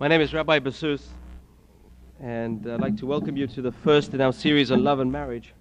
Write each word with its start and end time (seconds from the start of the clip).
My 0.00 0.08
name 0.08 0.22
is 0.22 0.32
Rabbi 0.32 0.60
Basus, 0.60 1.08
and 2.22 2.66
I'd 2.66 2.80
like 2.80 2.96
to 2.96 3.06
welcome 3.06 3.36
you 3.36 3.46
to 3.48 3.60
the 3.60 3.70
first 3.70 4.14
in 4.14 4.22
our 4.22 4.32
series 4.32 4.70
on 4.70 4.82
love 4.82 4.98
and 4.98 5.12
marriage. 5.12 5.52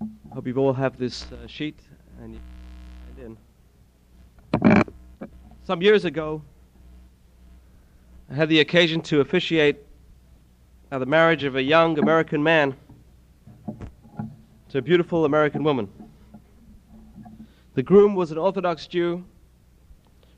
I 0.00 0.06
Hope 0.32 0.46
you 0.46 0.54
all 0.58 0.72
have 0.72 0.96
this 0.96 1.26
uh, 1.32 1.48
sheet 1.48 1.80
and 2.22 2.34
you 2.34 2.40
in. 4.62 4.84
Some 5.64 5.82
years 5.82 6.04
ago, 6.04 6.40
I 8.30 8.34
had 8.34 8.48
the 8.48 8.60
occasion 8.60 9.00
to 9.02 9.22
officiate 9.22 9.78
at 10.92 10.98
the 10.98 11.06
marriage 11.06 11.42
of 11.42 11.56
a 11.56 11.62
young 11.64 11.98
American 11.98 12.44
man 12.44 12.76
to 14.68 14.78
a 14.78 14.82
beautiful 14.82 15.24
American 15.24 15.64
woman. 15.64 15.88
The 17.74 17.82
groom 17.82 18.14
was 18.14 18.30
an 18.30 18.38
Orthodox 18.38 18.86
Jew, 18.86 19.24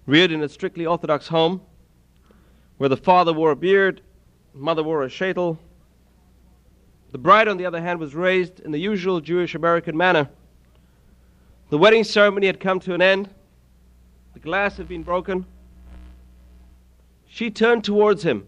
reared 0.08 0.32
in 0.32 0.42
a 0.42 0.48
strictly 0.48 0.86
Orthodox 0.86 1.28
home, 1.28 1.60
where 2.78 2.88
the 2.88 2.96
father 2.96 3.32
wore 3.32 3.50
a 3.50 3.56
beard, 3.56 4.00
mother 4.54 4.82
wore 4.82 5.04
a 5.04 5.08
sheitel. 5.08 5.58
The 7.12 7.18
bride, 7.18 7.46
on 7.46 7.58
the 7.58 7.66
other 7.66 7.80
hand, 7.80 8.00
was 8.00 8.14
raised 8.14 8.60
in 8.60 8.72
the 8.72 8.78
usual 8.78 9.20
Jewish 9.20 9.54
American 9.54 9.94
manner. 9.94 10.30
The 11.68 11.76
wedding 11.76 12.04
ceremony 12.04 12.46
had 12.46 12.58
come 12.58 12.80
to 12.80 12.94
an 12.94 13.02
end. 13.02 13.28
The 14.32 14.40
glass 14.40 14.78
had 14.78 14.88
been 14.88 15.02
broken. 15.02 15.44
She 17.28 17.50
turned 17.50 17.84
towards 17.84 18.22
him, 18.22 18.46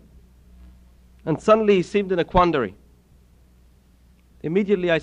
and 1.27 1.39
suddenly 1.39 1.77
he 1.77 1.83
seemed 1.83 2.11
in 2.11 2.19
a 2.19 2.25
quandary. 2.25 2.75
Immediately 4.43 4.91
I 4.91 5.01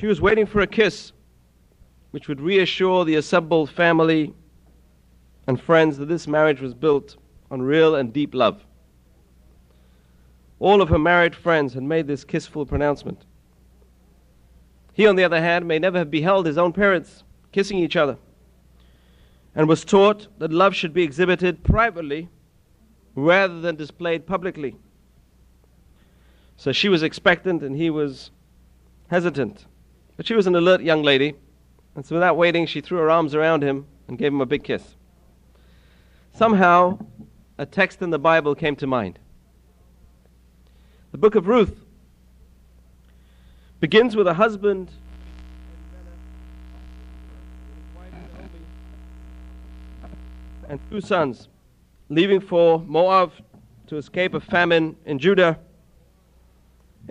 She 0.00 0.06
was 0.06 0.18
waiting 0.18 0.46
for 0.46 0.62
a 0.62 0.66
kiss 0.66 1.12
which 2.10 2.26
would 2.26 2.40
reassure 2.40 3.04
the 3.04 3.16
assembled 3.16 3.68
family 3.68 4.32
and 5.46 5.60
friends 5.60 5.98
that 5.98 6.06
this 6.06 6.26
marriage 6.26 6.62
was 6.62 6.72
built 6.72 7.18
on 7.50 7.60
real 7.60 7.94
and 7.94 8.10
deep 8.10 8.34
love. 8.34 8.64
All 10.58 10.80
of 10.80 10.88
her 10.88 10.98
married 10.98 11.34
friends 11.34 11.74
had 11.74 11.82
made 11.82 12.06
this 12.06 12.24
kissful 12.24 12.64
pronouncement. 12.64 13.26
He, 14.94 15.06
on 15.06 15.16
the 15.16 15.24
other 15.24 15.38
hand, 15.38 15.68
may 15.68 15.78
never 15.78 15.98
have 15.98 16.10
beheld 16.10 16.46
his 16.46 16.56
own 16.56 16.72
parents 16.72 17.22
kissing 17.52 17.78
each 17.78 17.94
other 17.94 18.16
and 19.54 19.68
was 19.68 19.84
taught 19.84 20.28
that 20.38 20.50
love 20.50 20.74
should 20.74 20.94
be 20.94 21.02
exhibited 21.02 21.62
privately 21.62 22.30
rather 23.14 23.60
than 23.60 23.76
displayed 23.76 24.26
publicly. 24.26 24.76
So 26.56 26.72
she 26.72 26.88
was 26.88 27.02
expectant 27.02 27.62
and 27.62 27.76
he 27.76 27.90
was 27.90 28.30
hesitant. 29.08 29.66
But 30.20 30.26
she 30.26 30.34
was 30.34 30.46
an 30.46 30.54
alert 30.54 30.82
young 30.82 31.02
lady, 31.02 31.34
and 31.94 32.04
so 32.04 32.14
without 32.14 32.36
waiting, 32.36 32.66
she 32.66 32.82
threw 32.82 32.98
her 32.98 33.08
arms 33.08 33.34
around 33.34 33.62
him 33.62 33.86
and 34.06 34.18
gave 34.18 34.30
him 34.30 34.42
a 34.42 34.44
big 34.44 34.62
kiss. 34.62 34.96
Somehow, 36.34 36.98
a 37.56 37.64
text 37.64 38.02
in 38.02 38.10
the 38.10 38.18
Bible 38.18 38.54
came 38.54 38.76
to 38.76 38.86
mind. 38.86 39.18
The 41.12 41.16
book 41.16 41.36
of 41.36 41.48
Ruth 41.48 41.74
begins 43.80 44.14
with 44.14 44.26
a 44.26 44.34
husband 44.34 44.90
and 50.68 50.78
two 50.90 51.00
sons 51.00 51.48
leaving 52.10 52.40
for 52.40 52.80
Moab 52.80 53.32
to 53.86 53.96
escape 53.96 54.34
a 54.34 54.40
famine 54.40 54.96
in 55.06 55.18
Judah. 55.18 55.58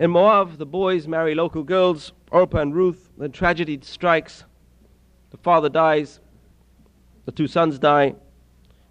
In 0.00 0.12
Moab, 0.12 0.56
the 0.56 0.64
boys 0.64 1.06
marry 1.06 1.34
local 1.34 1.62
girls 1.62 2.12
Orpah 2.32 2.60
and 2.60 2.74
Ruth, 2.74 3.10
then 3.18 3.32
tragedy 3.32 3.78
strikes. 3.82 4.44
The 5.30 5.36
father 5.36 5.68
dies, 5.68 6.20
the 7.26 7.32
two 7.32 7.46
sons 7.46 7.78
die, 7.78 8.14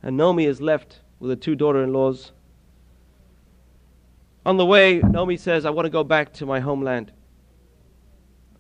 and 0.04 0.16
Naomi 0.16 0.46
is 0.46 0.62
left 0.62 1.00
with 1.20 1.32
the 1.32 1.36
two 1.36 1.56
daughter 1.56 1.84
in 1.84 1.94
laws. 1.94 2.32
On 4.46 4.58
the 4.58 4.66
way, 4.66 5.00
Naomi 5.00 5.36
says, 5.36 5.66
I 5.66 5.72
want 5.72 5.88
to 5.88 5.90
go 5.90 6.04
back 6.04 6.32
to 6.34 6.46
my 6.46 6.60
homeland. 6.60 7.12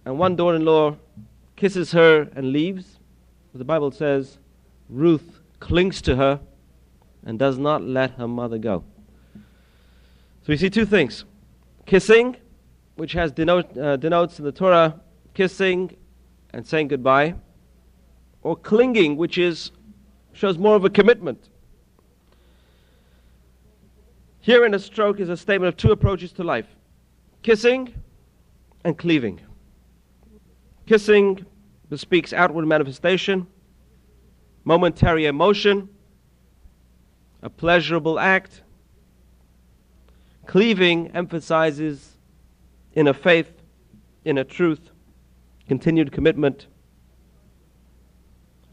And 0.04 0.18
one 0.18 0.36
daughter 0.36 0.56
in 0.56 0.66
law 0.66 0.98
kisses 1.56 1.92
her 1.92 2.30
and 2.36 2.52
leaves. 2.52 2.98
But 3.54 3.60
The 3.60 3.66
Bible 3.66 3.92
says 3.92 4.40
Ruth 4.90 5.40
clings 5.60 6.02
to 6.02 6.16
her 6.16 6.40
and 7.24 7.38
does 7.38 7.60
not 7.60 7.84
let 7.84 8.12
her 8.12 8.28
mother 8.28 8.58
go. 8.58 8.84
So 9.36 10.48
we 10.48 10.58
see 10.58 10.72
two 10.72 10.86
things 10.86 11.26
kissing 11.90 12.36
which 12.98 13.14
has 13.14 13.32
denote, 13.32 13.76
uh, 13.76 13.98
denotes 13.98 14.38
in 14.38 14.46
the 14.46 14.52
Torah 14.52 15.02
kissing 15.34 15.96
and 16.54 16.66
saying 16.66 16.88
goodbye, 16.88 17.34
or 18.44 18.56
clinging, 18.56 19.18
which 19.18 19.40
is 19.40 19.72
shows 20.34 20.58
more 20.58 20.76
of 20.76 20.86
a 20.86 20.90
commitment. 20.90 21.50
Here 24.40 24.66
in 24.66 24.74
a 24.76 24.80
stroke 24.80 25.20
is 25.20 25.30
a 25.30 25.38
statement 25.38 25.70
of 25.70 25.78
two 25.78 25.92
approaches 25.92 26.32
to 26.34 26.44
life 26.44 26.68
kissing 27.42 27.92
and 28.86 28.96
cleaving. 28.96 29.40
Kissing 30.86 31.44
bespeaks 31.90 32.34
outward 32.34 32.68
manifestation, 32.68 33.48
momentary 34.64 35.26
emotion, 35.26 35.90
a 37.42 37.50
pleasurable 37.50 38.20
act. 38.20 38.62
Cleaving 40.50 41.12
emphasizes 41.14 42.18
in 42.94 43.08
a 43.08 43.14
faith, 43.14 43.62
in 44.26 44.40
a 44.40 44.44
truth, 44.44 44.90
continued 45.68 46.12
commitment. 46.12 46.66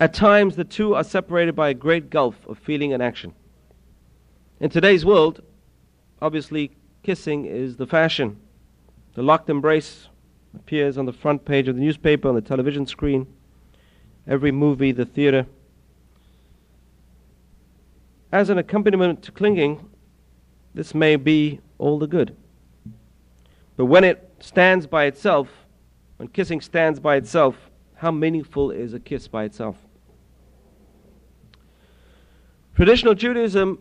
At 0.00 0.14
times, 0.14 0.56
the 0.56 0.64
two 0.64 0.94
are 0.94 1.04
separated 1.04 1.54
by 1.54 1.68
a 1.68 1.74
great 1.74 2.08
gulf 2.08 2.34
of 2.48 2.58
feeling 2.58 2.94
and 2.94 3.02
action. 3.02 3.34
In 4.58 4.70
today's 4.70 5.04
world, 5.04 5.42
obviously, 6.22 6.70
kissing 7.02 7.44
is 7.44 7.76
the 7.76 7.86
fashion. 7.86 8.40
The 9.12 9.22
locked 9.22 9.50
embrace 9.50 10.08
appears 10.54 10.96
on 10.96 11.04
the 11.04 11.12
front 11.12 11.44
page 11.44 11.68
of 11.68 11.74
the 11.76 11.82
newspaper, 11.82 12.26
on 12.26 12.36
the 12.36 12.40
television 12.40 12.86
screen, 12.86 13.26
every 14.26 14.50
movie, 14.50 14.92
the 14.92 15.04
theater. 15.04 15.44
As 18.32 18.48
an 18.48 18.56
accompaniment 18.56 19.22
to 19.24 19.30
clinging, 19.30 19.90
this 20.72 20.94
may 20.94 21.16
be 21.16 21.60
all 21.78 21.98
the 21.98 22.06
good. 22.06 22.36
But 23.76 23.86
when 23.86 24.04
it 24.04 24.32
stands 24.40 24.86
by 24.86 25.04
itself, 25.04 25.48
when 26.16 26.28
kissing 26.28 26.60
stands 26.60 26.98
by 26.98 27.16
itself, 27.16 27.56
how 27.96 28.10
meaningful 28.10 28.70
is 28.70 28.94
a 28.94 29.00
kiss 29.00 29.28
by 29.28 29.44
itself? 29.44 29.76
Traditional 32.74 33.14
Judaism 33.14 33.78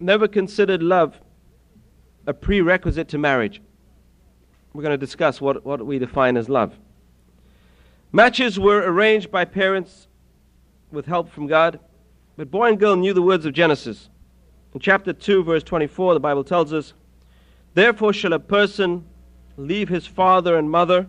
never 0.00 0.28
considered 0.28 0.82
love 0.82 1.18
a 2.26 2.34
prerequisite 2.34 3.08
to 3.08 3.18
marriage. 3.18 3.60
We're 4.72 4.82
going 4.82 4.92
to 4.92 4.98
discuss 4.98 5.40
what, 5.40 5.64
what 5.64 5.84
we 5.84 5.98
define 5.98 6.36
as 6.36 6.48
love. 6.48 6.74
Matches 8.12 8.58
were 8.58 8.78
arranged 8.78 9.30
by 9.30 9.44
parents 9.44 10.08
with 10.90 11.06
help 11.06 11.30
from 11.30 11.46
God, 11.46 11.80
but 12.36 12.50
boy 12.50 12.68
and 12.68 12.78
girl 12.78 12.96
knew 12.96 13.12
the 13.12 13.22
words 13.22 13.46
of 13.46 13.52
Genesis. 13.52 14.08
In 14.72 14.80
chapter 14.80 15.12
2, 15.12 15.44
verse 15.44 15.62
24, 15.62 16.14
the 16.14 16.20
Bible 16.20 16.44
tells 16.44 16.72
us, 16.72 16.94
Therefore 17.74 18.12
shall 18.12 18.32
a 18.32 18.38
person 18.38 19.04
leave 19.56 19.88
his 19.88 20.06
father 20.06 20.56
and 20.56 20.70
mother, 20.70 21.06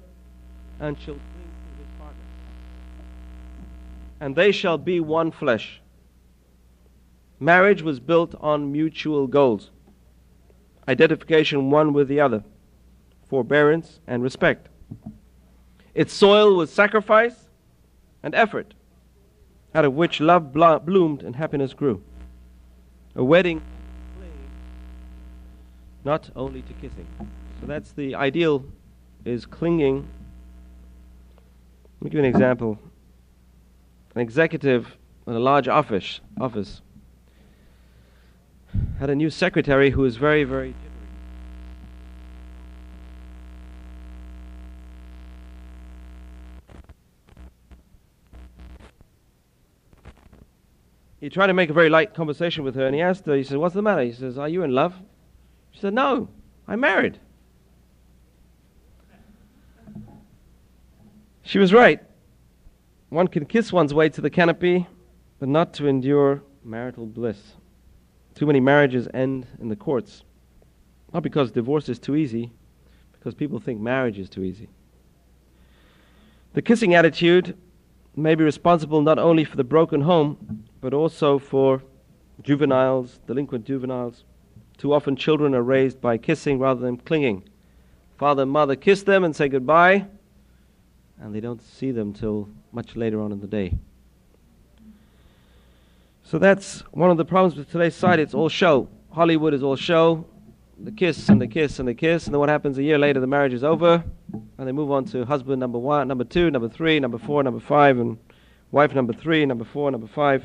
and 0.79 0.97
shall 0.99 1.13
cling 1.13 1.23
to 1.23 1.83
his 1.83 1.99
partner. 1.99 2.21
And 4.19 4.35
they 4.35 4.51
shall 4.51 4.77
be 4.77 4.99
one 4.99 5.31
flesh. 5.31 5.81
Marriage 7.39 7.81
was 7.81 7.99
built 7.99 8.35
on 8.39 8.71
mutual 8.71 9.27
goals 9.27 9.71
identification 10.87 11.71
one 11.71 11.93
with 11.93 12.07
the 12.07 12.19
other, 12.19 12.43
forbearance 13.27 13.99
and 14.07 14.21
respect. 14.21 14.67
Its 15.93 16.13
soil 16.13 16.55
was 16.55 16.71
sacrifice 16.71 17.49
and 18.21 18.35
effort, 18.35 18.73
out 19.73 19.85
of 19.85 19.93
which 19.93 20.19
love 20.19 20.53
bloomed 20.53 21.23
and 21.23 21.35
happiness 21.35 21.73
grew. 21.73 22.01
A 23.15 23.23
wedding, 23.23 23.61
not 26.05 26.29
only 26.35 26.61
to 26.61 26.73
kissing. 26.73 27.07
So 27.59 27.65
that's 27.65 27.91
the 27.91 28.13
ideal 28.15 28.63
is 29.25 29.45
clinging. 29.45 30.07
Let 31.99 32.03
me 32.03 32.09
give 32.11 32.19
you 32.19 32.19
an 32.19 32.25
example. 32.25 32.77
An 34.13 34.21
executive 34.21 34.95
in 35.25 35.33
a 35.33 35.39
large 35.39 35.67
office 35.67 36.21
office 36.39 36.81
had 38.99 39.09
a 39.09 39.15
new 39.15 39.31
secretary 39.31 39.89
who 39.89 40.01
was 40.01 40.15
very, 40.15 40.43
very. 40.43 40.75
He 51.19 51.31
tried 51.31 51.47
to 51.47 51.53
make 51.53 51.71
a 51.71 51.73
very 51.73 51.89
light 51.89 52.13
conversation 52.13 52.63
with 52.63 52.75
her, 52.75 52.85
and 52.85 52.93
he 52.93 53.01
asked 53.01 53.25
her, 53.25 53.35
he 53.35 53.43
said, 53.43 53.57
What's 53.57 53.73
the 53.73 53.81
matter? 53.81 54.03
He 54.03 54.11
says, 54.11 54.37
Are 54.37 54.47
you 54.47 54.61
in 54.61 54.71
love? 54.71 54.93
She 55.75 55.81
said, 55.81 55.93
No, 55.93 56.29
I'm 56.69 56.79
married. 56.79 57.19
She 61.43 61.59
was 61.59 61.73
right. 61.73 62.01
one 63.09 63.27
can 63.27 63.45
kiss 63.45 63.73
one's 63.73 63.93
way 63.93 64.07
to 64.09 64.21
the 64.21 64.29
canopy, 64.29 64.87
but 65.37 65.49
not 65.49 65.73
to 65.73 65.87
endure 65.87 66.41
marital 66.63 67.05
bliss. 67.05 67.55
Too 68.35 68.45
many 68.45 68.61
marriages 68.61 69.09
end 69.13 69.47
in 69.59 69.67
the 69.67 69.75
courts. 69.75 70.23
Not 71.13 71.23
because 71.23 71.51
divorce 71.51 71.89
is 71.89 71.99
too 71.99 72.15
easy, 72.15 72.51
because 73.11 73.35
people 73.35 73.59
think 73.59 73.81
marriage 73.81 74.17
is 74.17 74.29
too 74.29 74.43
easy. 74.43 74.69
The 76.53 76.61
kissing 76.61 76.95
attitude 76.95 77.57
may 78.15 78.33
be 78.35 78.45
responsible 78.45 79.01
not 79.01 79.19
only 79.19 79.43
for 79.43 79.57
the 79.57 79.63
broken 79.65 80.01
home, 80.01 80.63
but 80.79 80.93
also 80.93 81.37
for 81.37 81.83
juveniles, 82.41 83.19
delinquent 83.27 83.65
juveniles. 83.65 84.23
Too 84.77 84.93
often 84.93 85.15
children 85.15 85.55
are 85.55 85.63
raised 85.63 86.01
by 86.01 86.17
kissing 86.17 86.59
rather 86.59 86.81
than 86.81 86.97
clinging. 86.97 87.43
Father 88.17 88.43
and 88.43 88.51
mother 88.51 88.75
kiss 88.75 89.03
them 89.03 89.23
and 89.23 89.35
say 89.35 89.49
goodbye, 89.49 90.05
and 91.19 91.33
they 91.33 91.39
don't 91.39 91.61
see 91.61 91.91
them 91.91 92.13
till 92.13 92.49
much 92.71 92.95
later 92.95 93.21
on 93.21 93.31
in 93.31 93.39
the 93.39 93.47
day. 93.47 93.73
So 96.23 96.39
that's 96.39 96.79
one 96.91 97.11
of 97.11 97.17
the 97.17 97.25
problems 97.25 97.55
with 97.55 97.71
today's 97.71 97.93
society. 97.93 98.23
It's 98.23 98.33
all 98.33 98.49
show. 98.49 98.87
Hollywood 99.11 99.53
is 99.53 99.63
all 99.63 99.75
show. 99.75 100.25
The 100.77 100.91
kiss 100.91 101.29
and 101.29 101.39
the 101.41 101.47
kiss 101.47 101.79
and 101.79 101.87
the 101.87 101.93
kiss, 101.93 102.25
and 102.25 102.33
then 102.33 102.39
what 102.39 102.49
happens 102.49 102.77
a 102.77 102.83
year 102.83 102.97
later? 102.97 103.21
The 103.21 103.27
marriage 103.27 103.53
is 103.53 103.63
over, 103.63 104.03
and 104.57 104.67
they 104.67 104.71
move 104.73 104.91
on 104.91 105.05
to 105.05 105.23
husband 105.23 105.59
number 105.59 105.77
one, 105.77 106.07
number 106.07 106.25
two, 106.25 106.51
number 106.51 106.67
three, 106.67 106.99
number 106.99 107.17
four, 107.17 107.43
number 107.43 107.61
five, 107.61 107.97
and 107.97 108.17
wife 108.71 108.93
number 108.93 109.13
three, 109.13 109.45
number 109.45 109.63
four, 109.63 109.91
number 109.91 110.07
five. 110.07 110.43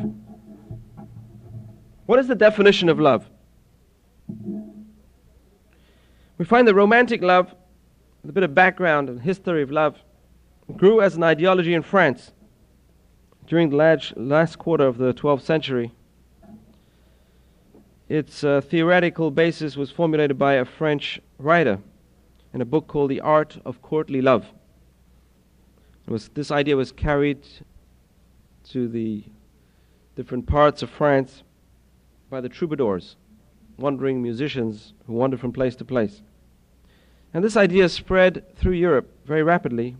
What 2.06 2.18
is 2.18 2.28
the 2.28 2.34
definition 2.34 2.88
of 2.88 3.00
love? 3.00 3.29
We 6.38 6.44
find 6.44 6.66
that 6.66 6.74
romantic 6.74 7.22
love, 7.22 7.54
a 8.26 8.32
bit 8.32 8.42
of 8.42 8.54
background 8.54 9.08
and 9.08 9.20
history 9.20 9.62
of 9.62 9.70
love, 9.70 9.98
grew 10.76 11.00
as 11.00 11.16
an 11.16 11.22
ideology 11.22 11.74
in 11.74 11.82
France 11.82 12.32
during 13.46 13.70
the 13.70 13.76
last, 14.16 14.58
quarter 14.58 14.86
of 14.86 14.96
the 14.96 15.12
12th 15.12 15.42
century. 15.42 15.92
Its 18.08 18.42
uh, 18.42 18.60
theoretical 18.60 19.30
basis 19.30 19.76
was 19.76 19.90
formulated 19.90 20.38
by 20.38 20.54
a 20.54 20.64
French 20.64 21.20
writer 21.38 21.78
in 22.54 22.60
a 22.60 22.64
book 22.64 22.86
called 22.86 23.10
The 23.10 23.20
Art 23.20 23.58
of 23.64 23.82
Courtly 23.82 24.20
Love. 24.20 24.46
Was, 26.06 26.28
this 26.28 26.50
idea 26.50 26.76
was 26.76 26.90
carried 26.90 27.46
to 28.70 28.88
the 28.88 29.24
different 30.16 30.46
parts 30.46 30.82
of 30.82 30.90
France 30.90 31.42
by 32.30 32.40
the 32.40 32.48
troubadours, 32.48 33.16
wandering 33.80 34.22
musicians 34.22 34.92
who 35.06 35.14
wandered 35.14 35.40
from 35.40 35.52
place 35.52 35.74
to 35.76 35.84
place. 35.84 36.22
And 37.34 37.42
this 37.42 37.56
idea 37.56 37.88
spread 37.88 38.56
through 38.56 38.72
Europe 38.72 39.10
very 39.26 39.42
rapidly 39.42 39.96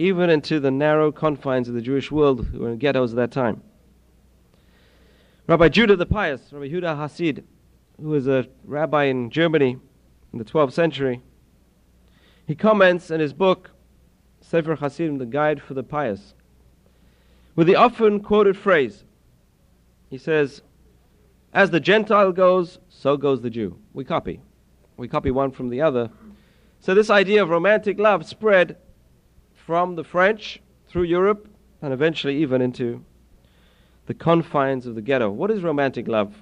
even 0.00 0.30
into 0.30 0.58
the 0.58 0.70
narrow 0.70 1.12
confines 1.12 1.68
of 1.68 1.74
the 1.74 1.82
Jewish 1.82 2.10
world 2.10 2.46
who 2.46 2.60
were 2.60 2.70
in 2.70 2.78
ghettos 2.78 3.12
at 3.12 3.16
that 3.16 3.30
time. 3.30 3.62
Rabbi 5.46 5.68
Judah 5.68 5.94
the 5.94 6.06
Pious, 6.06 6.40
Rabbi 6.50 6.68
Huda 6.68 6.96
Hasid, 6.96 7.44
who 8.00 8.08
was 8.08 8.26
a 8.26 8.46
rabbi 8.64 9.04
in 9.04 9.28
Germany 9.28 9.76
in 10.32 10.38
the 10.38 10.44
12th 10.44 10.72
century, 10.72 11.20
he 12.46 12.54
comments 12.54 13.10
in 13.10 13.20
his 13.20 13.34
book, 13.34 13.72
Sefer 14.40 14.76
Hasidim, 14.76 15.18
the 15.18 15.26
Guide 15.26 15.60
for 15.60 15.74
the 15.74 15.82
Pious, 15.82 16.32
with 17.54 17.66
the 17.66 17.76
often 17.76 18.20
quoted 18.20 18.56
phrase. 18.56 19.04
He 20.08 20.16
says, 20.16 20.62
As 21.52 21.70
the 21.70 21.80
Gentile 21.80 22.30
goes, 22.32 22.78
so 22.88 23.16
goes 23.16 23.42
the 23.42 23.50
Jew. 23.50 23.76
We 23.92 24.04
copy. 24.04 24.40
We 24.96 25.08
copy 25.08 25.30
one 25.30 25.50
from 25.50 25.68
the 25.68 25.82
other. 25.82 26.10
So 26.78 26.94
this 26.94 27.10
idea 27.10 27.42
of 27.42 27.50
romantic 27.50 27.98
love 27.98 28.24
spread 28.26 28.76
from 29.54 29.96
the 29.96 30.04
French 30.04 30.60
through 30.88 31.02
Europe 31.04 31.48
and 31.82 31.92
eventually 31.92 32.36
even 32.36 32.62
into 32.62 33.04
the 34.06 34.14
confines 34.14 34.86
of 34.86 34.94
the 34.94 35.02
ghetto. 35.02 35.30
What 35.30 35.50
is 35.50 35.62
romantic 35.62 36.06
love? 36.06 36.34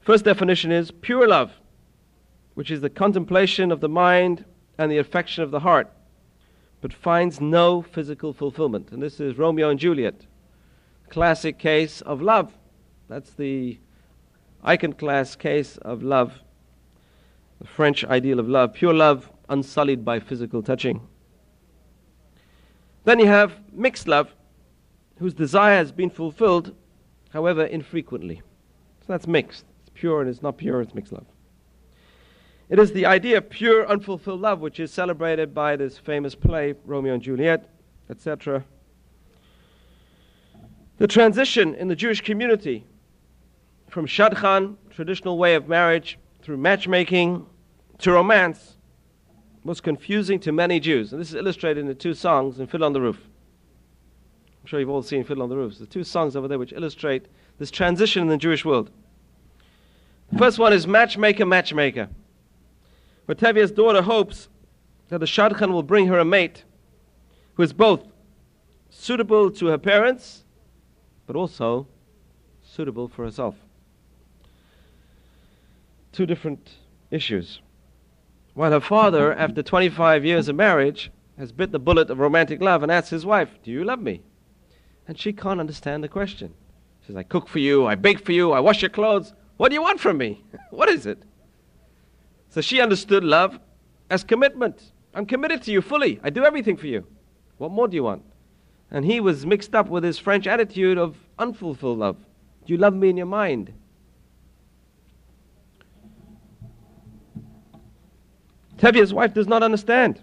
First 0.00 0.24
definition 0.24 0.70
is 0.70 0.90
pure 0.90 1.26
love, 1.26 1.52
which 2.54 2.70
is 2.70 2.80
the 2.80 2.90
contemplation 2.90 3.72
of 3.72 3.80
the 3.80 3.88
mind 3.88 4.44
and 4.78 4.90
the 4.90 4.98
affection 4.98 5.42
of 5.42 5.50
the 5.50 5.60
heart, 5.60 5.90
but 6.80 6.92
finds 6.92 7.40
no 7.40 7.82
physical 7.82 8.32
fulfillment. 8.32 8.92
And 8.92 9.02
this 9.02 9.18
is 9.18 9.38
Romeo 9.38 9.70
and 9.70 9.80
Juliet, 9.80 10.26
classic 11.08 11.58
case 11.58 12.02
of 12.02 12.20
love. 12.20 12.52
That's 13.08 13.30
the 13.30 13.78
iconoclast 14.66 15.38
case 15.38 15.76
of 15.78 16.02
love, 16.02 16.40
the 17.60 17.66
French 17.66 18.04
ideal 18.04 18.40
of 18.40 18.48
love, 18.48 18.74
pure 18.74 18.94
love 18.94 19.30
unsullied 19.48 20.04
by 20.04 20.18
physical 20.18 20.62
touching. 20.62 21.00
Then 23.04 23.20
you 23.20 23.26
have 23.26 23.52
mixed 23.72 24.08
love, 24.08 24.34
whose 25.18 25.34
desire 25.34 25.76
has 25.76 25.92
been 25.92 26.10
fulfilled, 26.10 26.74
however, 27.30 27.64
infrequently. 27.64 28.42
So 29.00 29.06
that's 29.06 29.28
mixed. 29.28 29.64
It's 29.82 29.90
pure 29.94 30.20
and 30.20 30.28
it's 30.28 30.42
not 30.42 30.58
pure, 30.58 30.80
it's 30.80 30.94
mixed 30.94 31.12
love. 31.12 31.26
It 32.68 32.80
is 32.80 32.92
the 32.92 33.06
idea 33.06 33.38
of 33.38 33.48
pure, 33.48 33.86
unfulfilled 33.86 34.40
love 34.40 34.58
which 34.58 34.80
is 34.80 34.92
celebrated 34.92 35.54
by 35.54 35.76
this 35.76 35.96
famous 35.96 36.34
play, 36.34 36.74
Romeo 36.84 37.14
and 37.14 37.22
Juliet, 37.22 37.70
etc. 38.10 38.64
The 40.98 41.06
transition 41.06 41.76
in 41.76 41.86
the 41.86 41.94
Jewish 41.94 42.22
community 42.22 42.84
from 43.96 44.06
shadchan, 44.06 44.76
traditional 44.90 45.38
way 45.38 45.54
of 45.54 45.68
marriage, 45.68 46.18
through 46.42 46.58
matchmaking, 46.58 47.46
to 47.96 48.12
romance, 48.12 48.76
was 49.64 49.80
confusing 49.80 50.38
to 50.38 50.52
many 50.52 50.78
Jews. 50.78 51.14
And 51.14 51.18
this 51.18 51.30
is 51.30 51.34
illustrated 51.34 51.80
in 51.80 51.86
the 51.86 51.94
two 51.94 52.12
songs 52.12 52.60
in 52.60 52.66
Fiddler 52.66 52.84
on 52.84 52.92
the 52.92 53.00
Roof. 53.00 53.16
I'm 53.16 54.66
sure 54.66 54.80
you've 54.80 54.90
all 54.90 55.02
seen 55.02 55.24
Fiddler 55.24 55.44
on 55.44 55.48
the 55.48 55.56
Roof. 55.56 55.78
The 55.78 55.86
two 55.86 56.04
songs 56.04 56.36
over 56.36 56.46
there 56.46 56.58
which 56.58 56.74
illustrate 56.74 57.24
this 57.58 57.70
transition 57.70 58.20
in 58.20 58.28
the 58.28 58.36
Jewish 58.36 58.66
world. 58.66 58.90
The 60.30 60.40
first 60.40 60.58
one 60.58 60.74
is 60.74 60.86
Matchmaker, 60.86 61.46
Matchmaker. 61.46 62.10
Where 63.24 63.34
Tevye's 63.34 63.70
daughter 63.70 64.02
hopes 64.02 64.50
that 65.08 65.20
the 65.20 65.26
Shadchan 65.26 65.72
will 65.72 65.82
bring 65.82 66.06
her 66.08 66.18
a 66.18 66.24
mate 66.26 66.64
who 67.54 67.62
is 67.62 67.72
both 67.72 68.04
suitable 68.90 69.50
to 69.52 69.68
her 69.68 69.78
parents, 69.78 70.44
but 71.26 71.34
also 71.34 71.86
suitable 72.62 73.08
for 73.08 73.24
herself. 73.24 73.54
Two 76.16 76.24
different 76.24 76.70
issues. 77.10 77.60
While 78.54 78.72
her 78.72 78.80
father, 78.80 79.34
after 79.34 79.62
25 79.62 80.24
years 80.24 80.48
of 80.48 80.56
marriage, 80.56 81.10
has 81.36 81.52
bit 81.52 81.72
the 81.72 81.78
bullet 81.78 82.08
of 82.08 82.20
romantic 82.20 82.62
love 82.62 82.82
and 82.82 82.90
asks 82.90 83.10
his 83.10 83.26
wife, 83.26 83.50
Do 83.62 83.70
you 83.70 83.84
love 83.84 84.00
me? 84.00 84.22
And 85.06 85.18
she 85.18 85.34
can't 85.34 85.60
understand 85.60 86.02
the 86.02 86.08
question. 86.08 86.54
She 87.02 87.08
says, 87.08 87.16
I 87.16 87.22
cook 87.22 87.48
for 87.48 87.58
you, 87.58 87.84
I 87.84 87.96
bake 87.96 88.24
for 88.24 88.32
you, 88.32 88.52
I 88.52 88.60
wash 88.60 88.80
your 88.80 88.88
clothes. 88.88 89.34
What 89.58 89.68
do 89.68 89.74
you 89.74 89.82
want 89.82 90.00
from 90.00 90.16
me? 90.16 90.42
what 90.70 90.88
is 90.88 91.04
it? 91.04 91.22
So 92.48 92.62
she 92.62 92.80
understood 92.80 93.22
love 93.22 93.60
as 94.08 94.24
commitment. 94.24 94.92
I'm 95.12 95.26
committed 95.26 95.64
to 95.64 95.70
you 95.70 95.82
fully. 95.82 96.18
I 96.22 96.30
do 96.30 96.46
everything 96.46 96.78
for 96.78 96.86
you. 96.86 97.06
What 97.58 97.72
more 97.72 97.88
do 97.88 97.94
you 97.94 98.04
want? 98.04 98.22
And 98.90 99.04
he 99.04 99.20
was 99.20 99.44
mixed 99.44 99.74
up 99.74 99.90
with 99.90 100.02
his 100.02 100.18
French 100.18 100.46
attitude 100.46 100.96
of 100.96 101.18
unfulfilled 101.38 101.98
love. 101.98 102.16
Do 102.64 102.72
you 102.72 102.78
love 102.78 102.94
me 102.94 103.10
in 103.10 103.18
your 103.18 103.26
mind? 103.26 103.74
Tevye's 108.78 109.12
wife 109.12 109.34
does 109.34 109.46
not 109.46 109.62
understand. 109.62 110.20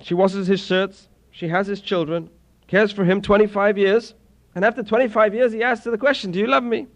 She 0.00 0.14
washes 0.14 0.46
his 0.46 0.60
shirts, 0.60 1.08
she 1.30 1.48
has 1.48 1.66
his 1.66 1.80
children, 1.80 2.30
cares 2.66 2.92
for 2.92 3.04
him 3.04 3.20
25 3.20 3.76
years, 3.76 4.14
and 4.54 4.64
after 4.64 4.82
25 4.82 5.34
years, 5.34 5.52
he 5.52 5.62
asks 5.62 5.84
her 5.84 5.90
the 5.90 5.98
question 5.98 6.30
Do 6.30 6.38
you 6.38 6.46
love 6.46 6.64
me? 6.64 6.86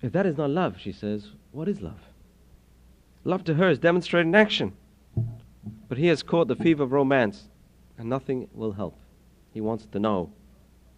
If 0.00 0.12
that 0.12 0.26
is 0.26 0.36
not 0.36 0.50
love, 0.50 0.76
she 0.80 0.92
says, 0.92 1.28
what 1.52 1.68
is 1.68 1.80
love? 1.80 2.00
Love 3.24 3.44
to 3.44 3.54
her 3.54 3.70
is 3.70 3.78
demonstrated 3.78 4.26
in 4.26 4.34
action. 4.34 4.72
But 5.88 5.98
he 5.98 6.08
has 6.08 6.22
caught 6.22 6.48
the 6.48 6.56
fever 6.56 6.82
of 6.82 6.90
romance, 6.90 7.44
and 7.96 8.08
nothing 8.08 8.48
will 8.52 8.72
help. 8.72 8.98
He 9.52 9.60
wants 9.60 9.86
to 9.92 10.00
know 10.00 10.32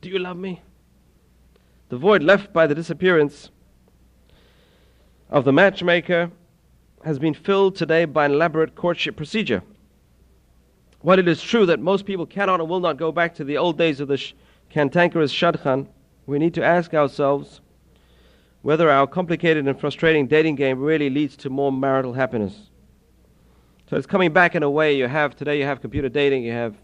Do 0.00 0.08
you 0.08 0.18
love 0.18 0.38
me? 0.38 0.62
The 1.88 1.98
void 1.98 2.22
left 2.22 2.52
by 2.52 2.66
the 2.66 2.74
disappearance 2.74 3.50
of 5.28 5.44
the 5.44 5.52
matchmaker 5.52 6.30
has 7.04 7.18
been 7.18 7.34
filled 7.34 7.76
today 7.76 8.06
by 8.06 8.24
an 8.24 8.32
elaborate 8.32 8.74
courtship 8.74 9.14
procedure. 9.14 9.62
While 11.02 11.18
it 11.18 11.28
is 11.28 11.42
true 11.42 11.66
that 11.66 11.78
most 11.78 12.06
people 12.06 12.24
cannot 12.24 12.60
and 12.60 12.68
will 12.68 12.80
not 12.80 12.96
go 12.96 13.12
back 13.12 13.34
to 13.34 13.44
the 13.44 13.58
old 13.58 13.76
days 13.76 14.00
of 14.00 14.08
the 14.08 14.16
sh- 14.16 14.32
cantankerous 14.70 15.32
shadchan, 15.32 15.86
we 16.26 16.38
need 16.38 16.54
to 16.54 16.64
ask 16.64 16.94
ourselves 16.94 17.60
whether 18.62 18.90
our 18.90 19.06
complicated 19.06 19.68
and 19.68 19.78
frustrating 19.78 20.26
dating 20.26 20.54
game 20.54 20.80
really 20.80 21.10
leads 21.10 21.36
to 21.36 21.50
more 21.50 21.70
marital 21.70 22.14
happiness. 22.14 22.70
So 23.90 23.98
it's 23.98 24.06
coming 24.06 24.32
back 24.32 24.54
in 24.54 24.62
a 24.62 24.70
way 24.70 24.96
you 24.96 25.06
have 25.06 25.36
today, 25.36 25.58
you 25.58 25.64
have 25.66 25.82
computer 25.82 26.08
dating, 26.08 26.44
you 26.44 26.52
have 26.52 26.74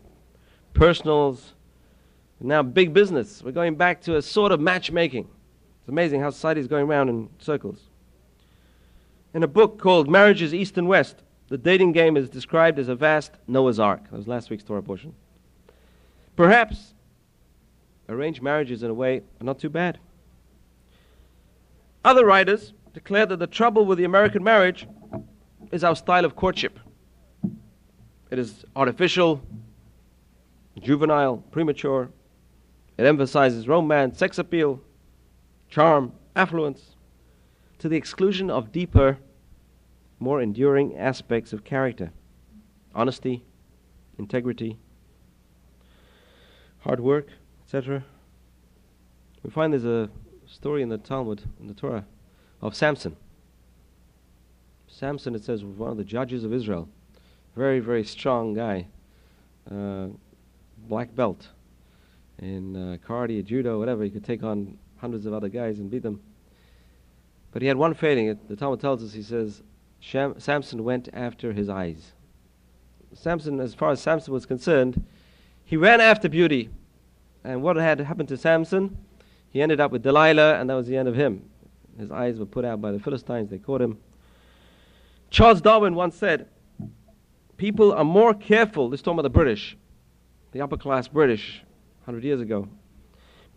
personals, 0.75 1.55
now 2.41 2.62
big 2.62 2.93
business. 2.93 3.43
We're 3.43 3.53
going 3.53 3.75
back 3.75 4.03
to 4.03 4.17
a 4.17 4.23
sort 4.23 4.53
of 4.53 4.61
matchmaking. 4.61 5.29
It's 5.81 5.89
amazing 5.89 6.21
how 6.21 6.29
society 6.29 6.61
is 6.61 6.69
going 6.69 6.87
around 6.87 7.09
in 7.09 7.31
circles 7.39 7.89
in 9.34 9.42
a 9.42 9.49
book 9.49 9.78
called 9.78 10.08
Marriages 10.08 10.52
East 10.52 10.78
and 10.78 10.88
West, 10.88 11.22
the 11.49 11.58
dating 11.58 11.92
game 11.92 12.16
is 12.16 12.30
described 12.30 12.78
as 12.78 12.88
a 12.88 12.94
vast 12.94 13.32
Noah's 13.46 13.80
Ark. 13.80 14.04
That 14.10 14.16
was 14.16 14.28
last 14.28 14.50
week's 14.50 14.64
Torah 14.64 14.82
portion. 14.82 15.14
Perhaps 16.37 16.94
arranged 18.08 18.42
marriages, 18.42 18.82
in 18.82 18.90
a 18.90 18.94
way, 18.94 19.18
are 19.40 19.44
not 19.44 19.58
too 19.58 19.68
bad. 19.68 19.99
Other 22.04 22.25
writers 22.25 22.72
declare 22.94 23.26
that 23.26 23.38
the 23.38 23.46
trouble 23.46 23.84
with 23.84 23.99
the 23.99 24.04
American 24.04 24.42
marriage 24.42 24.87
is 25.70 25.84
our 25.84 25.94
style 25.94 26.25
of 26.25 26.34
courtship. 26.34 26.78
It 28.30 28.38
is 28.38 28.64
artificial, 28.75 29.42
juvenile, 30.80 31.38
premature. 31.50 32.10
It 32.96 33.06
emphasizes 33.06 33.68
romance, 33.68 34.18
sex 34.18 34.38
appeal, 34.38 34.80
charm, 35.68 36.12
affluence, 36.37 36.96
to 37.80 37.88
the 37.88 37.96
exclusion 37.96 38.50
of 38.50 38.70
deeper, 38.70 39.18
more 40.18 40.40
enduring 40.40 40.96
aspects 40.96 41.52
of 41.52 41.64
character 41.64 42.12
honesty, 42.94 43.44
integrity, 44.18 44.76
hard 46.80 47.00
work, 47.00 47.28
etc. 47.64 48.04
We 49.42 49.50
find 49.50 49.72
there's 49.72 49.84
a 49.84 50.10
story 50.46 50.82
in 50.82 50.88
the 50.88 50.99
Talmud, 50.99 51.42
in 51.60 51.68
the 51.68 51.75
Torah, 51.75 52.04
of 52.60 52.75
Samson. 52.75 53.16
Samson, 54.88 55.34
it 55.34 55.44
says, 55.44 55.64
was 55.64 55.76
one 55.76 55.90
of 55.90 55.96
the 55.96 56.04
judges 56.04 56.44
of 56.44 56.52
Israel. 56.52 56.88
Very, 57.54 57.78
very 57.78 58.04
strong 58.04 58.54
guy. 58.54 58.88
Uh, 59.70 60.08
black 60.88 61.14
belt 61.14 61.49
in 62.40 62.75
uh, 62.75 62.96
karate, 63.06 63.44
judo, 63.44 63.78
whatever. 63.78 64.02
He 64.02 64.10
could 64.10 64.25
take 64.25 64.42
on 64.42 64.76
hundreds 64.99 65.26
of 65.26 65.32
other 65.32 65.49
guys 65.49 65.78
and 65.78 65.90
beat 65.90 66.02
them. 66.02 66.20
But 67.52 67.62
he 67.62 67.69
had 67.69 67.76
one 67.76 67.95
failing. 67.95 68.38
The 68.49 68.57
Talmud 68.57 68.80
tells 68.80 69.02
us, 69.02 69.12
he 69.12 69.23
says, 69.23 69.62
Samson 70.00 70.85
went 70.85 71.09
after 71.12 71.52
his 71.52 71.69
eyes. 71.69 72.12
Samson, 73.12 73.61
as 73.61 73.75
far 73.75 73.90
as 73.90 74.00
Samson 74.00 74.33
was 74.33 74.47
concerned, 74.47 75.04
he 75.64 75.76
ran 75.76 76.00
after 76.00 76.28
beauty. 76.28 76.71
And 77.42 77.62
what 77.62 77.76
had 77.76 78.00
happened 78.00 78.28
to 78.28 78.37
Samson? 78.37 78.97
He 79.50 79.61
ended 79.61 79.80
up 79.80 79.90
with 79.90 80.02
Delilah, 80.02 80.61
and 80.61 80.71
that 80.71 80.75
was 80.75 80.87
the 80.87 80.97
end 80.97 81.09
of 81.09 81.16
him. 81.16 81.49
His 81.99 82.11
eyes 82.11 82.38
were 82.38 82.47
put 82.47 82.64
out 82.64 82.80
by 82.80 82.92
the 82.92 83.00
Philistines, 83.00 83.50
they 83.50 83.59
caught 83.59 83.83
him. 83.83 83.99
Charles 85.28 85.61
Darwin 85.61 85.95
once 85.95 86.16
said, 86.16 86.49
People 87.57 87.92
are 87.92 88.04
more 88.04 88.33
careful, 88.33 88.88
this 88.88 89.02
talking 89.02 89.19
about 89.19 89.23
the 89.23 89.30
British, 89.30 89.76
the 90.52 90.61
upper 90.61 90.76
class 90.76 91.09
British, 91.09 91.62
100 92.04 92.25
years 92.25 92.40
ago. 92.40 92.69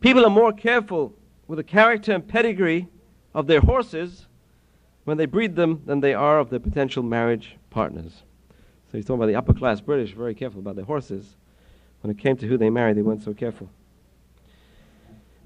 People 0.01 0.25
are 0.25 0.29
more 0.29 0.51
careful 0.51 1.13
with 1.47 1.57
the 1.57 1.63
character 1.63 2.11
and 2.11 2.27
pedigree 2.27 2.87
of 3.33 3.47
their 3.47 3.61
horses 3.61 4.27
when 5.05 5.17
they 5.17 5.25
breed 5.25 5.55
them 5.55 5.81
than 5.85 5.99
they 5.99 6.13
are 6.13 6.39
of 6.39 6.49
their 6.49 6.59
potential 6.59 7.03
marriage 7.03 7.57
partners. 7.69 8.23
So 8.91 8.97
he's 8.97 9.05
talking 9.05 9.19
about 9.19 9.27
the 9.27 9.35
upper 9.35 9.53
class 9.53 9.81
British, 9.81 10.13
very 10.13 10.35
careful 10.35 10.59
about 10.59 10.75
their 10.75 10.85
horses. 10.85 11.35
When 12.01 12.11
it 12.11 12.17
came 12.17 12.37
to 12.37 12.47
who 12.47 12.57
they 12.57 12.69
married, 12.69 12.97
they 12.97 13.01
weren't 13.01 13.23
so 13.23 13.33
careful. 13.33 13.69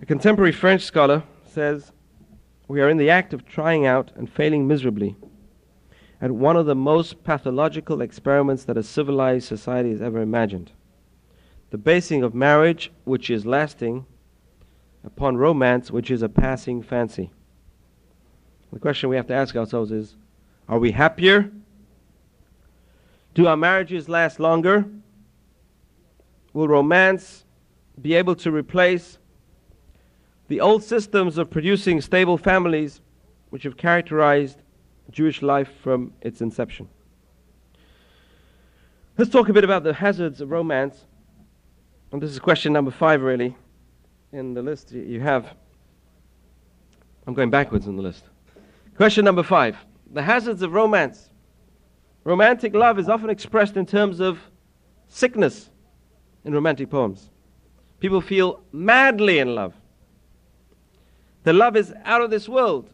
A 0.02 0.06
contemporary 0.06 0.52
French 0.52 0.84
scholar 0.84 1.24
says, 1.46 1.92
We 2.68 2.82
are 2.82 2.90
in 2.90 2.98
the 2.98 3.10
act 3.10 3.34
of 3.34 3.46
trying 3.46 3.86
out 3.86 4.12
and 4.16 4.30
failing 4.30 4.68
miserably 4.68 5.16
at 6.20 6.32
one 6.32 6.58
of 6.58 6.66
the 6.66 6.76
most 6.76 7.24
pathological 7.24 8.02
experiments 8.02 8.64
that 8.66 8.78
a 8.78 8.84
civilized 8.84 9.48
society 9.48 9.92
has 9.92 10.02
ever 10.02 10.20
imagined. 10.20 10.72
The 11.70 11.78
basing 11.78 12.24
of 12.24 12.34
marriage, 12.34 12.92
which 13.04 13.30
is 13.30 13.46
lasting, 13.46 14.06
upon 15.04 15.38
romance, 15.38 15.92
which 15.92 16.10
is 16.10 16.22
a 16.22 16.30
passing 16.30 16.82
fancy. 16.82 17.32
The 18.74 18.80
question 18.80 19.10
we 19.10 19.16
have 19.16 19.28
to 19.28 19.34
ask 19.34 19.56
ourselves 19.56 19.92
is 19.92 20.16
Are 20.68 20.80
we 20.80 20.92
happier? 20.92 21.52
Do 23.34 23.48
our 23.48 23.58
marriages 23.58 24.10
last 24.10 24.40
longer? 24.40 24.86
Will 26.54 26.68
romance 26.68 27.46
be 28.02 28.16
able 28.16 28.36
to 28.36 28.52
replace 28.52 29.20
the 30.48 30.62
old 30.62 30.84
systems 30.84 31.38
of 31.38 31.50
producing 31.50 32.02
stable 32.02 32.38
families 32.38 33.02
which 33.50 33.64
have 33.64 33.78
characterized 33.78 34.62
Jewish 35.12 35.42
life 35.42 35.70
from 35.82 36.14
its 36.22 36.42
inception? 36.42 36.90
Let's 39.18 39.32
talk 39.32 39.50
a 39.50 39.54
bit 39.54 39.64
about 39.64 39.84
the 39.84 39.94
hazards 39.94 40.42
of 40.42 40.52
romance. 40.52 41.06
And 42.12 42.22
this 42.22 42.32
is 42.32 42.40
question 42.40 42.72
number 42.74 42.92
five, 42.92 43.22
really, 43.22 43.56
in 44.32 44.54
the 44.54 44.62
list 44.62 44.92
you 44.92 45.20
have. 45.20 45.54
I'm 47.26 47.34
going 47.34 47.50
backwards 47.50 47.88
in 47.88 47.96
the 47.96 48.02
list. 48.02 48.24
Question 48.98 49.26
number 49.26 49.44
five 49.44 49.78
the 50.12 50.24
hazards 50.24 50.64
of 50.64 50.74
romance. 50.74 51.30
Romantic 52.24 52.74
love 52.74 53.00
is 53.00 53.08
often 53.08 53.30
expressed 53.30 53.78
in 53.78 53.86
terms 53.86 54.20
of 54.20 54.40
sickness 55.08 55.70
in 56.44 56.54
romantic 56.54 56.90
poems. 56.90 57.30
People 58.00 58.22
feel 58.22 58.62
madly 58.72 59.40
in 59.40 59.56
love. 59.56 59.74
The 61.44 61.54
love 61.54 61.78
is 61.78 61.94
out 62.04 62.22
of 62.22 62.30
this 62.32 62.50
world. 62.50 62.90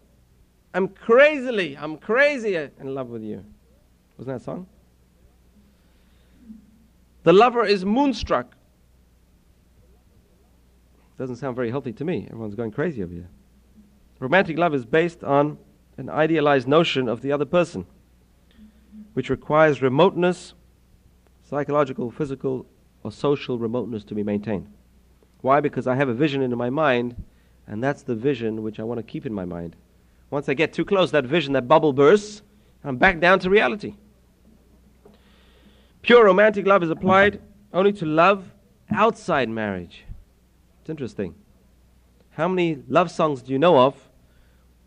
I'm 0.74 0.88
crazily, 0.88 1.78
I'm 1.78 1.98
crazy 1.98 2.56
in 2.56 2.94
love 2.94 3.10
with 3.10 3.24
you. 3.24 3.44
Wasn't 4.18 4.36
that 4.36 4.42
a 4.42 4.44
song? 4.44 4.68
The 7.24 7.34
lover 7.34 7.66
is 7.66 7.86
moonstruck. 7.86 8.54
Doesn't 11.18 11.38
sound 11.38 11.56
very 11.56 11.70
healthy 11.70 11.94
to 11.94 12.04
me. 12.04 12.28
Everyone's 12.30 12.56
going 12.56 12.72
crazy 12.72 13.02
over 13.02 13.14
here. 13.14 13.30
Romantic 14.20 14.58
love 14.58 14.74
is 14.74 14.86
based 14.86 15.24
on 15.24 15.58
an 15.98 16.10
idealized 16.10 16.68
notion 16.68 17.08
of 17.08 17.22
the 17.22 17.32
other 17.32 17.46
person, 17.46 17.86
which 19.14 19.30
requires 19.30 19.82
remoteness, 19.82 20.54
psychological, 21.44 22.10
physical, 22.10 22.66
or 23.04 23.12
social 23.12 23.60
remoteness 23.60 24.04
to 24.06 24.16
be 24.16 24.24
maintained. 24.24 24.68
Why? 25.42 25.60
Because 25.60 25.88
I 25.88 25.96
have 25.96 26.10
a 26.10 26.14
vision 26.14 26.42
in 26.42 26.58
my 26.58 26.70
mind, 26.70 27.22
and 27.68 27.84
that's 27.84 28.04
the 28.04 28.16
vision 28.16 28.64
which 28.64 28.80
I 28.80 28.84
want 28.84 29.00
to 29.00 29.04
keep 29.04 29.26
in 29.26 29.34
my 29.34 29.46
mind. 29.46 29.76
Once 30.30 30.50
I 30.50 30.54
get 30.54 30.74
too 30.74 30.86
close, 30.86 31.12
that 31.12 31.26
vision, 31.26 31.54
that 31.54 31.68
bubble 31.68 31.94
bursts, 31.94 32.42
and 32.82 32.90
I'm 32.90 32.98
back 32.98 33.20
down 33.20 33.40
to 33.40 33.50
reality. 33.50 33.96
Pure 36.02 36.26
romantic 36.26 36.66
love 36.66 36.84
is 36.84 36.90
applied 36.90 37.42
only 37.74 37.94
to 37.94 38.06
love 38.06 38.52
outside 38.92 39.50
marriage. 39.50 40.06
It's 40.82 40.90
interesting. 40.90 41.36
How 42.32 42.48
many 42.48 42.82
love 42.88 43.12
songs 43.12 43.42
do 43.42 43.52
you 43.52 43.60
know 43.60 43.78
of 43.78 43.96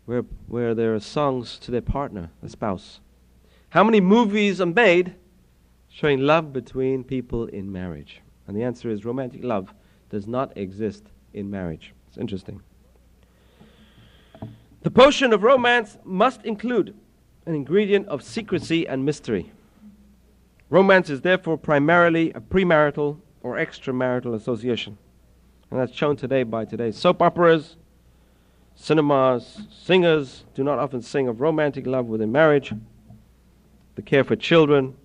where, 0.07 0.23
where 0.47 0.73
there 0.73 0.95
are 0.95 1.01
songs 1.01 1.59
to 1.59 1.69
their 1.69 1.81
partner, 1.81 2.29
the 2.41 2.49
spouse. 2.49 3.01
How 3.69 3.83
many 3.83 3.99
movies 3.99 4.61
are 4.61 4.65
made 4.65 5.15
showing 5.89 6.21
love 6.21 6.53
between 6.53 7.03
people 7.03 7.45
in 7.47 7.69
marriage? 7.69 8.21
And 8.47 8.55
the 8.55 8.63
answer 8.63 8.89
is 8.89 9.03
romantic 9.03 9.43
love 9.43 9.73
does 10.09 10.25
not 10.25 10.55
exist 10.55 11.03
in 11.33 11.51
marriage. 11.51 11.93
It's 12.07 12.17
interesting. 12.17 12.61
The 14.83 14.91
potion 14.91 15.33
of 15.33 15.43
romance 15.43 15.97
must 16.05 16.45
include 16.45 16.95
an 17.45 17.53
ingredient 17.53 18.07
of 18.07 18.23
secrecy 18.23 18.87
and 18.87 19.03
mystery. 19.03 19.51
Romance 20.69 21.09
is 21.09 21.19
therefore 21.19 21.57
primarily 21.57 22.31
a 22.31 22.39
premarital 22.39 23.19
or 23.43 23.55
extramarital 23.55 24.35
association. 24.35 24.97
And 25.69 25.81
that's 25.81 25.93
shown 25.93 26.15
today 26.15 26.43
by 26.43 26.63
today's 26.63 26.97
soap 26.97 27.21
operas, 27.21 27.75
cinemas, 28.77 29.67
singers 29.71 30.45
do 30.55 30.63
not 30.63 30.79
often 30.79 31.01
sing 31.01 31.27
of 31.27 31.41
romantic 31.41 31.85
love 31.85 32.05
within 32.05 32.31
marriage, 32.31 32.73
the 33.95 34.01
care 34.01 34.23
for 34.23 34.35
children, 34.35 34.95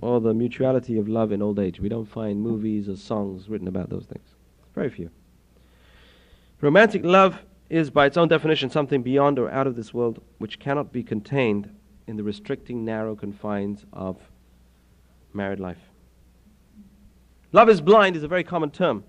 or 0.00 0.20
the 0.20 0.34
mutuality 0.34 0.98
of 0.98 1.08
love 1.08 1.30
in 1.32 1.40
old 1.40 1.58
age. 1.58 1.80
We 1.80 1.88
don't 1.88 2.06
find 2.06 2.40
movies 2.40 2.88
or 2.88 2.96
songs 2.96 3.48
written 3.48 3.68
about 3.68 3.88
those 3.88 4.04
things. 4.04 4.28
Very 4.74 4.90
few. 4.90 5.10
Romantic 6.60 7.04
love 7.04 7.38
is, 7.70 7.90
by 7.90 8.06
its 8.06 8.16
own 8.16 8.28
definition, 8.28 8.68
something 8.68 9.02
beyond 9.02 9.38
or 9.38 9.48
out 9.50 9.66
of 9.66 9.76
this 9.76 9.94
world 9.94 10.20
which 10.38 10.58
cannot 10.58 10.92
be 10.92 11.02
contained 11.02 11.70
in 12.06 12.16
the 12.16 12.24
restricting, 12.24 12.84
narrow 12.84 13.14
confines 13.14 13.84
of 13.92 14.16
married 15.32 15.60
life. 15.60 15.78
Love 17.52 17.68
is 17.68 17.80
blind 17.80 18.16
is 18.16 18.22
a 18.22 18.28
very 18.28 18.44
common 18.44 18.70
term. 18.70 19.04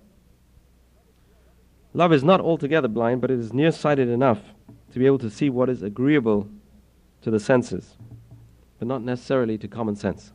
Love 1.94 2.12
is 2.12 2.22
not 2.22 2.40
altogether 2.40 2.88
blind, 2.88 3.20
but 3.20 3.30
it 3.30 3.38
is 3.38 3.52
nearsighted 3.52 4.08
enough 4.08 4.40
to 4.92 4.98
be 4.98 5.06
able 5.06 5.18
to 5.18 5.30
see 5.30 5.50
what 5.50 5.68
is 5.68 5.82
agreeable 5.82 6.48
to 7.22 7.30
the 7.30 7.40
senses, 7.40 7.96
but 8.78 8.86
not 8.86 9.02
necessarily 9.02 9.58
to 9.58 9.68
common 9.68 9.96
sense. 9.96 10.32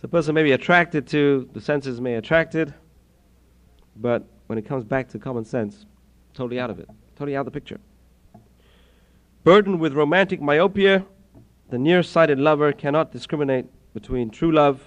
So 0.00 0.06
a 0.06 0.08
person 0.08 0.34
may 0.34 0.42
be 0.42 0.52
attracted 0.52 1.06
to, 1.08 1.48
the 1.52 1.60
senses 1.60 2.00
may 2.00 2.14
attracted, 2.14 2.74
but 3.96 4.24
when 4.46 4.58
it 4.58 4.66
comes 4.66 4.84
back 4.84 5.08
to 5.10 5.18
common 5.18 5.44
sense, 5.44 5.86
totally 6.34 6.58
out 6.58 6.70
of 6.70 6.78
it, 6.78 6.88
totally 7.16 7.36
out 7.36 7.40
of 7.40 7.46
the 7.46 7.52
picture. 7.52 7.80
Burdened 9.44 9.80
with 9.80 9.92
romantic 9.92 10.40
myopia, 10.40 11.04
the 11.70 11.78
nearsighted 11.78 12.38
lover 12.38 12.72
cannot 12.72 13.12
discriminate 13.12 13.66
between 13.94 14.30
true 14.30 14.52
love 14.52 14.82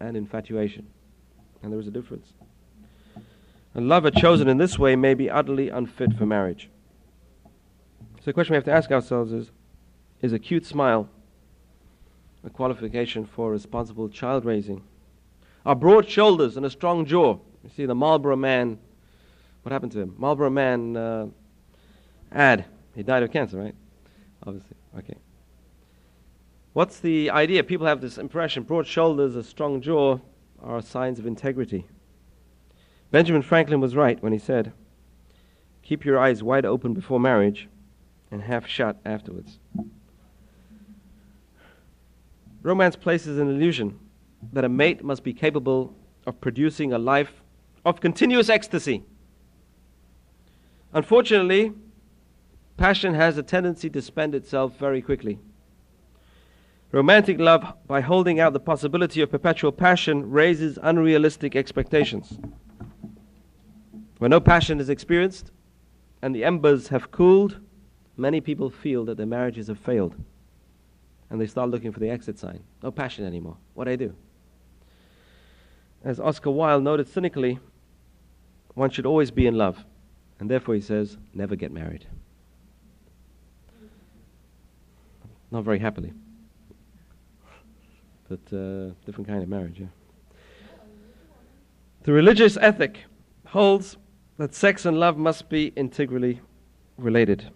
and 0.00 0.16
infatuation. 0.16 0.86
And 1.62 1.72
there 1.72 1.80
is 1.80 1.88
a 1.88 1.90
difference. 1.90 2.32
A 3.74 3.80
lover 3.80 4.10
chosen 4.10 4.48
in 4.48 4.58
this 4.58 4.78
way 4.78 4.96
may 4.96 5.14
be 5.14 5.30
utterly 5.30 5.68
unfit 5.68 6.14
for 6.14 6.26
marriage. 6.26 6.68
So 7.44 8.26
the 8.26 8.32
question 8.32 8.52
we 8.52 8.56
have 8.56 8.64
to 8.64 8.72
ask 8.72 8.90
ourselves 8.90 9.32
is 9.32 9.50
Is 10.20 10.32
a 10.32 10.38
cute 10.38 10.66
smile 10.66 11.08
a 12.44 12.50
qualification 12.50 13.24
for 13.24 13.50
responsible 13.50 14.08
child 14.08 14.44
raising. 14.44 14.82
Are 15.64 15.76
broad 15.76 16.08
shoulders 16.08 16.56
and 16.56 16.66
a 16.66 16.70
strong 16.70 17.06
jaw. 17.06 17.38
You 17.62 17.70
see, 17.76 17.86
the 17.86 17.94
Marlboro 17.94 18.34
man, 18.36 18.78
what 19.62 19.72
happened 19.72 19.92
to 19.92 20.00
him? 20.00 20.14
Marlboro 20.18 20.50
man 20.50 20.96
uh, 20.96 21.26
ad. 22.32 22.64
He 22.96 23.02
died 23.02 23.22
of 23.22 23.30
cancer, 23.30 23.58
right? 23.58 23.74
Obviously. 24.44 24.76
Okay. 24.98 25.14
What's 26.72 26.98
the 26.98 27.30
idea? 27.30 27.62
People 27.62 27.86
have 27.86 28.00
this 28.00 28.18
impression 28.18 28.64
broad 28.64 28.86
shoulders, 28.86 29.36
a 29.36 29.44
strong 29.44 29.80
jaw 29.80 30.18
are 30.60 30.82
signs 30.82 31.18
of 31.18 31.26
integrity. 31.26 31.86
Benjamin 33.12 33.42
Franklin 33.42 33.80
was 33.80 33.94
right 33.94 34.20
when 34.22 34.32
he 34.32 34.38
said, 34.38 34.72
Keep 35.82 36.04
your 36.06 36.18
eyes 36.18 36.42
wide 36.42 36.64
open 36.64 36.94
before 36.94 37.20
marriage 37.20 37.68
and 38.30 38.42
half 38.42 38.66
shut 38.66 38.96
afterwards. 39.04 39.58
Romance 42.62 42.96
places 42.96 43.38
an 43.38 43.50
illusion 43.50 43.98
that 44.52 44.64
a 44.64 44.68
mate 44.68 45.04
must 45.04 45.22
be 45.22 45.34
capable 45.34 45.94
of 46.26 46.40
producing 46.40 46.92
a 46.92 46.98
life 46.98 47.42
of 47.84 48.00
continuous 48.00 48.48
ecstasy. 48.48 49.02
Unfortunately, 50.94 51.72
passion 52.78 53.12
has 53.12 53.36
a 53.36 53.42
tendency 53.42 53.90
to 53.90 54.00
spend 54.00 54.34
itself 54.34 54.78
very 54.78 55.02
quickly. 55.02 55.38
Romantic 56.92 57.38
love, 57.38 57.74
by 57.86 58.00
holding 58.00 58.40
out 58.40 58.54
the 58.54 58.60
possibility 58.60 59.20
of 59.20 59.30
perpetual 59.30 59.72
passion, 59.72 60.30
raises 60.30 60.78
unrealistic 60.82 61.56
expectations. 61.56 62.38
When 64.22 64.30
no 64.30 64.38
passion 64.38 64.78
is 64.78 64.88
experienced 64.88 65.50
and 66.22 66.32
the 66.32 66.44
embers 66.44 66.86
have 66.86 67.10
cooled, 67.10 67.58
many 68.16 68.40
people 68.40 68.70
feel 68.70 69.04
that 69.06 69.16
their 69.16 69.26
marriages 69.26 69.66
have 69.66 69.80
failed. 69.80 70.14
And 71.28 71.40
they 71.40 71.48
start 71.48 71.70
looking 71.70 71.90
for 71.90 71.98
the 71.98 72.08
exit 72.08 72.38
sign. 72.38 72.62
No 72.84 72.92
passion 72.92 73.26
anymore. 73.26 73.56
What 73.74 73.86
do 73.86 73.90
I 73.90 73.96
do? 73.96 74.14
As 76.04 76.20
Oscar 76.20 76.52
Wilde 76.52 76.84
noted 76.84 77.08
cynically, 77.08 77.58
one 78.74 78.90
should 78.90 79.06
always 79.06 79.32
be 79.32 79.48
in 79.48 79.58
love. 79.58 79.84
And 80.38 80.48
therefore, 80.48 80.76
he 80.76 80.80
says, 80.80 81.18
never 81.34 81.56
get 81.56 81.72
married. 81.72 82.06
Not 85.50 85.64
very 85.64 85.80
happily. 85.80 86.12
But 88.28 88.56
uh, 88.56 88.94
different 89.04 89.26
kind 89.26 89.42
of 89.42 89.48
marriage, 89.48 89.80
yeah. 89.80 89.86
The 92.04 92.12
religious 92.12 92.56
ethic 92.56 93.00
holds 93.46 93.96
that 94.38 94.54
sex 94.54 94.86
and 94.86 94.98
love 94.98 95.16
must 95.16 95.48
be 95.48 95.72
integrally 95.76 96.40
related. 96.96 97.50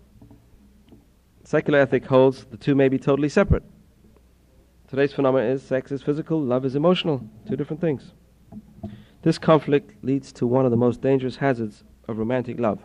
Secular 1.44 1.78
ethic 1.78 2.06
holds 2.06 2.44
the 2.44 2.56
two 2.56 2.74
may 2.74 2.88
be 2.88 2.98
totally 2.98 3.28
separate. 3.28 3.62
Today's 4.88 5.12
phenomenon 5.12 5.50
is 5.50 5.62
sex 5.62 5.90
is 5.90 6.02
physical, 6.02 6.40
love 6.40 6.64
is 6.64 6.76
emotional, 6.76 7.28
two 7.48 7.56
different 7.56 7.80
things. 7.80 8.12
This 9.22 9.38
conflict 9.38 10.04
leads 10.04 10.32
to 10.34 10.46
one 10.46 10.64
of 10.64 10.70
the 10.70 10.76
most 10.76 11.00
dangerous 11.00 11.36
hazards 11.36 11.82
of 12.08 12.18
romantic 12.18 12.60
love 12.60 12.84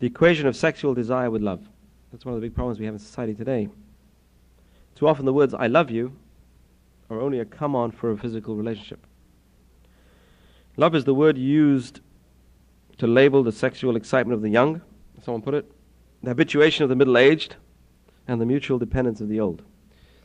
the 0.00 0.06
equation 0.06 0.46
of 0.46 0.56
sexual 0.56 0.94
desire 0.94 1.30
with 1.30 1.42
love. 1.42 1.60
That's 2.10 2.24
one 2.24 2.34
of 2.34 2.40
the 2.40 2.46
big 2.46 2.54
problems 2.54 2.78
we 2.78 2.86
have 2.86 2.94
in 2.94 2.98
society 2.98 3.34
today. 3.34 3.68
Too 4.94 5.06
often 5.06 5.26
the 5.26 5.32
words 5.32 5.54
I 5.54 5.66
love 5.66 5.90
you 5.90 6.16
are 7.10 7.20
only 7.20 7.38
a 7.38 7.44
come 7.44 7.76
on 7.76 7.90
for 7.90 8.10
a 8.10 8.16
physical 8.16 8.56
relationship. 8.56 9.06
Love 10.76 10.94
is 10.94 11.04
the 11.04 11.14
word 11.14 11.36
used 11.36 12.00
to 13.00 13.06
label 13.06 13.42
the 13.42 13.50
sexual 13.50 13.96
excitement 13.96 14.34
of 14.34 14.42
the 14.42 14.50
young, 14.50 14.82
someone 15.24 15.40
put 15.40 15.54
it, 15.54 15.72
the 16.22 16.28
habituation 16.28 16.82
of 16.82 16.90
the 16.90 16.94
middle 16.94 17.16
aged, 17.16 17.56
and 18.28 18.38
the 18.38 18.44
mutual 18.44 18.78
dependence 18.78 19.22
of 19.22 19.28
the 19.30 19.40
old. 19.40 19.62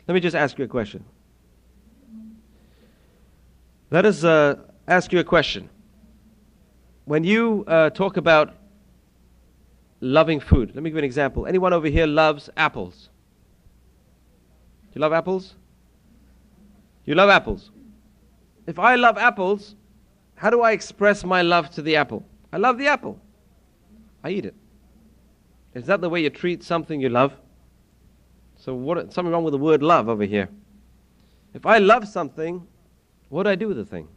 Let 0.10 0.14
me 0.14 0.20
just 0.20 0.36
ask 0.36 0.60
you 0.60 0.66
a 0.66 0.68
question. 0.68 1.06
Let 3.92 4.06
us 4.06 4.26
uh, 4.26 4.56
ask 4.90 5.14
you 5.14 5.20
a 5.20 5.24
question. 5.24 5.70
When 7.06 7.24
you 7.24 7.64
uh, 7.66 7.92
talk 7.92 8.18
about 8.18 8.54
loving 10.02 10.42
food, 10.42 10.76
let 10.76 10.84
me 10.84 10.90
give 10.90 10.96
you 10.96 11.00
an 11.00 11.06
example. 11.06 11.48
Anyone 11.48 11.72
over 11.72 11.88
here 11.88 12.06
loves 12.06 12.50
apples? 12.58 13.10
Do 14.92 15.00
you 15.00 15.02
love 15.02 15.14
apples? 15.14 15.56
You 17.06 17.16
love 17.16 17.30
apples. 17.30 17.72
If 18.68 18.80
I 18.80 18.96
love 18.96 19.18
apples, 19.18 19.76
how 20.36 20.50
do 20.50 20.62
I 20.62 20.74
express 20.74 21.24
my 21.24 21.42
love 21.42 21.70
to 21.76 21.82
the 21.82 21.96
apple? 21.96 22.26
I 22.56 22.58
love 22.58 22.78
the 22.78 22.88
apple. 22.88 23.20
I 24.24 24.30
eat 24.30 24.46
it. 24.46 24.56
Is 25.74 25.88
that 25.88 26.00
the 26.00 26.08
way 26.08 26.24
you 26.24 26.30
treat 26.30 26.64
something 26.64 27.02
you 27.02 27.10
love? 27.10 27.34
So 28.56 28.74
what 28.74 29.12
something 29.12 29.30
wrong 29.34 29.44
with 29.44 29.52
the 29.52 29.58
word 29.58 29.84
love 29.84 30.08
over 30.08 30.24
here. 30.24 30.48
If 31.54 31.66
I 31.66 31.80
love 31.80 32.08
something, 32.08 32.66
what 33.28 33.44
do 33.44 33.50
I 33.50 33.56
do 33.56 33.68
with 33.68 33.76
the 33.76 33.84
thing? 33.84 34.08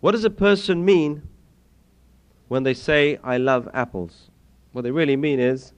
What 0.00 0.12
does 0.12 0.24
a 0.24 0.30
person 0.30 0.84
mean 0.84 1.22
when 2.48 2.64
they 2.64 2.74
say 2.74 3.20
I 3.22 3.36
love 3.36 3.68
apples? 3.72 4.28
What 4.72 4.82
they 4.82 4.90
really 4.90 5.14
mean 5.14 5.38
is 5.38 5.72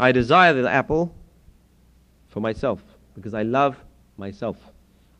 I 0.00 0.12
desire 0.12 0.54
the 0.54 0.70
apple 0.70 1.14
for 2.28 2.40
myself 2.40 2.82
because 3.14 3.34
I 3.34 3.42
love 3.42 3.76
myself. 4.16 4.56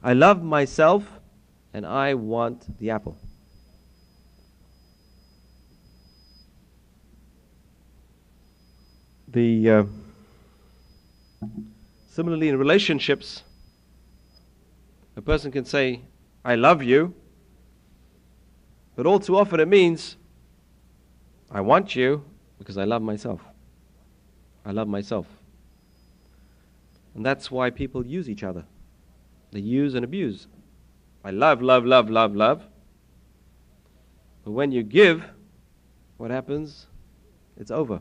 I 0.02 0.14
love 0.14 0.42
myself 0.42 1.04
and 1.74 1.84
I 1.84 2.14
want 2.14 2.78
the 2.78 2.88
apple. 2.88 3.18
The 9.34 9.68
uh, 9.68 9.84
similarly 12.08 12.48
in 12.50 12.56
relationships, 12.56 13.42
a 15.16 15.22
person 15.22 15.50
can 15.50 15.64
say, 15.64 16.02
"I 16.44 16.54
love 16.54 16.84
you," 16.84 17.12
but 18.94 19.06
all 19.06 19.18
too 19.18 19.36
often 19.36 19.58
it 19.58 19.66
means, 19.66 20.16
"I 21.50 21.62
want 21.62 21.96
you 21.96 22.24
because 22.60 22.78
I 22.78 22.84
love 22.84 23.02
myself. 23.02 23.40
I 24.64 24.70
love 24.70 24.86
myself." 24.86 25.26
And 27.16 27.26
that's 27.26 27.50
why 27.50 27.70
people 27.70 28.06
use 28.06 28.30
each 28.30 28.44
other. 28.44 28.64
They 29.50 29.58
use 29.58 29.96
and 29.96 30.04
abuse. 30.04 30.46
I 31.24 31.32
love, 31.32 31.60
love, 31.60 31.84
love, 31.84 32.08
love, 32.08 32.36
love. 32.36 32.62
But 34.44 34.52
when 34.52 34.70
you 34.70 34.84
give, 34.84 35.24
what 36.18 36.30
happens? 36.30 36.86
It's 37.56 37.72
over. 37.72 38.00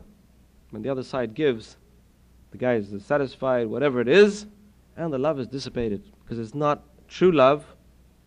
When 0.74 0.82
the 0.82 0.88
other 0.88 1.04
side 1.04 1.34
gives, 1.34 1.76
the 2.50 2.58
guy 2.58 2.74
is 2.74 2.92
satisfied, 3.04 3.68
whatever 3.68 4.00
it 4.00 4.08
is, 4.08 4.46
and 4.96 5.12
the 5.12 5.18
love 5.18 5.38
is 5.38 5.46
dissipated. 5.46 6.02
Because 6.24 6.40
it's 6.40 6.52
not 6.52 6.82
true 7.06 7.30
love, 7.30 7.64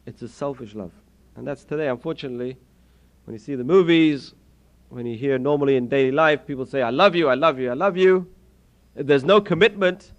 it's 0.05 0.21
a 0.21 0.29
selfish 0.29 0.73
love. 0.73 0.93
And 1.35 1.45
that's 1.45 1.65
today, 1.65 1.89
unfortunately, 1.89 2.55
when 3.25 3.33
you 3.33 3.37
see 3.37 3.55
the 3.55 3.65
movies, 3.65 4.33
when 4.87 5.05
you 5.05 5.17
hear 5.17 5.37
normally 5.37 5.75
in 5.75 5.89
daily 5.89 6.13
life, 6.13 6.47
people 6.47 6.65
say, 6.65 6.81
I 6.81 6.89
love 6.89 7.15
you, 7.15 7.27
I 7.27 7.33
love 7.33 7.59
you, 7.59 7.69
I 7.69 7.73
love 7.73 7.97
you. 7.97 8.25
If 8.95 9.07
there's 9.07 9.25
no 9.25 9.41
commitment, 9.41 10.13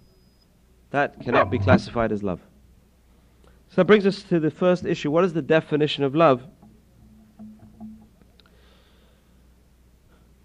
that 0.91 1.19
cannot 1.21 1.49
be 1.49 1.57
classified 1.57 2.11
as 2.11 2.21
love. 2.21 2.41
So 3.69 3.77
that 3.77 3.85
brings 3.85 4.05
us 4.05 4.21
to 4.29 4.39
the 4.39 4.51
first 4.51 4.85
issue. 4.85 5.09
What 5.09 5.23
is 5.23 5.33
the 5.33 5.41
definition 5.41 6.03
of 6.03 6.13
love? 6.13 6.43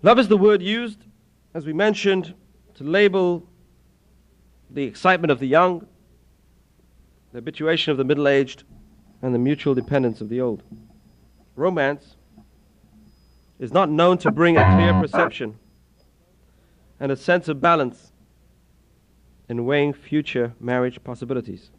Love 0.02 0.18
is 0.18 0.28
the 0.28 0.38
word 0.38 0.62
used 0.62 1.04
as 1.54 1.64
we 1.64 1.72
mentioned, 1.72 2.34
to 2.74 2.82
label 2.82 3.48
the 4.70 4.82
excitement 4.82 5.30
of 5.30 5.38
the 5.38 5.46
young, 5.46 5.86
the 7.32 7.38
habituation 7.38 7.92
of 7.92 7.96
the 7.96 8.04
middle 8.04 8.26
aged, 8.26 8.64
and 9.22 9.32
the 9.32 9.38
mutual 9.38 9.72
dependence 9.72 10.20
of 10.20 10.28
the 10.28 10.40
old. 10.40 10.64
Romance 11.54 12.16
is 13.60 13.72
not 13.72 13.88
known 13.88 14.18
to 14.18 14.32
bring 14.32 14.56
a 14.56 14.74
clear 14.74 14.92
perception 15.00 15.56
and 16.98 17.12
a 17.12 17.16
sense 17.16 17.46
of 17.46 17.60
balance 17.60 18.10
in 19.48 19.64
weighing 19.64 19.92
future 19.92 20.52
marriage 20.58 21.02
possibilities. 21.04 21.70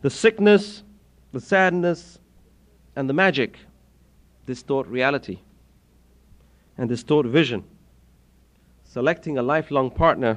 The 0.00 0.08
sickness, 0.08 0.82
the 1.32 1.40
sadness, 1.40 2.18
and 2.96 3.08
the 3.08 3.12
magic 3.12 3.58
distort 4.46 4.86
reality 4.86 5.40
and 6.78 6.88
distort 6.88 7.26
vision 7.26 7.64
selecting 8.92 9.38
a 9.38 9.42
lifelong 9.42 9.88
partner 9.88 10.36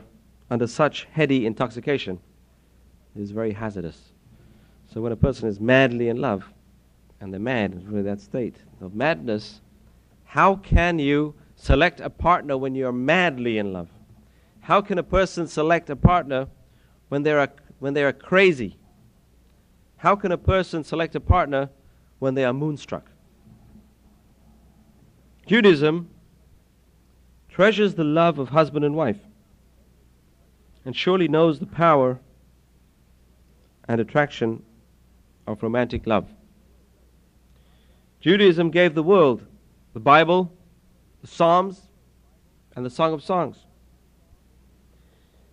under 0.52 0.68
such 0.68 1.08
heady 1.12 1.48
intoxication 1.48 2.20
is 3.16 3.32
very 3.32 3.52
hazardous. 3.52 4.12
So 4.94 5.02
when 5.02 5.12
a 5.12 5.16
person 5.16 5.50
is 5.50 5.60
madly 5.60 6.08
in 6.10 6.18
love, 6.18 6.44
and 7.20 7.34
they're 7.34 7.40
mad 7.40 7.90
with 7.90 8.06
that 8.06 8.22
state 8.22 8.58
of 8.80 8.94
madness, 8.94 9.60
how 10.24 10.58
can 10.58 11.00
you 11.00 11.34
select 11.56 12.00
a 12.00 12.12
partner 12.12 12.56
when 12.56 12.76
you're 12.76 12.92
madly 12.92 13.58
in 13.58 13.74
love? 13.74 13.90
How 14.60 14.82
can 14.82 15.00
a 15.00 15.04
person 15.04 15.48
select 15.48 15.90
a 15.90 15.96
partner 15.96 16.48
when 17.10 17.24
they 17.24 17.32
are, 17.32 17.50
when 17.80 17.96
they 17.96 18.04
are 18.04 18.14
crazy? 18.14 18.78
How 19.98 20.16
can 20.16 20.32
a 20.32 20.38
person 20.38 20.84
select 20.84 21.16
a 21.16 21.20
partner 21.20 21.72
when 22.20 22.36
they 22.36 22.46
are 22.46 22.54
moonstruck? 22.54 23.10
Judaism 25.48 26.13
treasures 27.54 27.94
the 27.94 28.04
love 28.04 28.40
of 28.40 28.50
husband 28.50 28.84
and 28.84 28.96
wife. 28.96 29.20
and 30.86 30.96
surely 30.96 31.28
knows 31.30 31.60
the 31.60 31.66
power 31.66 32.20
and 33.88 34.02
attraction 34.02 34.62
of 35.48 35.64
romantic 35.64 36.06
love. 36.06 36.28
Judaism 38.20 38.70
gave 38.70 38.94
the 38.94 39.04
world 39.04 39.46
the 39.94 40.00
Bible, 40.00 40.52
the 41.22 41.28
Psalms, 41.28 41.82
and 42.76 42.86
the 42.86 42.90
Song 42.90 43.14
of 43.14 43.24
Songs. 43.24 43.58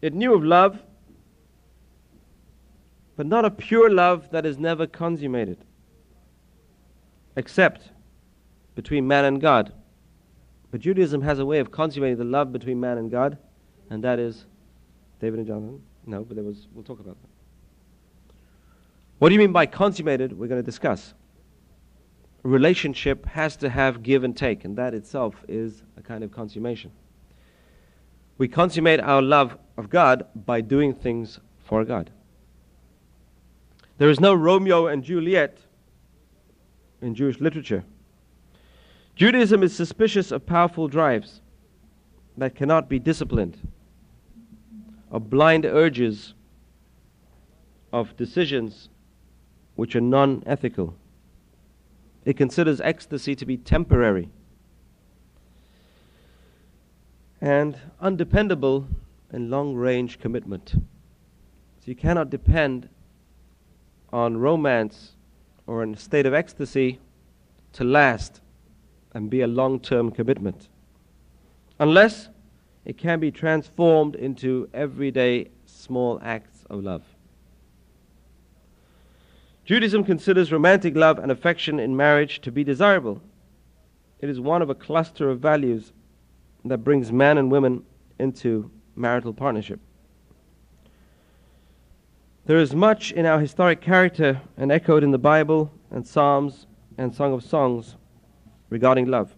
It 0.03 0.15
knew 0.15 0.35
of 0.35 0.43
love, 0.43 0.81
but 3.17 3.27
not 3.27 3.45
a 3.45 3.51
pure 3.51 3.89
love 3.89 4.31
that 4.31 4.47
is 4.47 4.59
never 4.59 4.87
consummated, 4.87 5.59
except 7.37 7.91
between 8.75 9.07
man 9.07 9.27
and 9.27 9.41
God. 9.41 9.73
But 10.71 10.81
Judaism 10.81 11.23
has 11.23 11.39
a 11.39 11.47
way 11.47 11.59
of 11.59 11.71
consummating 11.71 12.19
the 12.19 12.25
love 12.25 12.53
between 12.53 12.79
man 12.79 12.99
and 12.99 13.11
God, 13.11 13.39
and 13.91 14.05
that 14.05 14.19
is 14.19 14.47
David 15.21 15.41
and 15.41 15.49
Jonathan. 15.49 15.83
No, 16.07 16.23
but 16.23 16.37
there 16.37 16.45
was. 16.45 16.69
We'll 16.73 16.85
talk 16.85 17.01
about 17.01 17.17
that. 17.21 18.35
What 19.19 19.29
do 19.29 19.35
you 19.35 19.39
mean 19.39 19.53
by 19.53 19.67
consummated? 19.67 20.39
We're 20.39 20.47
going 20.47 20.63
to 20.63 20.67
discuss. 20.67 21.13
Relationship 22.43 23.27
has 23.27 23.57
to 23.57 23.69
have 23.69 24.03
give 24.03 24.25
and 24.25 24.35
take, 24.35 24.65
and 24.65 24.77
that 24.77 24.95
itself 24.95 25.35
is 25.47 25.83
a 25.99 26.03
kind 26.03 26.25
of 26.25 26.33
consummation. 26.33 26.91
We 28.39 28.49
consummate 28.49 29.01
our 29.01 29.21
love 29.21 29.59
of 29.77 29.91
God 29.91 30.27
by 30.35 30.63
doing 30.63 30.95
things 30.95 31.41
for 31.59 31.85
God. 31.85 32.11
There 33.99 34.09
is 34.09 34.19
no 34.19 34.33
Romeo 34.33 34.87
and 34.87 35.05
Juliet 35.05 35.59
in 37.03 37.15
Jewish 37.15 37.39
literature. 37.41 37.85
Judaism 39.21 39.63
is 39.63 39.77
suspicious 39.77 40.31
of 40.33 40.47
powerful 40.47 40.89
drives 40.89 41.43
that 42.39 42.55
cannot 42.55 42.89
be 42.89 42.99
disciplined, 42.99 43.59
of 45.11 45.29
blind 45.29 45.67
urges, 45.67 46.33
of 47.93 48.17
decisions 48.17 48.89
which 49.75 49.95
are 49.95 50.01
non 50.01 50.43
ethical. 50.47 50.95
It 52.25 52.39
considers 52.39 52.81
ecstasy 52.81 53.35
to 53.35 53.45
be 53.45 53.59
temporary 53.59 54.31
and 57.43 57.77
undependable 58.01 58.87
in 59.35 59.51
long 59.51 59.75
range 59.75 60.19
commitment. 60.19 60.71
So 60.71 60.81
you 61.85 61.95
cannot 61.95 62.31
depend 62.31 62.89
on 64.15 64.39
romance 64.39 65.13
or 65.67 65.83
in 65.83 65.93
a 65.93 65.99
state 65.99 66.25
of 66.25 66.33
ecstasy 66.33 67.01
to 67.75 67.85
last 67.85 68.41
and 69.14 69.31
be 69.31 69.42
a 69.42 69.46
long 69.46 69.81
term 69.81 70.11
commitment. 70.11 70.68
Unless 71.79 72.29
it 72.85 72.96
can 72.96 73.20
be 73.20 73.31
transformed 73.31 74.14
into 74.14 74.68
everyday 74.73 75.49
small 75.66 76.20
acts 76.23 76.64
of 76.70 76.83
love. 76.83 77.03
Judaism 79.64 80.05
considers 80.05 80.53
romantic 80.53 80.96
love 80.96 81.18
and 81.18 81.31
affection 81.31 81.79
in 81.79 81.96
marriage 81.96 82.40
to 82.40 82.51
be 82.51 82.64
desirable. 82.64 83.20
It 84.20 84.29
is 84.29 84.40
one 84.40 84.62
of 84.62 84.70
a 84.70 84.75
cluster 84.75 85.31
of 85.31 85.40
values 85.40 85.92
that 86.64 86.79
brings 86.79 87.12
man 87.12 87.38
and 87.38 87.51
women 87.51 87.85
into 88.18 88.70
marital 88.96 89.33
partnership. 89.33 89.81
There 92.46 92.59
is 92.59 92.75
much 92.75 93.12
in 93.12 93.27
our 93.27 93.38
historic 93.38 93.81
character 93.81 94.40
and 94.57 94.73
echoed 94.73 95.05
in 95.05 95.11
the 95.11 95.18
Bible 95.18 95.70
and 95.90 96.07
Psalms 96.07 96.66
and 96.99 97.14
Song 97.14 97.33
of 97.33 97.44
Songs 97.44 97.96
regarding 98.71 99.07
love. 99.07 99.35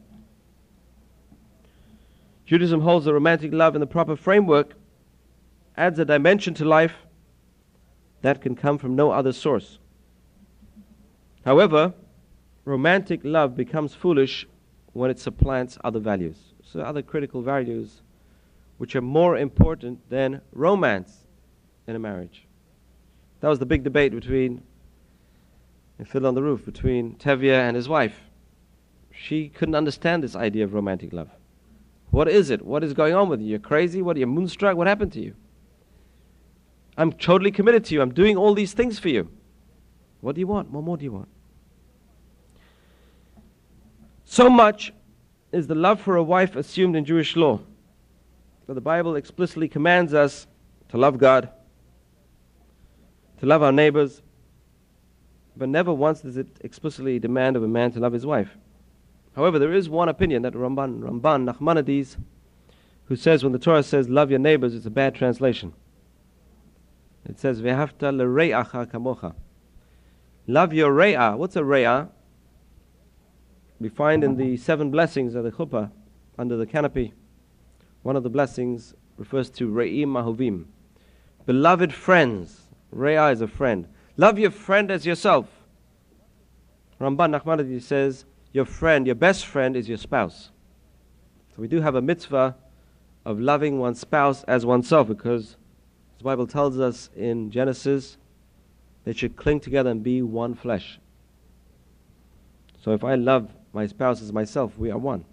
Judaism 2.47 2.83
holds 2.83 3.07
that 3.07 3.14
romantic 3.14 3.53
love 3.53 3.75
in 3.75 3.81
the 3.81 3.87
proper 3.87 4.14
framework 4.14 4.75
adds 5.77 5.99
a 5.99 6.05
dimension 6.05 6.53
to 6.55 6.64
life 6.64 6.95
that 8.21 8.42
can 8.42 8.55
come 8.55 8.79
from 8.79 8.95
no 8.95 9.11
other 9.11 9.33
source. 9.33 9.79
However, 11.45 11.95
romantic 12.64 13.21
love 13.25 13.57
becomes 13.57 13.95
foolish 13.95 14.47
when 14.92 15.11
it 15.11 15.18
supplants 15.18 15.79
other 15.83 15.99
values. 15.99 16.37
So, 16.62 16.81
other 16.81 17.03
critical 17.03 17.42
values 17.42 18.03
which 18.77 18.95
are 18.95 19.01
more 19.01 19.37
important 19.37 19.99
than 20.11 20.40
romance 20.53 21.27
in 21.87 21.97
a 21.97 21.99
marriage. 21.99 22.47
That 23.40 23.49
was 23.49 23.59
the 23.59 23.66
big 23.66 23.83
debate 23.83 24.12
between, 24.12 24.62
in 25.99 26.05
Fiddler 26.05 26.29
on 26.29 26.35
the 26.35 26.42
Roof, 26.42 26.64
between 26.64 27.16
Tevye 27.16 27.51
and 27.53 27.75
his 27.75 27.88
wife 27.88 28.21
she 29.22 29.48
couldn't 29.48 29.76
understand 29.76 30.24
this 30.24 30.35
idea 30.35 30.64
of 30.64 30.74
romantic 30.74 31.12
love. 31.12 31.28
What 32.11 32.26
is 32.28 32.50
it? 32.50 32.61
What 32.61 32.82
is 32.82 32.92
going 32.92 33.14
on 33.14 33.28
with 33.28 33.40
you? 33.40 33.46
You're 33.46 33.61
crazy? 33.61 34.02
What 34.02 34.16
are 34.16 34.20
you 34.20 34.26
moonstruck? 34.26 34.76
What 34.76 34.88
happened 34.88 35.12
to 35.12 35.20
you? 35.20 35.35
I'm 36.98 37.12
totally 37.12 37.52
committed 37.52 37.85
to 37.85 37.94
you. 37.94 38.02
I'm 38.02 38.12
doing 38.12 38.37
all 38.37 38.52
these 38.52 38.72
things 38.72 38.98
for 38.98 39.08
you. 39.08 39.30
What 40.22 40.35
do 40.35 40.40
you 40.40 40.48
want? 40.48 40.70
What 40.70 40.82
more 40.82 40.96
do 40.96 41.04
you 41.04 41.12
want? 41.12 41.28
So 44.24 44.50
much 44.50 44.92
is 45.52 45.68
the 45.68 45.76
love 45.76 46.00
for 46.00 46.16
a 46.16 46.22
wife 46.22 46.56
assumed 46.56 46.96
in 46.96 47.04
Jewish 47.04 47.37
law 47.37 47.61
that 48.66 48.74
the 48.74 48.80
Bible 48.80 49.14
explicitly 49.14 49.68
commands 49.68 50.14
us 50.14 50.48
to 50.88 50.96
love 50.96 51.18
God, 51.18 51.48
to 53.38 53.46
love 53.46 53.62
our 53.62 53.72
neighbors, 53.72 54.20
but 55.56 55.68
never 55.68 55.92
once 55.92 56.22
does 56.22 56.37
it 56.37 56.48
explicitly 56.62 57.20
demand 57.20 57.54
of 57.54 57.62
a 57.62 57.68
man 57.68 57.92
to 57.92 58.00
love 58.00 58.12
his 58.12 58.26
wife. 58.26 58.50
However, 59.35 59.59
there 59.59 59.73
is 59.73 59.88
one 59.88 60.09
opinion 60.09 60.42
that 60.42 60.55
Ramban, 60.55 61.01
Ramban 61.01 61.51
Nachmanides, 61.51 62.16
who 63.07 63.16
says 63.16 63.42
when 63.42 63.53
the 63.53 63.59
Torah 63.59 63.83
says 63.83 64.09
love 64.09 64.31
your 64.31 64.38
neighbors, 64.38 64.75
it's 64.75 64.87
a 64.87 64.90
bad 64.90 65.14
translation. 65.14 65.73
It 67.29 67.38
says 67.38 67.62
v'hafta 67.62 68.14
l're'acha 68.14 68.87
kamocha. 68.87 69.35
Love 70.47 70.73
your 70.73 70.92
re'ah. 70.92 71.37
What's 71.37 71.57
a 71.57 71.62
re'ah? 71.62 72.09
We 73.81 73.88
find 73.88 74.23
in 74.23 74.37
the 74.37 74.57
seven 74.57 74.90
blessings 74.90 75.35
of 75.35 75.45
the 75.45 75.53
chuppah 75.53 75.90
under 76.38 76.57
the 76.57 76.66
canopy. 76.66 77.12
One 78.03 78.16
of 78.16 78.23
the 78.23 78.31
blessings 78.31 78.95
refers 79.16 79.51
to 79.51 79.68
re'im 79.68 80.09
mahuvim, 80.09 80.66
beloved 81.47 81.92
friends. 81.92 82.62
Re'ah 82.95 83.33
is 83.33 83.40
a 83.40 83.49
friend. 83.49 83.88
Love 84.16 84.38
your 84.38 84.51
friend 84.51 84.90
as 84.90 85.07
yourself. 85.07 85.47
Ramban 87.01 87.40
Nachmanides 87.40 87.83
says 87.83 88.27
your 88.52 88.64
friend, 88.64 89.06
your 89.06 89.14
best 89.14 89.46
friend, 89.46 89.76
is 89.76 89.88
your 89.88 89.98
spouse. 89.98 90.50
So 91.54 91.62
we 91.62 91.68
do 91.68 91.80
have 91.80 91.94
a 91.94 92.02
mitzvah 92.02 92.56
of 93.24 93.40
loving 93.40 93.78
one's 93.78 94.00
spouse 94.00 94.42
as 94.44 94.66
oneself 94.66 95.08
because 95.08 95.56
the 96.18 96.24
Bible 96.24 96.46
tells 96.46 96.78
us 96.78 97.10
in 97.16 97.50
Genesis 97.50 98.16
they 99.04 99.12
should 99.12 99.36
cling 99.36 99.60
together 99.60 99.90
and 99.90 100.02
be 100.02 100.22
one 100.22 100.54
flesh. 100.54 100.98
So 102.82 102.92
if 102.92 103.04
I 103.04 103.14
love 103.14 103.50
my 103.72 103.86
spouse 103.86 104.20
as 104.22 104.32
myself, 104.32 104.76
we 104.76 104.90
are 104.90 104.98
one. 104.98 105.24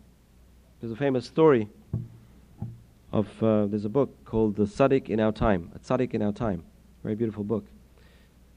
There's 0.80 0.94
a 0.94 0.96
famous 0.96 1.26
story 1.26 1.68
of, 3.12 3.28
uh, 3.44 3.66
there's 3.66 3.86
a 3.86 3.90
book 3.90 4.24
called 4.24 4.56
The 4.56 4.64
Tzaddik 4.64 5.10
in 5.10 5.20
Our 5.20 5.32
Time, 5.32 5.72
a 5.76 5.80
Tzaddik 5.80 6.14
in 6.14 6.22
Our 6.22 6.32
Time, 6.32 6.64
very 7.04 7.16
beautiful 7.16 7.44
book, 7.44 7.66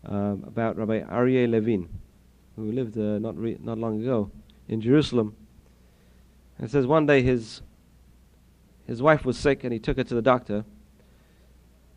um, 0.06 0.44
about 0.46 0.76
Rabbi 0.76 1.00
Aryeh 1.00 1.50
Levin, 1.50 1.88
who 2.56 2.70
lived 2.70 2.98
uh, 2.98 3.18
not, 3.18 3.36
re- 3.36 3.58
not 3.60 3.78
long 3.78 4.02
ago 4.02 4.30
in 4.72 4.80
Jerusalem. 4.80 5.36
And 6.56 6.66
it 6.66 6.70
says 6.72 6.86
one 6.86 7.06
day 7.06 7.22
his, 7.22 7.60
his 8.86 9.02
wife 9.02 9.24
was 9.24 9.38
sick 9.38 9.64
and 9.64 9.72
he 9.72 9.78
took 9.78 9.98
her 9.98 10.04
to 10.04 10.14
the 10.14 10.22
doctor. 10.22 10.64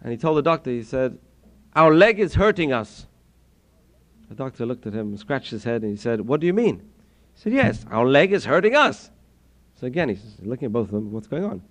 And 0.02 0.12
he 0.12 0.18
told 0.18 0.38
the 0.38 0.42
doctor, 0.42 0.70
he 0.70 0.84
said, 0.84 1.18
Our 1.76 1.94
leg 1.94 2.20
is 2.20 2.36
hurting 2.36 2.74
us. 2.74 3.08
The 4.30 4.36
doctor 4.36 4.66
looked 4.66 4.86
at 4.86 4.94
him 4.94 5.08
and 5.08 5.20
scratched 5.20 5.52
his 5.52 5.64
head 5.64 5.82
and 5.82 5.92
he 5.92 5.98
said, 5.98 6.22
What 6.22 6.42
do 6.42 6.48
you 6.48 6.54
mean? 6.54 6.80
He 7.34 7.42
said, 7.42 7.54
Yes, 7.54 7.86
our 7.90 8.06
leg 8.06 8.34
is 8.34 8.46
hurting 8.46 8.76
us. 8.76 9.10
So 9.80 9.88
again, 9.88 10.10
he's 10.10 10.38
looking 10.42 10.68
at 10.68 10.74
both 10.74 10.88
of 10.88 10.92
them, 10.92 11.12
what's 11.12 11.28
going 11.28 11.44
on? 11.44 11.62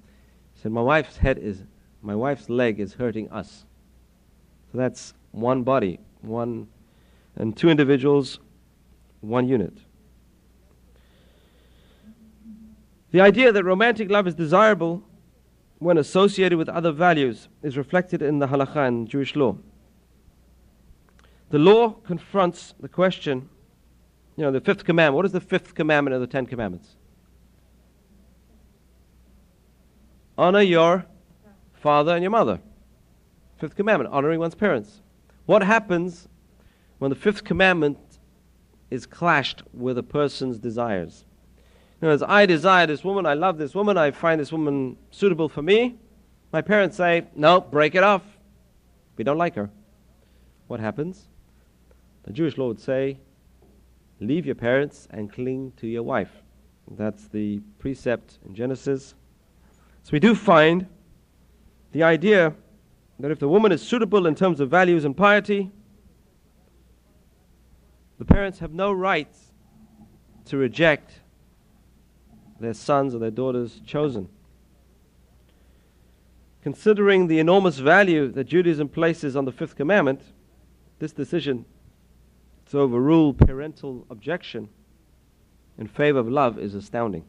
He 0.55 0.63
said, 0.63 0.73
My 0.73 0.83
wife's 0.83 1.17
head 1.17 1.39
is, 1.39 1.63
my 2.03 2.15
wife's 2.15 2.49
leg 2.49 2.81
is 2.81 2.95
hurting 2.95 3.31
us. 3.31 3.65
So 4.73 4.79
that's 4.79 5.15
one 5.33 5.63
body, 5.63 6.01
one, 6.23 6.69
and 7.37 7.57
two 7.57 7.69
individuals, 7.69 8.41
one 9.21 9.49
unit. 9.49 9.77
The 13.15 13.21
idea 13.21 13.53
that 13.53 13.63
romantic 13.63 14.11
love 14.11 14.27
is 14.27 14.35
desirable 14.35 15.01
when 15.79 15.99
associated 15.99 16.59
with 16.59 16.69
other 16.69 16.91
values 16.91 17.47
is 17.63 17.77
reflected 17.77 18.23
in 18.23 18.41
the 18.41 18.49
halakha 18.49 18.89
and 18.89 19.09
Jewish 19.09 19.37
law. 19.37 19.57
The 21.51 21.61
law 21.61 21.91
confronts 21.91 22.75
the 22.81 22.89
question, 22.89 23.49
you 24.37 24.43
know, 24.43 24.51
the 24.51 24.61
fifth 24.61 24.85
commandment. 24.85 25.15
What 25.15 25.27
is 25.27 25.31
the 25.31 25.41
fifth 25.41 25.77
commandment 25.77 26.17
of 26.17 26.23
the 26.23 26.27
Ten 26.27 26.45
Commandments? 26.45 26.97
Honor 30.37 30.63
your 30.63 31.07
father 31.75 32.15
and 32.15 32.23
your 32.25 32.33
mother. 32.33 32.59
Fifth 33.59 33.77
commandment, 33.77 34.13
honoring 34.13 34.41
one's 34.41 34.57
parents. 34.57 35.03
What 35.47 35.63
happens 35.63 36.27
when 36.99 37.11
the 37.11 37.15
fifth 37.15 37.45
commandment 37.45 37.97
is 38.91 39.07
clashed 39.07 39.63
with 39.73 39.99
a 39.99 40.03
person's 40.03 40.59
desires? 40.59 41.25
Other 42.05 42.13
words, 42.13 42.23
I 42.23 42.45
desire 42.45 42.87
this 42.87 43.03
woman, 43.03 43.25
I 43.25 43.33
love 43.33 43.57
this 43.57 43.75
woman, 43.75 43.97
I 43.97 44.11
find 44.11 44.39
this 44.39 44.53
woman 44.53 44.99
suitable 45.11 45.49
for 45.49 45.63
me, 45.63 45.97
My 46.55 46.63
parents 46.63 46.97
say, 46.97 47.25
no, 47.35 47.61
break 47.61 47.97
it 47.97 48.05
off. 48.05 48.23
We 49.17 49.25
don't 49.25 49.39
like 49.39 49.57
her. 49.57 49.71
What 50.69 50.79
happens? 50.79 51.27
The 52.23 52.33
Jewish 52.33 52.57
law 52.57 52.69
would 52.69 52.79
say, 52.79 53.19
leave 54.21 54.47
your 54.47 54.55
parents 54.55 55.09
and 55.11 55.33
cling 55.33 55.73
to 55.79 55.89
your 55.89 56.05
wife. 56.05 56.31
That's 56.93 57.27
the 57.27 57.61
precept 57.81 58.39
in 58.47 58.55
Genesis. 58.55 59.17
So 60.05 60.11
we 60.13 60.21
do 60.21 60.37
find 60.37 60.87
the 61.91 62.05
idea 62.05 62.55
that 63.19 63.33
if 63.33 63.41
the 63.41 63.49
woman 63.49 63.73
is 63.73 63.83
suitable 63.83 64.29
in 64.29 64.37
terms 64.37 64.61
of 64.61 64.71
values 64.71 65.05
and 65.05 65.17
piety, 65.17 65.73
the 68.21 68.25
parents 68.25 68.61
have 68.61 68.73
no 68.73 68.93
right 68.93 69.35
to 70.45 70.57
reject 70.57 71.19
their 72.61 72.75
sons 72.75 73.15
or 73.15 73.19
their 73.19 73.31
daughters 73.31 73.81
chosen. 73.87 74.29
Considering 76.63 77.27
the 77.27 77.39
enormous 77.39 77.79
value 77.79 78.29
that 78.33 78.45
Judaism 78.45 78.89
places 78.89 79.37
on 79.37 79.45
the 79.45 79.53
fifth 79.53 79.77
commandment, 79.77 80.21
this 80.99 81.13
decision 81.13 81.67
to 82.71 82.81
overrule 82.81 83.35
parental 83.35 84.07
objection 84.09 84.69
in 85.77 85.87
favor 85.87 86.19
of 86.19 86.29
love 86.29 86.59
is 86.59 86.75
astounding. 86.75 87.25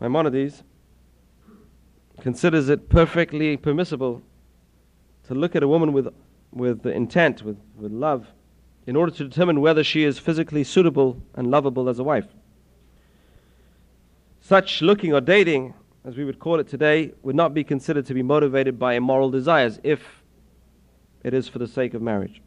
Maimonides 0.00 0.62
considers 2.20 2.68
it 2.68 2.88
perfectly 2.88 3.56
permissible 3.56 4.22
to 5.26 5.34
look 5.34 5.56
at 5.56 5.62
a 5.62 5.68
woman 5.68 5.92
with, 5.92 6.08
with 6.52 6.84
intent, 6.86 7.42
with, 7.42 7.58
with 7.76 7.92
love, 7.92 8.26
in 8.88 8.96
order 8.96 9.12
to 9.12 9.28
determine 9.28 9.60
whether 9.60 9.84
she 9.84 10.02
is 10.02 10.18
physically 10.18 10.64
suitable 10.64 11.22
and 11.34 11.50
lovable 11.50 11.90
as 11.90 11.98
a 11.98 12.02
wife. 12.02 12.24
Such 14.40 14.80
looking 14.80 15.12
or 15.12 15.20
dating, 15.20 15.74
as 16.06 16.16
we 16.16 16.24
would 16.24 16.38
call 16.38 16.58
it 16.58 16.68
today, 16.68 17.12
would 17.22 17.36
not 17.36 17.52
be 17.52 17.62
considered 17.62 18.06
to 18.06 18.14
be 18.14 18.22
motivated 18.22 18.78
by 18.78 18.94
immoral 18.94 19.30
desires 19.30 19.78
if 19.82 20.22
it 21.22 21.34
is 21.34 21.46
for 21.48 21.58
the 21.58 21.66
sake 21.66 21.92
of 21.92 22.00
marriage. 22.00 22.40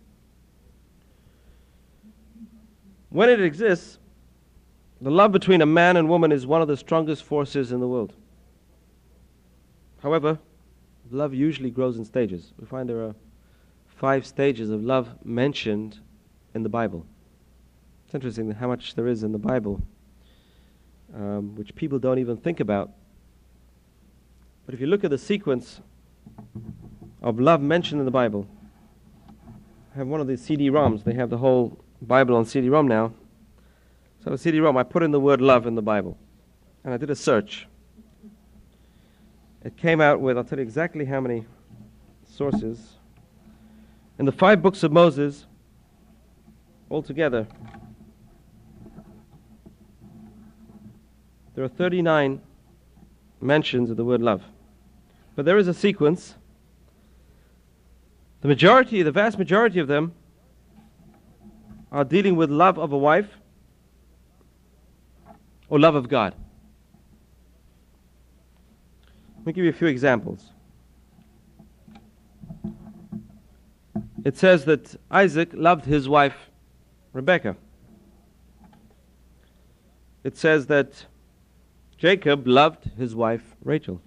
When 3.10 3.30
it 3.30 3.40
exists, 3.40 4.00
the 5.00 5.12
love 5.12 5.32
between 5.32 5.62
a 5.62 5.68
man 5.68 5.96
and 5.96 6.10
woman 6.10 6.32
is 6.32 6.48
one 6.48 6.64
of 6.64 6.68
the 6.68 6.76
strongest 6.76 7.24
forces 7.24 7.72
in 7.72 7.80
the 7.80 7.88
world. 7.88 8.14
However, 10.02 10.40
love 11.12 11.36
usually 11.36 11.70
grows 11.70 11.98
in 11.98 12.06
stages. 12.06 12.52
We 12.60 12.66
find 12.66 12.90
there 12.90 13.04
are 13.04 13.16
five 13.86 14.26
stages 14.26 14.72
of 14.72 14.84
love 14.84 15.08
mentioned 15.24 16.00
in 16.54 16.64
the 16.64 16.70
Bible. 16.70 17.06
It's 18.06 18.16
interesting 18.16 18.52
how 18.52 18.68
much 18.68 18.96
there 18.96 19.08
is 19.08 19.24
in 19.24 19.32
the 19.32 19.38
Bible, 19.38 19.82
um, 21.16 21.56
which 21.56 21.74
people 21.76 22.00
don't 22.00 22.20
even 22.20 22.38
think 22.38 22.60
about. 22.60 22.92
But 24.66 24.76
if 24.76 24.82
you 24.82 24.88
look 24.88 25.04
at 25.04 25.10
the 25.10 25.18
sequence 25.18 25.82
of 27.22 27.40
love 27.40 27.62
mentioned 27.62 28.00
in 28.00 28.06
the 28.06 28.12
Bible, 28.12 28.48
I 29.94 29.98
have 29.98 30.08
one 30.08 30.22
of 30.22 30.28
these 30.28 30.42
CD-ROMs. 30.42 31.04
They 31.04 31.14
have 31.14 31.30
the 31.30 31.38
whole 31.38 31.78
Bible 32.02 32.36
on 32.36 32.46
CD-ROM 32.46 32.88
now. 32.88 33.14
So 34.24 34.34
a 34.34 34.38
CD-ROM, 34.38 34.78
I 34.78 34.84
put 34.84 35.04
in 35.04 35.12
the 35.12 35.20
word 35.20 35.42
love 35.42 35.66
in 35.66 35.76
the 35.76 35.82
Bible, 35.82 36.18
and 36.84 36.94
I 36.94 36.98
did 36.98 37.10
a 37.10 37.16
search. 37.16 37.68
It 39.64 39.78
came 39.78 40.02
out 40.02 40.22
with, 40.22 40.38
I'll 40.38 40.44
tell 40.44 40.60
you 40.60 40.64
exactly 40.64 41.06
how 41.06 41.22
many 41.22 41.46
sources. 42.26 42.94
In 44.18 44.26
the 44.26 44.32
five 44.32 44.62
books 44.62 44.84
of 44.84 44.92
Moses, 44.92 45.46
altogether, 46.92 47.48
there 51.56 51.64
are 51.64 51.70
39 51.70 52.42
mentions 53.40 53.90
of 53.90 53.98
the 53.98 54.04
word 54.04 54.22
love. 54.22 54.44
But 55.36 55.46
there 55.46 55.58
is 55.58 55.68
a 55.68 55.74
sequence. 55.74 56.36
The 58.42 58.48
majority, 58.48 59.02
the 59.02 59.12
vast 59.12 59.40
majority 59.40 59.80
of 59.80 59.88
them, 59.88 60.14
are 61.92 62.04
dealing 62.04 62.36
with 62.36 62.50
love 62.50 62.78
of 62.78 62.92
a 62.92 62.98
wife 62.98 63.38
or 65.70 65.80
love 65.80 65.96
of 65.96 66.10
God. 66.10 66.36
Let 69.38 69.46
me 69.48 69.54
give 69.54 69.64
you 69.64 69.72
a 69.72 69.74
few 69.74 69.88
examples. 69.88 70.52
It 74.24 74.38
says 74.38 74.66
that 74.66 74.96
Isaac 75.10 75.50
loved 75.54 75.86
his 75.86 76.08
wife 76.08 76.51
Rebecca. 77.14 77.56
It 80.24 80.38
says 80.38 80.68
that 80.68 81.06
Jacob 81.98 82.48
loved 82.48 82.92
his 82.98 83.16
wife 83.16 83.56
Rachel. 83.64 84.02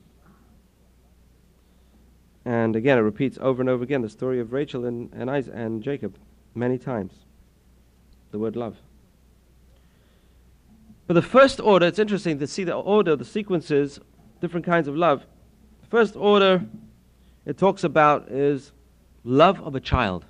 And 2.45 2.77
again, 2.77 2.99
it 2.99 3.03
repeats 3.03 3.39
over 3.41 3.63
and 3.63 3.69
over 3.69 3.83
again 3.83 4.03
the 4.03 4.09
story 4.09 4.41
of 4.41 4.53
Rachel 4.53 4.85
and, 4.85 5.11
and, 5.15 5.31
Isaac, 5.31 5.55
and 5.57 5.83
Jacob 5.83 6.17
many 6.55 6.79
times. 6.79 7.13
The 8.31 8.39
word 8.39 8.57
love. 8.57 8.77
But 11.07 11.15
the 11.15 11.23
first 11.23 11.61
order, 11.61 11.87
it's 11.87 11.99
interesting 11.99 12.39
to 12.39 12.47
see 12.47 12.65
the 12.65 12.75
order, 12.75 13.17
the 13.17 13.25
sequences 13.25 14.01
different 14.41 14.67
kinds 14.67 14.89
of 14.89 14.97
love. 14.97 15.25
The 15.83 15.87
First 15.89 16.17
order 16.17 16.65
it 17.47 17.59
talks 17.59 17.85
about 17.85 18.31
is 18.31 18.73
love 19.23 19.61
of 19.63 19.75
a 19.75 19.81
child. 19.81 20.25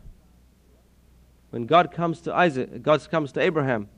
When 1.55 1.67
God 1.67 1.93
comes 1.93 2.21
to 2.23 2.35
Isaac, 2.35 2.83
God 2.83 3.09
comes 3.09 3.31
to 3.31 3.41
Abraham. 3.41 3.89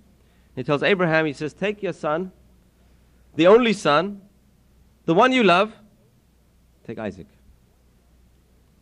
He 0.55 0.63
tells 0.63 0.83
Abraham, 0.83 1.25
he 1.25 1.33
says, 1.33 1.55
Take 1.55 1.83
your 1.83 1.95
son, 1.95 2.31
the 3.35 3.47
only 3.47 3.73
son, 3.73 4.21
the 5.07 5.15
one 5.15 5.33
you 5.33 5.43
love, 5.43 5.73
take 6.87 6.99
Isaac. 6.99 7.29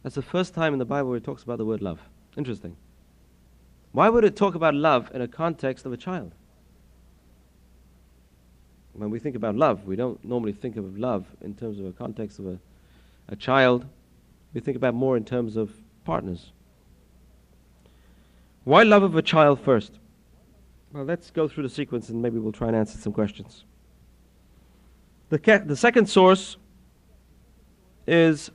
That's 0.03 0.17
the 0.17 0.23
first 0.23 0.55
time 0.55 0.73
in 0.73 0.81
the 0.81 0.85
Bible 0.85 1.11
where 1.11 1.19
it 1.19 1.23
talks 1.23 1.45
about 1.45 1.59
the 1.59 1.65
word 1.65 1.83
love. 1.83 2.01
Interesting. 2.37 2.77
Why 3.93 4.09
would 4.09 4.25
it 4.25 4.35
talk 4.35 4.57
about 4.57 4.75
love 4.75 5.09
in 5.15 5.21
a 5.21 5.29
context 5.29 5.87
of 5.87 5.93
a 5.93 5.97
child? 5.97 6.33
when 8.95 9.09
we 9.09 9.21
think 9.21 9.37
about 9.37 9.55
love, 9.55 9.87
we 9.87 9.95
don't 9.95 10.25
normally 10.25 10.53
think 10.53 10.77
of 10.77 10.99
love 10.99 11.27
in 11.43 11.55
terms 11.55 11.79
of 11.79 11.87
a 11.87 11.93
context 11.93 12.41
of 12.41 12.47
a, 12.49 12.59
a 13.29 13.37
child. 13.37 13.87
We 14.53 14.61
think 14.61 14.77
about 14.77 14.95
more 14.95 15.17
in 15.17 15.25
terms 15.25 15.57
of 15.57 15.73
partners. 16.05 16.51
Why 18.65 18.83
love 18.83 19.03
of 19.03 19.15
a 19.15 19.23
child 19.23 19.61
first? 19.61 19.99
Well, 20.93 21.05
let's 21.05 21.31
go 21.31 21.49
through 21.49 21.65
the 21.65 21.69
sequence 21.69 22.09
and 22.09 22.21
maybe 22.23 22.39
we'll 22.39 22.53
try 22.53 22.69
and 22.69 22.77
answer 22.77 22.99
some 22.99 23.13
questions. 23.13 23.65
The, 25.29 25.63
the 25.67 25.77
second 25.77 26.09
source 26.09 26.57
is 28.07 28.51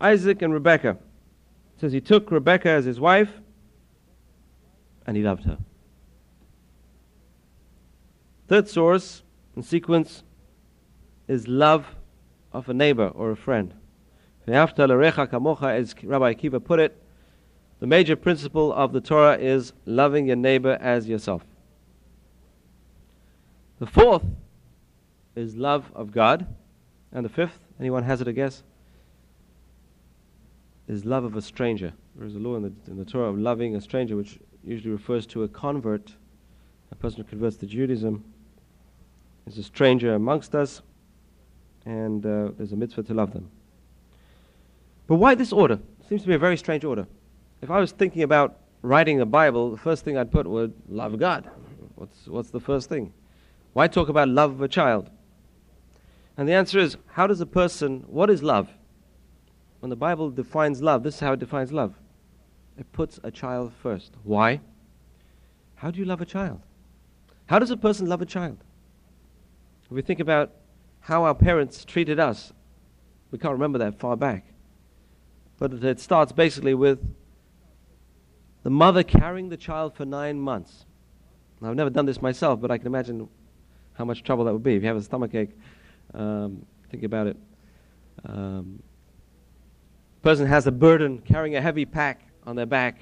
Isaac 0.00 0.42
and 0.42 0.52
Rebekah. 0.52 0.90
It 0.90 1.80
says 1.80 1.92
he 1.92 2.00
took 2.00 2.30
Rebekah 2.30 2.68
as 2.68 2.84
his 2.84 2.98
wife 2.98 3.30
and 5.06 5.16
he 5.16 5.22
loved 5.22 5.44
her. 5.44 5.58
Third 8.48 8.68
source 8.68 9.22
in 9.56 9.62
sequence 9.62 10.24
is 11.28 11.46
love 11.46 11.86
of 12.52 12.68
a 12.68 12.74
neighbor 12.74 13.08
or 13.08 13.30
a 13.30 13.36
friend. 13.36 13.74
As 14.46 14.48
Rabbi 14.48 14.72
Akiva 16.34 16.64
put 16.64 16.80
it, 16.80 17.01
the 17.82 17.88
major 17.88 18.14
principle 18.14 18.72
of 18.72 18.92
the 18.92 19.00
Torah 19.00 19.36
is 19.36 19.72
loving 19.86 20.28
your 20.28 20.36
neighbor 20.36 20.78
as 20.80 21.08
yourself. 21.08 21.44
The 23.80 23.86
fourth 23.86 24.22
is 25.34 25.56
love 25.56 25.90
of 25.92 26.12
God. 26.12 26.46
And 27.10 27.24
the 27.24 27.28
fifth, 27.28 27.58
anyone 27.80 28.04
has 28.04 28.20
it 28.20 28.28
a 28.28 28.32
guess? 28.32 28.62
Is 30.86 31.04
love 31.04 31.24
of 31.24 31.34
a 31.34 31.42
stranger. 31.42 31.92
There 32.14 32.24
is 32.24 32.36
a 32.36 32.38
law 32.38 32.54
in 32.54 32.62
the, 32.62 32.72
in 32.86 32.98
the 32.98 33.04
Torah 33.04 33.28
of 33.28 33.36
loving 33.36 33.74
a 33.74 33.80
stranger, 33.80 34.14
which 34.14 34.38
usually 34.62 34.92
refers 34.92 35.26
to 35.26 35.42
a 35.42 35.48
convert, 35.48 36.14
a 36.92 36.94
person 36.94 37.24
who 37.24 37.24
converts 37.24 37.56
to 37.56 37.66
Judaism. 37.66 38.22
There's 39.44 39.58
a 39.58 39.64
stranger 39.64 40.14
amongst 40.14 40.54
us, 40.54 40.82
and 41.84 42.24
uh, 42.24 42.50
there's 42.56 42.70
a 42.70 42.76
mitzvah 42.76 43.02
to 43.02 43.14
love 43.14 43.32
them. 43.32 43.50
But 45.08 45.16
why 45.16 45.34
this 45.34 45.52
order? 45.52 45.80
Seems 46.08 46.22
to 46.22 46.28
be 46.28 46.34
a 46.34 46.38
very 46.38 46.56
strange 46.56 46.84
order. 46.84 47.08
If 47.62 47.70
I 47.70 47.78
was 47.80 47.92
thinking 47.92 48.22
about 48.22 48.58
writing 48.82 49.18
the 49.18 49.26
Bible, 49.26 49.70
the 49.70 49.78
first 49.78 50.04
thing 50.04 50.18
I'd 50.18 50.30
put 50.30 50.46
would 50.46 50.74
love 50.88 51.18
God. 51.18 51.48
What's, 51.94 52.26
what's 52.26 52.50
the 52.50 52.60
first 52.60 52.88
thing? 52.88 53.12
Why 53.72 53.88
talk 53.88 54.08
about 54.08 54.28
love 54.28 54.50
of 54.50 54.60
a 54.60 54.68
child? 54.68 55.08
And 56.36 56.48
the 56.48 56.52
answer 56.52 56.78
is 56.78 56.96
how 57.06 57.26
does 57.26 57.40
a 57.40 57.46
person, 57.46 58.04
what 58.08 58.28
is 58.28 58.42
love? 58.42 58.68
When 59.80 59.90
the 59.90 59.96
Bible 59.96 60.30
defines 60.30 60.82
love, 60.82 61.02
this 61.02 61.14
is 61.14 61.20
how 61.20 61.32
it 61.32 61.40
defines 61.40 61.72
love 61.72 61.94
it 62.78 62.92
puts 62.92 63.20
a 63.22 63.30
child 63.30 63.72
first. 63.82 64.12
Why? 64.22 64.60
How 65.76 65.90
do 65.90 65.98
you 65.98 66.04
love 66.04 66.20
a 66.20 66.26
child? 66.26 66.60
How 67.46 67.58
does 67.58 67.70
a 67.70 67.76
person 67.76 68.08
love 68.08 68.22
a 68.22 68.26
child? 68.26 68.58
If 69.84 69.90
we 69.90 70.02
think 70.02 70.20
about 70.20 70.52
how 71.00 71.24
our 71.24 71.34
parents 71.34 71.84
treated 71.84 72.18
us, 72.18 72.52
we 73.30 73.38
can't 73.38 73.52
remember 73.52 73.78
that 73.78 73.98
far 73.98 74.16
back. 74.16 74.46
But 75.58 75.74
it 75.74 76.00
starts 76.00 76.32
basically 76.32 76.74
with 76.74 76.98
the 78.62 78.70
mother 78.70 79.02
carrying 79.02 79.48
the 79.48 79.56
child 79.56 79.94
for 79.94 80.04
nine 80.04 80.38
months. 80.38 80.84
Now, 81.60 81.70
I've 81.70 81.76
never 81.76 81.90
done 81.90 82.06
this 82.06 82.20
myself, 82.20 82.60
but 82.60 82.70
I 82.70 82.78
can 82.78 82.86
imagine 82.86 83.28
how 83.94 84.04
much 84.04 84.22
trouble 84.22 84.44
that 84.44 84.52
would 84.52 84.62
be. 84.62 84.74
If 84.74 84.82
you 84.82 84.88
have 84.88 84.96
a 84.96 85.02
stomachache, 85.02 85.50
um, 86.14 86.64
think 86.90 87.04
about 87.04 87.28
it. 87.28 87.36
Um, 88.24 88.82
person 90.22 90.46
has 90.46 90.66
a 90.66 90.72
burden, 90.72 91.18
carrying 91.18 91.56
a 91.56 91.60
heavy 91.60 91.84
pack 91.84 92.20
on 92.46 92.56
their 92.56 92.66
back. 92.66 92.98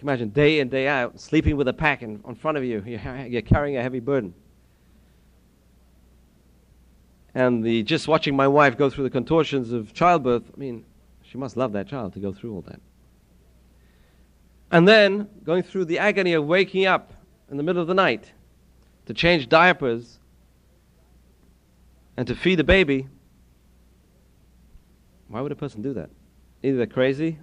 Imagine 0.00 0.30
day 0.30 0.58
in, 0.58 0.68
day 0.68 0.88
out, 0.88 1.20
sleeping 1.20 1.56
with 1.56 1.68
a 1.68 1.72
pack 1.72 2.02
in, 2.02 2.20
in 2.26 2.34
front 2.34 2.58
of 2.58 2.64
you. 2.64 2.82
You're, 2.86 3.26
you're 3.26 3.42
carrying 3.42 3.76
a 3.76 3.82
heavy 3.82 4.00
burden. 4.00 4.34
And 7.34 7.64
the, 7.64 7.82
just 7.82 8.08
watching 8.08 8.36
my 8.36 8.48
wife 8.48 8.76
go 8.76 8.90
through 8.90 9.04
the 9.04 9.10
contortions 9.10 9.72
of 9.72 9.94
childbirth, 9.94 10.42
I 10.54 10.58
mean, 10.58 10.84
she 11.22 11.38
must 11.38 11.56
love 11.56 11.72
that 11.72 11.88
child 11.88 12.12
to 12.14 12.18
go 12.18 12.32
through 12.32 12.54
all 12.54 12.62
that. 12.62 12.80
And 14.72 14.88
then 14.88 15.28
going 15.44 15.62
through 15.62 15.84
the 15.84 15.98
agony 15.98 16.32
of 16.32 16.46
waking 16.46 16.86
up 16.86 17.12
in 17.50 17.58
the 17.58 17.62
middle 17.62 17.82
of 17.82 17.88
the 17.88 17.94
night 17.94 18.32
to 19.04 19.12
change 19.12 19.50
diapers 19.50 20.18
and 22.16 22.26
to 22.26 22.34
feed 22.34 22.56
the 22.56 22.64
baby. 22.64 23.06
Why 25.28 25.42
would 25.42 25.52
a 25.52 25.56
person 25.56 25.82
do 25.82 25.92
that? 25.92 26.08
Either 26.62 26.78
they're 26.78 26.86
crazy 26.86 27.38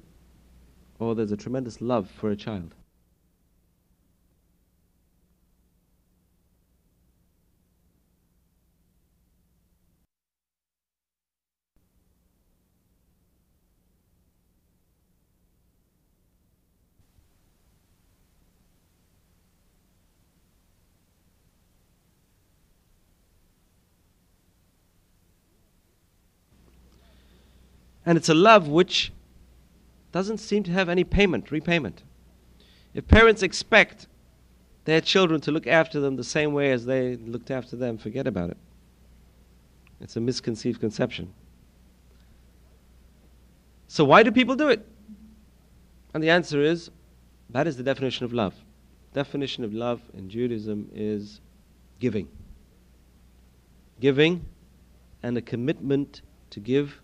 or 0.98 1.14
there's 1.14 1.32
a 1.32 1.38
tremendous 1.38 1.82
love 1.82 2.10
for 2.10 2.32
a 2.32 2.36
child. 2.36 2.74
And 28.10 28.18
it's 28.18 28.28
a 28.28 28.34
love 28.34 28.68
which 28.68 29.12
doesn't 30.12 30.40
seem 30.40 30.64
to 30.64 30.72
have 30.72 30.90
any 30.90 31.04
payment, 31.04 31.52
repayment. 31.52 32.02
If 32.96 33.08
parents 33.08 33.44
expect 33.44 34.08
their 34.86 35.00
children 35.00 35.40
to 35.42 35.52
look 35.52 35.68
after 35.68 36.00
them 36.00 36.16
the 36.16 36.24
same 36.24 36.52
way 36.52 36.72
as 36.72 36.88
they 36.88 37.18
looked 37.18 37.52
after 37.52 37.76
them, 37.76 38.00
forget 38.00 38.26
about 38.26 38.50
it. 38.50 38.58
It's 40.02 40.16
a 40.16 40.20
misconceived 40.20 40.80
conception. 40.80 41.32
So, 43.88 44.04
why 44.04 44.24
do 44.24 44.32
people 44.32 44.56
do 44.56 44.70
it? 44.70 44.84
And 46.12 46.24
the 46.24 46.32
answer 46.32 46.64
is 46.64 46.90
that 47.52 47.68
is 47.68 47.78
the 47.78 47.84
definition 47.84 48.26
of 48.26 48.34
love. 48.34 48.56
Definition 49.14 49.64
of 49.64 49.72
love 49.72 50.02
in 50.16 50.32
Judaism 50.32 50.90
is 50.96 51.42
giving. 52.00 52.28
Giving 54.00 54.48
and 55.22 55.38
a 55.38 55.44
commitment 55.44 56.24
to 56.50 56.60
give 56.60 57.00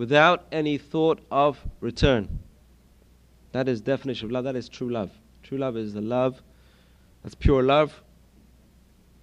without 0.00 0.46
any 0.50 0.78
thought 0.78 1.20
of 1.30 1.58
return. 1.80 2.26
That 3.52 3.68
is 3.68 3.82
definition 3.82 4.28
of 4.28 4.32
love. 4.32 4.44
That 4.44 4.56
is 4.56 4.66
true 4.66 4.88
love. 4.88 5.10
True 5.42 5.58
love 5.58 5.76
is 5.76 5.92
the 5.92 6.00
love 6.00 6.40
that's 7.22 7.34
pure 7.34 7.62
love. 7.62 8.00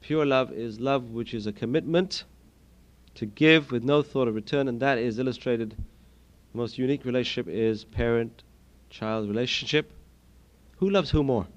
Pure 0.01 0.27
love 0.27 0.53
is 0.53 0.79
love 0.79 1.09
which 1.09 1.33
is 1.33 1.47
a 1.47 1.51
commitment 1.51 2.25
to 3.15 3.25
give 3.25 3.71
with 3.71 3.83
no 3.83 4.03
thought 4.03 4.27
of 4.27 4.35
return, 4.35 4.67
and 4.67 4.79
that 4.79 4.99
is 4.99 5.17
illustrated. 5.17 5.71
The 6.51 6.57
most 6.59 6.77
unique 6.77 7.05
relationship 7.05 7.51
is 7.51 7.83
parent 7.83 8.43
child 8.91 9.27
relationship. 9.27 9.91
Who 10.77 10.91
loves 10.91 11.09
who 11.09 11.23
more? 11.23 11.47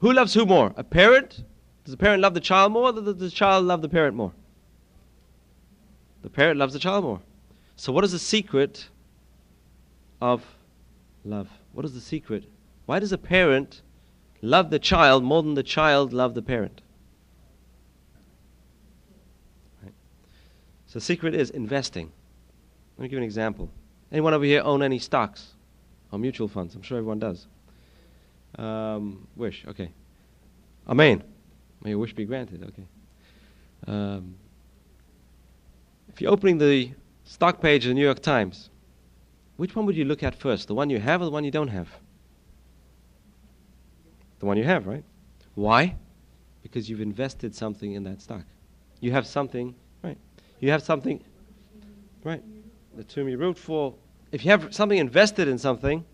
Who 0.00 0.12
loves 0.12 0.34
who 0.34 0.46
more? 0.46 0.74
A 0.76 0.82
parent? 0.82 1.44
Does 1.84 1.92
the 1.92 1.96
parent 1.96 2.22
love 2.22 2.34
the 2.34 2.40
child 2.40 2.72
more, 2.72 2.88
or 2.88 2.92
does 2.92 3.18
the 3.18 3.30
child 3.30 3.66
love 3.66 3.82
the 3.82 3.88
parent 3.88 4.16
more? 4.16 4.32
The 6.22 6.30
parent 6.30 6.58
loves 6.58 6.72
the 6.72 6.80
child 6.80 7.04
more. 7.04 7.20
So, 7.76 7.92
what 7.92 8.04
is 8.04 8.12
the 8.12 8.18
secret 8.18 8.88
of 10.20 10.42
love? 11.24 11.48
What 11.72 11.84
is 11.84 11.92
the 11.92 12.00
secret? 12.00 12.44
Why 12.86 12.98
does 12.98 13.12
a 13.12 13.18
parent 13.18 13.82
love 14.40 14.70
the 14.70 14.78
child 14.78 15.22
more 15.22 15.42
than 15.42 15.54
the 15.54 15.62
child 15.62 16.14
love 16.14 16.34
the 16.34 16.42
parent? 16.42 16.80
Right. 19.82 19.92
So, 20.86 20.98
the 20.98 21.04
secret 21.04 21.34
is 21.34 21.50
investing. 21.50 22.10
Let 22.96 23.02
me 23.02 23.08
give 23.08 23.12
you 23.12 23.18
an 23.18 23.24
example. 23.24 23.70
Anyone 24.10 24.32
over 24.32 24.44
here 24.44 24.62
own 24.64 24.82
any 24.82 24.98
stocks 24.98 25.52
or 26.10 26.18
mutual 26.18 26.48
funds? 26.48 26.74
I'm 26.74 26.82
sure 26.82 26.96
everyone 26.96 27.18
does. 27.18 27.46
Um, 28.56 29.28
wish, 29.36 29.66
okay. 29.68 29.90
Amen. 30.88 31.22
May 31.82 31.90
your 31.90 31.98
wish 31.98 32.14
be 32.14 32.24
granted, 32.24 32.62
okay. 32.62 32.86
Um, 33.86 34.36
if 36.08 36.22
you're 36.22 36.32
opening 36.32 36.56
the 36.56 36.92
stock 37.26 37.60
page 37.60 37.84
of 37.84 37.90
the 37.90 37.94
New 37.94 38.04
York 38.04 38.20
Times, 38.20 38.70
which 39.56 39.76
one 39.76 39.84
would 39.84 39.96
you 39.96 40.04
look 40.04 40.22
at 40.22 40.34
first? 40.34 40.68
The 40.68 40.74
one 40.74 40.88
you 40.88 41.00
have 41.00 41.20
or 41.20 41.26
the 41.26 41.30
one 41.30 41.44
you 41.44 41.50
don't 41.50 41.68
have? 41.68 41.88
The 44.38 44.46
one 44.46 44.56
you 44.56 44.64
have, 44.64 44.86
right? 44.86 45.04
Why? 45.54 45.96
Because 46.62 46.88
you've 46.88 47.00
invested 47.00 47.54
something 47.54 47.92
in 47.92 48.04
that 48.04 48.22
stock. 48.22 48.44
You 49.00 49.12
have 49.12 49.26
something, 49.26 49.74
right? 50.02 50.18
You 50.60 50.70
have 50.70 50.82
something, 50.82 51.22
right? 52.24 52.42
The 52.96 53.04
term 53.04 53.28
you 53.28 53.36
wrote 53.36 53.58
for. 53.58 53.94
If 54.32 54.44
you 54.44 54.50
have 54.50 54.74
something 54.74 54.98
invested 54.98 55.48
in 55.48 55.58
something, 55.58 56.04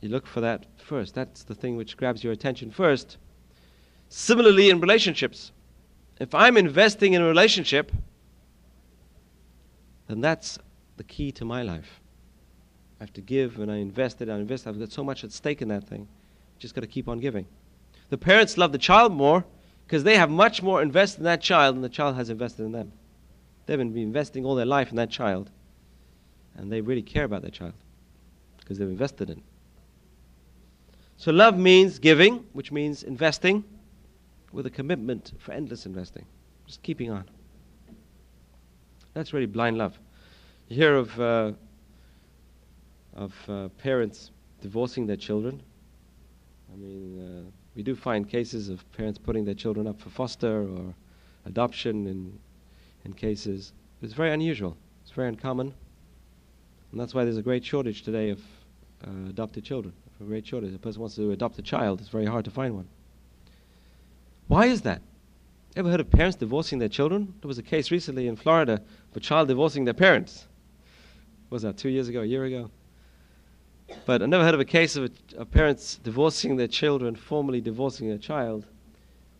you 0.00 0.08
look 0.08 0.26
for 0.26 0.40
that 0.40 0.66
first. 0.76 1.14
That's 1.14 1.44
the 1.44 1.54
thing 1.54 1.76
which 1.76 1.96
grabs 1.96 2.24
your 2.24 2.32
attention 2.32 2.70
first. 2.70 3.18
Similarly, 4.08 4.70
in 4.70 4.80
relationships, 4.80 5.52
if 6.18 6.34
I'm 6.34 6.56
investing 6.56 7.14
in 7.14 7.22
a 7.22 7.26
relationship, 7.26 7.92
then 10.08 10.20
that's 10.20 10.58
the 10.96 11.04
key 11.04 11.32
to 11.32 11.44
my 11.44 11.62
life. 11.62 12.00
I 13.00 13.04
have 13.04 13.12
to 13.14 13.20
give, 13.20 13.58
and 13.58 13.70
I 13.70 13.76
invest 13.76 14.22
it, 14.22 14.28
I 14.28 14.36
invest. 14.36 14.66
I've 14.66 14.78
got 14.78 14.92
so 14.92 15.04
much 15.04 15.24
at 15.24 15.32
stake 15.32 15.62
in 15.62 15.68
that 15.68 15.84
thing. 15.84 16.08
Just 16.58 16.74
got 16.74 16.82
to 16.82 16.86
keep 16.86 17.08
on 17.08 17.18
giving. 17.18 17.46
The 18.10 18.18
parents 18.18 18.56
love 18.56 18.72
the 18.72 18.78
child 18.78 19.12
more 19.12 19.44
because 19.86 20.04
they 20.04 20.16
have 20.16 20.30
much 20.30 20.62
more 20.62 20.80
invested 20.82 21.18
in 21.20 21.24
that 21.24 21.40
child 21.42 21.74
than 21.74 21.82
the 21.82 21.88
child 21.88 22.16
has 22.16 22.30
invested 22.30 22.64
in 22.64 22.72
them. 22.72 22.92
They've 23.66 23.78
been 23.78 23.96
investing 23.96 24.44
all 24.44 24.54
their 24.54 24.66
life 24.66 24.90
in 24.90 24.96
that 24.96 25.10
child, 25.10 25.50
and 26.56 26.70
they 26.70 26.80
really 26.80 27.02
care 27.02 27.24
about 27.24 27.42
that 27.42 27.52
child 27.52 27.74
because 28.60 28.78
they've 28.78 28.88
invested 28.88 29.30
in. 29.30 29.42
So 31.16 31.32
love 31.32 31.58
means 31.58 31.98
giving, 31.98 32.46
which 32.52 32.72
means 32.72 33.02
investing 33.02 33.64
with 34.52 34.66
a 34.66 34.70
commitment 34.70 35.32
for 35.38 35.52
endless 35.52 35.86
investing, 35.86 36.26
just 36.66 36.82
keeping 36.82 37.10
on. 37.10 37.24
That's 39.14 39.32
really 39.32 39.46
blind 39.46 39.78
love. 39.78 39.98
You 40.68 40.76
hear 40.76 40.96
of, 40.96 41.20
uh, 41.20 41.52
of 43.14 43.32
uh, 43.48 43.68
parents 43.78 44.32
divorcing 44.60 45.06
their 45.06 45.16
children. 45.16 45.62
I 46.72 46.76
mean, 46.76 47.46
uh, 47.46 47.50
we 47.76 47.82
do 47.82 47.94
find 47.94 48.28
cases 48.28 48.68
of 48.68 48.90
parents 48.92 49.18
putting 49.18 49.44
their 49.44 49.54
children 49.54 49.86
up 49.86 50.00
for 50.00 50.10
foster 50.10 50.62
or 50.62 50.94
adoption 51.46 52.06
in, 52.06 52.38
in 53.04 53.12
cases. 53.12 53.72
It's 54.02 54.14
very 54.14 54.32
unusual. 54.32 54.76
It's 55.02 55.12
very 55.12 55.28
uncommon. 55.28 55.72
And 56.90 57.00
that's 57.00 57.14
why 57.14 57.24
there's 57.24 57.36
a 57.36 57.42
great 57.42 57.64
shortage 57.64 58.02
today 58.02 58.30
of 58.30 58.40
uh, 59.06 59.28
adopted 59.28 59.64
children. 59.64 59.94
A 60.20 60.24
great 60.24 60.46
shortage. 60.46 60.70
If 60.70 60.76
a 60.76 60.78
person 60.78 61.00
wants 61.00 61.16
to 61.16 61.30
adopt 61.30 61.58
a 61.58 61.62
child, 61.62 62.00
it's 62.00 62.08
very 62.08 62.26
hard 62.26 62.44
to 62.46 62.50
find 62.50 62.74
one. 62.74 62.88
Why 64.48 64.66
is 64.66 64.82
that? 64.82 65.02
Ever 65.76 65.90
heard 65.90 66.00
of 66.00 66.10
parents 66.10 66.36
divorcing 66.36 66.78
their 66.78 66.88
children? 66.88 67.34
There 67.40 67.48
was 67.48 67.58
a 67.58 67.62
case 67.62 67.90
recently 67.90 68.28
in 68.28 68.36
Florida 68.36 68.74
of 68.74 69.16
a 69.16 69.20
child 69.20 69.48
divorcing 69.48 69.84
their 69.84 69.94
parents. 69.94 70.46
What 71.48 71.56
was 71.56 71.62
that, 71.62 71.76
two 71.76 71.88
years 71.88 72.08
ago, 72.08 72.20
a 72.20 72.24
year 72.24 72.44
ago? 72.44 72.70
But 74.06 74.22
I 74.22 74.26
never 74.26 74.44
heard 74.44 74.54
of 74.54 74.60
a 74.60 74.64
case 74.64 74.94
of, 74.94 75.10
a, 75.36 75.44
parents 75.44 75.96
divorcing 75.96 76.56
their 76.56 76.68
children, 76.68 77.16
formally 77.16 77.60
divorcing 77.60 78.10
a 78.12 78.18
child. 78.18 78.66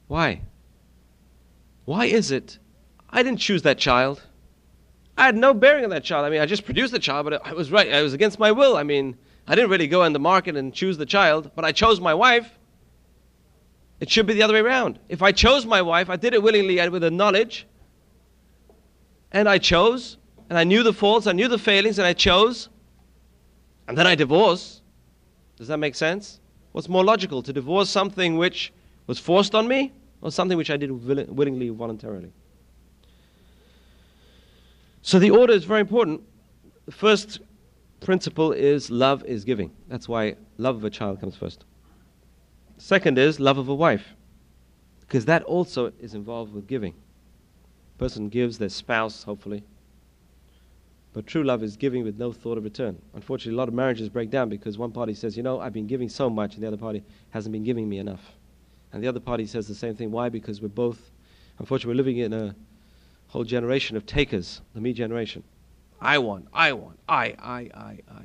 Why? 0.08 0.42
Why 1.84 2.06
is 2.06 2.32
it? 2.32 2.58
I 3.10 3.22
didn't 3.22 3.38
choose 3.38 3.62
that 3.62 3.78
child. 3.78 4.22
I 5.16 5.26
had 5.26 5.36
no 5.36 5.54
bearing 5.54 5.84
on 5.84 5.90
that 5.90 6.02
child. 6.02 6.26
I 6.26 6.30
mean, 6.30 6.40
I 6.40 6.46
just 6.46 6.64
produced 6.64 6.92
the 6.92 6.98
child, 6.98 7.26
but 7.26 7.46
I 7.46 7.52
was 7.52 7.70
right. 7.70 7.92
I 7.92 8.02
was 8.02 8.12
against 8.12 8.40
my 8.40 8.50
will. 8.50 8.76
I 8.76 8.82
mean, 8.82 9.16
I 9.46 9.54
didn't 9.54 9.70
really 9.70 9.86
go 9.86 10.02
in 10.02 10.12
the 10.12 10.18
market 10.18 10.56
and 10.56 10.74
choose 10.74 10.98
the 10.98 11.06
child, 11.06 11.52
but 11.54 11.64
I 11.64 11.70
chose 11.70 12.00
my 12.00 12.12
wife. 12.12 12.58
It 14.00 14.10
should 14.10 14.26
be 14.26 14.34
the 14.34 14.42
other 14.42 14.54
way 14.54 14.60
around. 14.60 14.98
If 15.08 15.22
I 15.22 15.32
chose 15.32 15.64
my 15.64 15.80
wife, 15.80 16.10
I 16.10 16.16
did 16.16 16.34
it 16.34 16.42
willingly 16.42 16.80
and 16.80 16.90
with 16.90 17.02
the 17.02 17.10
knowledge, 17.10 17.66
and 19.32 19.48
I 19.48 19.58
chose, 19.58 20.18
and 20.48 20.58
I 20.58 20.64
knew 20.64 20.82
the 20.82 20.92
faults, 20.92 21.26
I 21.26 21.32
knew 21.32 21.48
the 21.48 21.58
failings, 21.58 21.98
and 21.98 22.06
I 22.06 22.12
chose, 22.12 22.68
and 23.88 23.96
then 23.96 24.06
I 24.06 24.14
divorce. 24.14 24.82
Does 25.56 25.68
that 25.68 25.78
make 25.78 25.94
sense? 25.94 26.40
What's 26.72 26.88
more 26.88 27.04
logical, 27.04 27.42
to 27.42 27.52
divorce 27.52 27.88
something 27.88 28.36
which 28.36 28.72
was 29.06 29.18
forced 29.18 29.54
on 29.54 29.68
me, 29.68 29.92
or 30.22 30.30
something 30.30 30.58
which 30.58 30.70
I 30.70 30.76
did 30.76 30.90
willingly, 30.90 31.68
voluntarily? 31.68 32.32
So 35.02 35.18
the 35.18 35.30
order 35.30 35.52
is 35.52 35.64
very 35.64 35.80
important. 35.80 36.22
The 36.86 36.92
first 36.92 37.40
principle 38.00 38.52
is 38.52 38.90
love 38.90 39.24
is 39.24 39.44
giving. 39.44 39.70
That's 39.88 40.08
why 40.08 40.36
love 40.58 40.76
of 40.76 40.84
a 40.84 40.90
child 40.90 41.20
comes 41.20 41.36
first. 41.36 41.64
Second 42.84 43.16
is 43.16 43.40
love 43.40 43.56
of 43.56 43.66
a 43.70 43.74
wife. 43.74 44.08
Because 45.00 45.24
that 45.24 45.42
also 45.44 45.90
is 45.98 46.12
involved 46.12 46.52
with 46.52 46.66
giving. 46.66 46.92
Person 47.96 48.28
gives 48.28 48.58
their 48.58 48.68
spouse, 48.68 49.22
hopefully. 49.22 49.64
But 51.14 51.26
true 51.26 51.44
love 51.44 51.62
is 51.62 51.78
giving 51.78 52.04
with 52.04 52.18
no 52.18 52.30
thought 52.30 52.58
of 52.58 52.64
return. 52.64 53.00
Unfortunately, 53.14 53.54
a 53.54 53.56
lot 53.56 53.68
of 53.68 53.74
marriages 53.74 54.10
break 54.10 54.28
down 54.28 54.50
because 54.50 54.76
one 54.76 54.92
party 54.92 55.14
says, 55.14 55.34
you 55.34 55.42
know, 55.42 55.60
I've 55.60 55.72
been 55.72 55.86
giving 55.86 56.10
so 56.10 56.28
much, 56.28 56.56
and 56.56 56.62
the 56.62 56.66
other 56.66 56.76
party 56.76 57.02
hasn't 57.30 57.54
been 57.54 57.64
giving 57.64 57.88
me 57.88 57.96
enough. 57.96 58.20
And 58.92 59.02
the 59.02 59.08
other 59.08 59.18
party 59.18 59.46
says 59.46 59.66
the 59.66 59.74
same 59.74 59.96
thing. 59.96 60.10
Why? 60.10 60.28
Because 60.28 60.60
we're 60.60 60.68
both, 60.68 61.10
unfortunately, 61.58 61.94
we're 61.94 62.04
living 62.04 62.18
in 62.18 62.34
a 62.34 62.54
whole 63.28 63.44
generation 63.44 63.96
of 63.96 64.04
takers, 64.04 64.60
the 64.74 64.82
me 64.82 64.92
generation. 64.92 65.42
I 66.02 66.18
want, 66.18 66.48
I 66.52 66.74
want, 66.74 66.98
I, 67.08 67.34
I, 67.38 67.70
I, 67.74 67.98
I. 68.12 68.24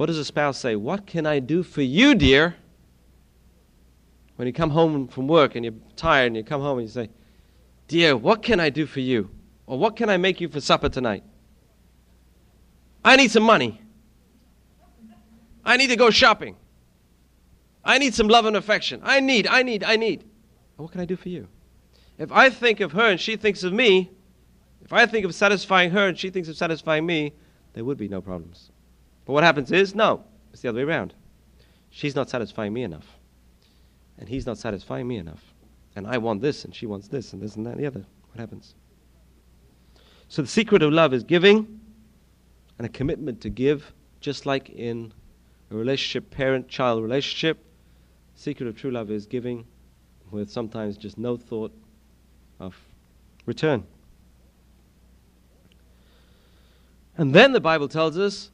What 0.00 0.06
does 0.06 0.16
a 0.16 0.24
spouse 0.24 0.56
say? 0.56 0.76
What 0.76 1.06
can 1.06 1.26
I 1.26 1.40
do 1.40 1.62
for 1.62 1.82
you, 1.82 2.14
dear? 2.14 2.56
When 4.36 4.46
you 4.46 4.52
come 4.54 4.70
home 4.70 5.08
from 5.08 5.28
work 5.28 5.56
and 5.56 5.62
you're 5.62 5.74
tired 5.94 6.28
and 6.28 6.36
you 6.38 6.42
come 6.42 6.62
home 6.62 6.78
and 6.78 6.88
you 6.88 6.90
say, 6.90 7.10
Dear, 7.86 8.16
what 8.16 8.42
can 8.42 8.60
I 8.60 8.70
do 8.70 8.86
for 8.86 9.00
you? 9.00 9.28
Or 9.66 9.78
what 9.78 9.96
can 9.96 10.08
I 10.08 10.16
make 10.16 10.40
you 10.40 10.48
for 10.48 10.58
supper 10.58 10.88
tonight? 10.88 11.22
I 13.04 13.16
need 13.16 13.30
some 13.30 13.42
money. 13.42 13.78
I 15.66 15.76
need 15.76 15.88
to 15.88 15.96
go 15.96 16.08
shopping. 16.08 16.56
I 17.84 17.98
need 17.98 18.14
some 18.14 18.28
love 18.28 18.46
and 18.46 18.56
affection. 18.56 19.02
I 19.04 19.20
need, 19.20 19.46
I 19.46 19.62
need, 19.62 19.84
I 19.84 19.96
need. 19.96 20.24
what 20.76 20.92
can 20.92 21.02
I 21.02 21.04
do 21.04 21.16
for 21.16 21.28
you? 21.28 21.46
If 22.16 22.32
I 22.32 22.48
think 22.48 22.80
of 22.80 22.92
her 22.92 23.10
and 23.10 23.20
she 23.20 23.36
thinks 23.36 23.64
of 23.64 23.74
me, 23.74 24.10
if 24.80 24.94
I 24.94 25.04
think 25.04 25.26
of 25.26 25.34
satisfying 25.34 25.90
her 25.90 26.08
and 26.08 26.18
she 26.18 26.30
thinks 26.30 26.48
of 26.48 26.56
satisfying 26.56 27.04
me, 27.04 27.34
there 27.74 27.84
would 27.84 27.98
be 27.98 28.08
no 28.08 28.22
problems. 28.22 28.69
But 29.30 29.34
what 29.34 29.44
happens 29.44 29.70
is, 29.70 29.94
no, 29.94 30.24
it's 30.52 30.62
the 30.62 30.68
other 30.68 30.84
way 30.84 30.92
around. 30.92 31.14
She's 31.90 32.16
not 32.16 32.28
satisfying 32.28 32.72
me 32.72 32.82
enough. 32.82 33.06
And 34.18 34.28
he's 34.28 34.44
not 34.44 34.58
satisfying 34.58 35.06
me 35.06 35.18
enough 35.18 35.54
and 35.96 36.06
I 36.06 36.18
want 36.18 36.40
this, 36.40 36.64
and 36.64 36.74
she 36.74 36.86
wants 36.86 37.08
this, 37.08 37.32
and 37.32 37.42
this 37.42 37.56
and 37.56 37.66
that 37.66 37.72
and 37.72 37.80
the 37.80 37.86
other. 37.86 38.04
What 38.30 38.40
happens? 38.40 38.74
So 40.28 40.42
the 40.42 40.48
secret 40.48 40.82
of 40.82 40.92
love 40.92 41.12
is 41.12 41.24
giving 41.24 41.80
and 42.78 42.86
a 42.86 42.88
commitment 42.88 43.40
to 43.42 43.50
give, 43.50 43.92
just 44.20 44.46
like 44.46 44.70
in 44.70 45.12
a 45.70 45.74
relationship, 45.74 46.30
parent 46.30 46.68
child 46.68 47.02
relationship. 47.02 47.62
The 48.34 48.40
Secret 48.40 48.66
of 48.66 48.76
true 48.78 48.90
love 48.90 49.10
is 49.10 49.26
giving 49.26 49.66
with 50.30 50.50
sometimes 50.50 50.96
just 50.96 51.18
no 51.18 51.36
thought 51.36 51.72
of 52.58 52.74
return. 53.44 53.84
And 57.18 57.34
then 57.34 57.52
the 57.52 57.60
Bible 57.60 57.88
tells 57.88 58.16
us 58.16 58.50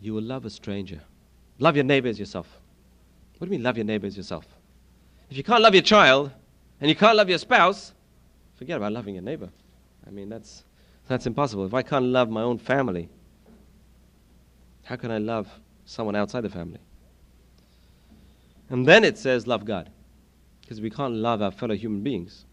you 0.00 0.14
will 0.14 0.22
love 0.22 0.44
a 0.44 0.50
stranger. 0.50 1.00
Love 1.58 1.76
your 1.76 1.84
neighbor 1.84 2.08
as 2.08 2.18
yourself. 2.18 2.48
What 3.38 3.46
do 3.46 3.52
you 3.52 3.58
mean, 3.58 3.64
love 3.64 3.76
your 3.76 3.84
neighbor 3.84 4.06
as 4.06 4.16
yourself? 4.16 4.46
If 5.30 5.36
you 5.36 5.44
can't 5.44 5.62
love 5.62 5.74
your 5.74 5.82
child, 5.82 6.32
and 6.80 6.88
you 6.88 6.96
can't 6.96 7.16
love 7.16 7.28
your 7.28 7.38
spouse, 7.38 7.92
forget 8.56 8.76
about 8.76 8.92
loving 8.92 9.14
your 9.14 9.22
neighbor. 9.22 9.50
I 10.06 10.10
mean, 10.10 10.28
that's, 10.28 10.64
that's 11.06 11.26
impossible. 11.26 11.66
If 11.66 11.74
I 11.74 11.82
can't 11.82 12.06
love 12.06 12.30
my 12.30 12.42
own 12.42 12.58
family, 12.58 13.08
how 14.84 14.96
can 14.96 15.10
I 15.10 15.18
love 15.18 15.48
someone 15.84 16.16
outside 16.16 16.40
the 16.40 16.50
family? 16.50 16.80
And 18.70 18.86
then 18.86 19.04
it 19.04 19.18
says, 19.18 19.46
love 19.46 19.64
God. 19.64 19.90
Because 20.62 20.80
we 20.80 20.90
can't 20.90 21.14
love 21.14 21.42
our 21.42 21.50
fellow 21.50 21.74
human 21.74 22.02
beings 22.02 22.46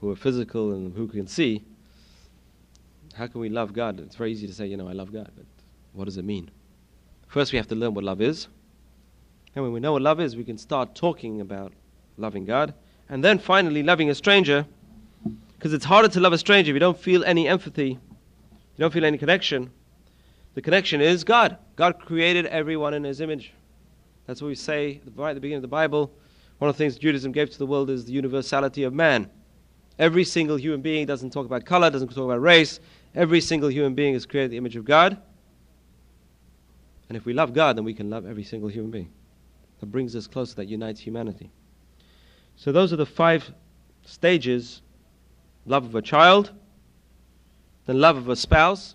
who 0.00 0.10
are 0.10 0.16
physical 0.16 0.72
and 0.72 0.94
who 0.94 1.08
can 1.08 1.26
see. 1.26 1.64
How 3.14 3.26
can 3.26 3.40
we 3.40 3.48
love 3.48 3.72
God? 3.72 3.98
It's 3.98 4.14
very 4.14 4.30
easy 4.30 4.46
to 4.46 4.52
say, 4.52 4.66
you 4.66 4.76
know, 4.76 4.88
I 4.88 4.92
love 4.92 5.12
God, 5.12 5.30
but 5.34 5.46
what 5.92 6.04
does 6.04 6.18
it 6.18 6.24
mean? 6.24 6.50
First, 7.36 7.52
we 7.52 7.58
have 7.58 7.68
to 7.68 7.74
learn 7.74 7.92
what 7.92 8.02
love 8.02 8.22
is. 8.22 8.48
And 9.54 9.62
when 9.62 9.70
we 9.74 9.78
know 9.78 9.92
what 9.92 10.00
love 10.00 10.20
is, 10.20 10.36
we 10.36 10.42
can 10.42 10.56
start 10.56 10.94
talking 10.94 11.42
about 11.42 11.74
loving 12.16 12.46
God. 12.46 12.72
And 13.10 13.22
then 13.22 13.38
finally, 13.38 13.82
loving 13.82 14.08
a 14.08 14.14
stranger, 14.14 14.64
because 15.52 15.74
it's 15.74 15.84
harder 15.84 16.08
to 16.08 16.18
love 16.18 16.32
a 16.32 16.38
stranger 16.38 16.70
if 16.70 16.74
you 16.74 16.80
don't 16.80 16.98
feel 16.98 17.22
any 17.24 17.46
empathy, 17.46 17.88
you 17.90 17.98
don't 18.78 18.90
feel 18.90 19.04
any 19.04 19.18
connection. 19.18 19.70
The 20.54 20.62
connection 20.62 21.02
is 21.02 21.24
God. 21.24 21.58
God 21.76 21.98
created 22.00 22.46
everyone 22.46 22.94
in 22.94 23.04
His 23.04 23.20
image. 23.20 23.52
That's 24.24 24.40
what 24.40 24.48
we 24.48 24.54
say 24.54 25.02
right 25.14 25.32
at 25.32 25.34
the 25.34 25.40
beginning 25.40 25.58
of 25.58 25.62
the 25.62 25.68
Bible. 25.68 26.10
One 26.56 26.70
of 26.70 26.74
the 26.74 26.78
things 26.78 26.96
Judaism 26.96 27.32
gave 27.32 27.50
to 27.50 27.58
the 27.58 27.66
world 27.66 27.90
is 27.90 28.06
the 28.06 28.12
universality 28.12 28.84
of 28.84 28.94
man. 28.94 29.28
Every 29.98 30.24
single 30.24 30.56
human 30.56 30.80
being 30.80 31.04
doesn't 31.04 31.34
talk 31.34 31.44
about 31.44 31.66
color, 31.66 31.90
doesn't 31.90 32.08
talk 32.08 32.24
about 32.24 32.40
race. 32.40 32.80
Every 33.14 33.42
single 33.42 33.70
human 33.70 33.94
being 33.94 34.14
is 34.14 34.24
created 34.24 34.46
in 34.46 34.50
the 34.52 34.56
image 34.56 34.76
of 34.76 34.86
God. 34.86 35.20
And 37.08 37.16
if 37.16 37.24
we 37.24 37.32
love 37.32 37.52
God, 37.52 37.76
then 37.76 37.84
we 37.84 37.94
can 37.94 38.10
love 38.10 38.26
every 38.26 38.44
single 38.44 38.68
human 38.68 38.90
being. 38.90 39.10
That 39.80 39.86
brings 39.86 40.16
us 40.16 40.26
closer, 40.26 40.54
that 40.56 40.66
unites 40.66 41.00
humanity. 41.00 41.50
So 42.56 42.72
those 42.72 42.92
are 42.92 42.96
the 42.96 43.06
five 43.06 43.52
stages 44.04 44.82
love 45.66 45.84
of 45.84 45.94
a 45.94 46.02
child, 46.02 46.52
then 47.86 48.00
love 48.00 48.16
of 48.16 48.28
a 48.28 48.36
spouse, 48.36 48.94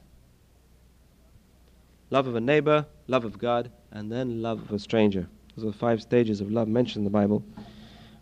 love 2.10 2.28
of 2.28 2.36
a 2.36 2.42
neighbor, 2.42 2.86
love 3.08 3.26
of 3.26 3.38
God, 3.38 3.72
and 3.92 4.12
then 4.12 4.42
love 4.42 4.62
of 4.62 4.72
a 4.72 4.80
stranger. 4.80 5.28
Those 5.56 5.66
are 5.66 5.72
the 5.72 5.78
five 5.78 6.02
stages 6.02 6.42
of 6.42 6.52
love 6.52 6.68
mentioned 6.68 7.02
in 7.02 7.04
the 7.04 7.10
Bible, 7.10 7.44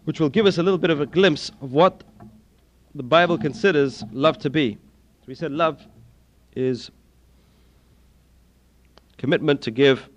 which 0.05 0.19
will 0.19 0.29
give 0.29 0.45
us 0.45 0.57
a 0.57 0.63
little 0.63 0.77
bit 0.77 0.89
of 0.89 0.99
a 0.99 1.05
glimpse 1.05 1.51
of 1.61 1.73
what 1.73 2.03
the 2.95 3.03
Bible 3.03 3.37
considers 3.37 4.03
love 4.11 4.37
to 4.39 4.49
be. 4.49 4.73
So 4.73 5.25
we 5.27 5.35
said 5.35 5.51
love 5.51 5.85
is 6.55 6.89
commitment 9.19 9.61
to 9.61 9.69
give 9.69 10.09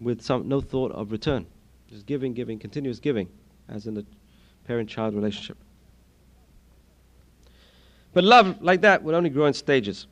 with 0.00 0.22
some 0.22 0.48
no 0.48 0.60
thought 0.60 0.90
of 0.92 1.12
return. 1.12 1.46
Just 1.88 2.06
giving, 2.06 2.32
giving, 2.32 2.58
continuous 2.58 2.98
giving, 2.98 3.28
as 3.68 3.86
in 3.86 3.94
the 3.94 4.04
parent 4.66 4.88
child 4.88 5.14
relationship. 5.14 5.58
But 8.14 8.24
love 8.24 8.60
like 8.60 8.80
that 8.80 9.02
would 9.04 9.14
only 9.14 9.30
grow 9.30 9.46
in 9.46 9.54
stages. 9.54 10.06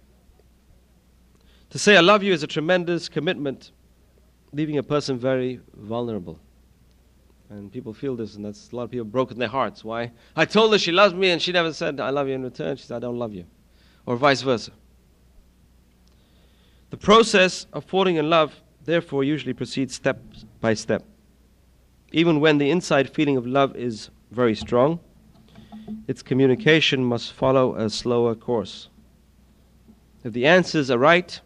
To 1.70 1.78
say 1.78 1.96
I 1.96 2.00
love 2.00 2.22
you 2.22 2.32
is 2.32 2.42
a 2.42 2.46
tremendous 2.46 3.08
commitment, 3.08 3.72
leaving 4.52 4.78
a 4.78 4.82
person 4.82 5.18
very 5.18 5.60
vulnerable. 5.74 6.38
And 7.48 7.72
people 7.72 7.94
feel 7.94 8.14
this, 8.16 8.36
and 8.36 8.44
that's 8.44 8.70
a 8.70 8.76
lot 8.76 8.84
of 8.84 8.90
people 8.90 9.06
broken 9.06 9.38
their 9.38 9.48
hearts. 9.48 9.82
Why? 9.82 10.12
I 10.36 10.44
told 10.44 10.72
her 10.72 10.78
she 10.78 10.92
loves 10.92 11.14
me, 11.14 11.30
and 11.30 11.40
she 11.40 11.52
never 11.52 11.72
said, 11.72 12.00
I 12.00 12.10
love 12.10 12.28
you 12.28 12.34
in 12.34 12.42
return. 12.42 12.76
She 12.76 12.86
said, 12.86 12.96
I 12.96 13.00
don't 13.00 13.18
love 13.18 13.32
you. 13.32 13.44
Or 14.06 14.16
vice 14.16 14.42
versa. 14.42 14.72
The 16.90 16.96
process 16.96 17.66
of 17.72 17.84
falling 17.84 18.16
in 18.16 18.28
love, 18.28 18.60
therefore, 18.84 19.22
usually 19.24 19.52
proceeds 19.54 19.94
step 19.94 20.20
by 20.60 20.74
step. 20.74 21.04
Even 22.12 22.40
when 22.40 22.58
the 22.58 22.70
inside 22.70 23.08
feeling 23.14 23.36
of 23.36 23.46
love 23.46 23.76
is 23.76 24.10
very 24.32 24.56
strong, 24.56 24.98
its 26.08 26.22
communication 26.22 27.04
must 27.04 27.32
follow 27.32 27.76
a 27.76 27.88
slower 27.88 28.34
course. 28.34 28.88
If 30.24 30.32
the 30.32 30.46
answers 30.46 30.90
are 30.90 30.98
right, 30.98 31.40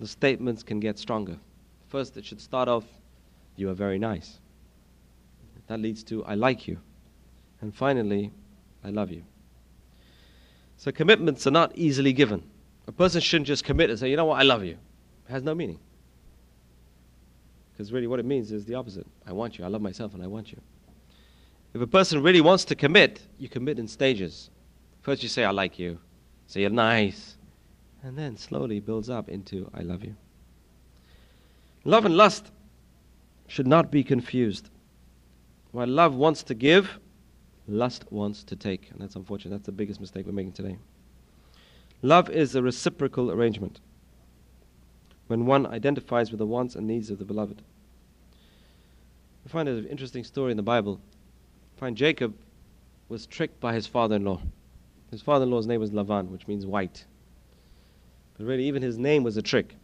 the 0.00 0.08
statements 0.08 0.62
can 0.62 0.80
get 0.80 0.98
stronger. 0.98 1.38
First, 1.88 2.16
it 2.16 2.24
should 2.24 2.40
start 2.40 2.68
off, 2.68 2.84
You 3.56 3.70
are 3.70 3.74
very 3.74 3.98
nice. 3.98 4.40
That 5.66 5.80
leads 5.80 6.02
to, 6.04 6.24
I 6.24 6.34
like 6.34 6.68
you. 6.68 6.78
And 7.60 7.74
finally, 7.74 8.32
I 8.84 8.90
love 8.90 9.10
you. 9.10 9.24
So, 10.76 10.92
commitments 10.92 11.46
are 11.46 11.50
not 11.50 11.72
easily 11.74 12.12
given. 12.12 12.42
A 12.86 12.92
person 12.92 13.20
shouldn't 13.20 13.48
just 13.48 13.64
commit 13.64 13.90
and 13.90 13.98
say, 13.98 14.10
You 14.10 14.16
know 14.16 14.26
what, 14.26 14.40
I 14.40 14.42
love 14.42 14.64
you. 14.64 14.78
It 15.28 15.32
has 15.32 15.42
no 15.42 15.54
meaning. 15.54 15.78
Because 17.72 17.92
really, 17.92 18.06
what 18.06 18.18
it 18.18 18.24
means 18.24 18.52
is 18.52 18.64
the 18.64 18.74
opposite 18.74 19.06
I 19.26 19.32
want 19.32 19.58
you, 19.58 19.64
I 19.64 19.68
love 19.68 19.82
myself, 19.82 20.14
and 20.14 20.22
I 20.22 20.26
want 20.26 20.50
you. 20.52 20.60
If 21.74 21.82
a 21.82 21.86
person 21.86 22.22
really 22.22 22.40
wants 22.40 22.64
to 22.66 22.74
commit, 22.74 23.20
you 23.38 23.48
commit 23.48 23.78
in 23.78 23.86
stages. 23.86 24.48
First, 25.02 25.22
you 25.22 25.28
say, 25.28 25.44
I 25.44 25.50
like 25.50 25.78
you. 25.78 25.98
Say, 26.46 26.62
you're 26.62 26.70
nice. 26.70 27.36
And 28.02 28.16
then 28.16 28.36
slowly 28.36 28.80
builds 28.80 29.10
up 29.10 29.28
into, 29.28 29.70
I 29.74 29.82
love 29.82 30.02
you. 30.02 30.16
Love 31.84 32.06
and 32.06 32.16
lust 32.16 32.50
should 33.46 33.66
not 33.66 33.90
be 33.90 34.02
confused. 34.02 34.70
While 35.72 35.88
love 35.88 36.14
wants 36.14 36.42
to 36.44 36.54
give, 36.54 36.98
lust 37.68 38.10
wants 38.10 38.42
to 38.44 38.56
take. 38.56 38.90
And 38.90 39.00
that's 39.00 39.16
unfortunate. 39.16 39.50
That's 39.50 39.66
the 39.66 39.72
biggest 39.72 40.00
mistake 40.00 40.24
we're 40.24 40.32
making 40.32 40.52
today. 40.52 40.78
Love 42.06 42.30
is 42.30 42.54
a 42.54 42.62
reciprocal 42.62 43.32
arrangement 43.32 43.80
when 45.26 45.44
one 45.44 45.66
identifies 45.66 46.30
with 46.30 46.38
the 46.38 46.46
wants 46.46 46.76
and 46.76 46.86
needs 46.86 47.10
of 47.10 47.18
the 47.18 47.24
beloved. 47.24 47.60
We 49.44 49.50
find 49.50 49.68
an 49.68 49.88
interesting 49.88 50.22
story 50.22 50.52
in 50.52 50.56
the 50.56 50.62
Bible 50.62 51.00
find 51.76 51.96
Jacob 51.96 52.32
was 53.08 53.26
tricked 53.26 53.58
by 53.58 53.74
his 53.74 53.88
father 53.88 54.14
in 54.14 54.24
law. 54.24 54.40
His 55.10 55.20
father 55.20 55.42
in 55.42 55.50
law's 55.50 55.66
name 55.66 55.80
was 55.80 55.90
Lavan, 55.90 56.28
which 56.28 56.46
means 56.46 56.64
white. 56.64 57.04
But 58.38 58.46
really, 58.46 58.66
even 58.66 58.82
his 58.82 58.98
name 58.98 59.24
was 59.24 59.36
a 59.36 59.42
trick, 59.42 59.74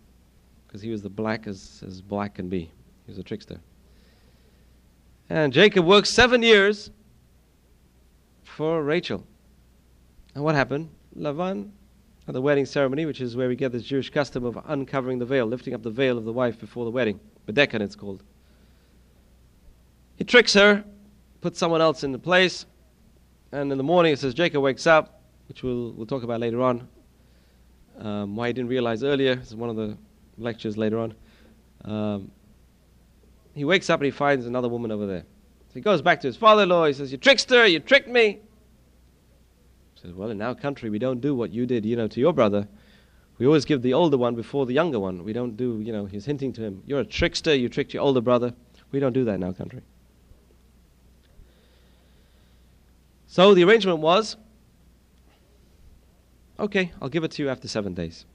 because 0.69 0.81
he 0.81 0.91
was 0.91 1.03
the 1.03 1.11
black 1.11 1.49
as, 1.49 1.83
as 1.85 2.01
black 2.01 2.37
can 2.37 2.49
be. 2.49 2.71
He 3.05 3.11
was 3.11 3.19
a 3.19 3.25
trickster. 3.25 3.59
And 5.29 5.53
Jacob 5.53 5.85
worked 5.85 6.07
seven 6.07 6.41
years 6.41 6.89
for 8.45 8.81
Rachel. 8.81 9.25
And 10.37 10.45
what 10.45 10.55
happened? 10.55 10.89
Lavan, 11.19 11.73
at 12.29 12.35
the 12.35 12.43
wedding 12.43 12.67
ceremony, 12.67 13.07
which 13.07 13.21
is 13.21 13.37
where 13.37 13.49
we 13.49 13.57
get 13.57 13.73
this 13.73 13.83
Jewish 13.83 14.11
custom 14.11 14.45
of 14.45 14.59
uncovering 14.67 15.19
the 15.19 15.27
veil, 15.27 15.47
lifting 15.47 15.75
up 15.75 15.83
the 15.83 15.91
veil 15.91 16.19
of 16.19 16.25
the 16.25 16.33
wife 16.33 16.59
before 16.59 16.85
the 16.85 16.91
wedding. 16.91 17.19
Bedeken, 17.47 17.81
it's 17.81 17.97
called. 17.97 18.23
He 20.17 20.25
tricks 20.25 20.55
her 20.55 20.85
puts 21.43 21.59
someone 21.59 21.81
else 21.81 22.05
in 22.05 22.13
the 22.13 22.19
place, 22.19 22.65
and 23.51 23.71
in 23.73 23.77
the 23.77 23.85
morning 23.85 24.13
it 24.13 24.19
says 24.19 24.33
Jacob 24.33 24.63
wakes 24.63 24.87
up, 24.87 25.21
which 25.49 25.63
we'll, 25.63 25.91
we'll 25.93 26.07
talk 26.07 26.23
about 26.23 26.41
later 26.41 26.63
on. 26.63 26.89
Um, 27.99 28.37
why 28.37 28.47
he 28.47 28.53
didn't 28.53 28.71
realize 28.71 29.03
earlier, 29.03 29.35
this 29.35 29.49
is 29.49 29.57
one 29.57 29.69
of 29.69 29.77
the 29.77 29.99
lectures 30.39 30.79
later 30.79 30.99
on. 30.99 31.15
Um, 31.85 32.31
he 33.55 33.65
wakes 33.65 33.91
up 33.91 34.01
and 34.01 34.05
he 34.07 34.11
finds 34.13 34.47
another 34.47 34.69
woman 34.69 34.91
over 34.91 35.05
there. 35.05 35.25
So 35.69 35.75
he 35.75 35.81
goes 35.81 36.01
back 36.01 36.21
to 36.21 36.29
his 36.29 36.37
father 36.37 36.63
in 36.63 36.69
law, 36.69 36.87
he 36.87 36.93
says, 36.93 37.11
You 37.11 37.19
trickster, 37.19 37.67
you 37.67 37.81
tricked 37.81 38.09
me. 38.09 38.39
Says, 40.03 40.13
Well, 40.13 40.31
in 40.31 40.43
our 40.43 40.55
country, 40.55 40.91
we 40.91 40.99
don't 40.99 41.21
do 41.21 41.35
what 41.35 41.53
you 41.53 41.65
did, 41.65 41.87
you 41.87 41.95
know, 41.95 42.09
to 42.09 42.21
your 42.21 42.33
brother. 42.33 42.67
We 43.39 43.47
always 43.47 43.65
give 43.65 43.83
the 43.83 43.95
older 43.95 44.19
one 44.19 44.35
before 44.35 44.67
the 44.67 44.73
younger 44.73 44.99
one. 44.99 45.25
We 45.25 45.33
don't 45.33 45.57
do, 45.57 45.81
you 45.81 45.93
know, 45.93 46.07
he's 46.07 46.25
hinting 46.25 46.53
to 46.55 46.63
him, 46.63 46.83
You're 46.87 47.01
a 47.01 47.05
trickster, 47.05 47.55
you 47.55 47.69
tricked 47.69 47.95
your 47.95 48.03
older 48.03 48.21
brother. 48.21 48.53
We 48.91 49.01
don't 49.01 49.13
do 49.13 49.25
that 49.25 49.35
in 49.35 49.45
our 49.45 49.53
country. 49.53 49.83
So 53.27 53.55
the 53.55 53.65
arrangement 53.65 54.01
was 54.01 54.37
okay, 56.59 56.93
I'll 57.01 57.09
give 57.09 57.25
it 57.25 57.31
to 57.33 57.43
you 57.43 57.49
after 57.49 57.67
seven 57.67 57.95
days. 57.95 58.27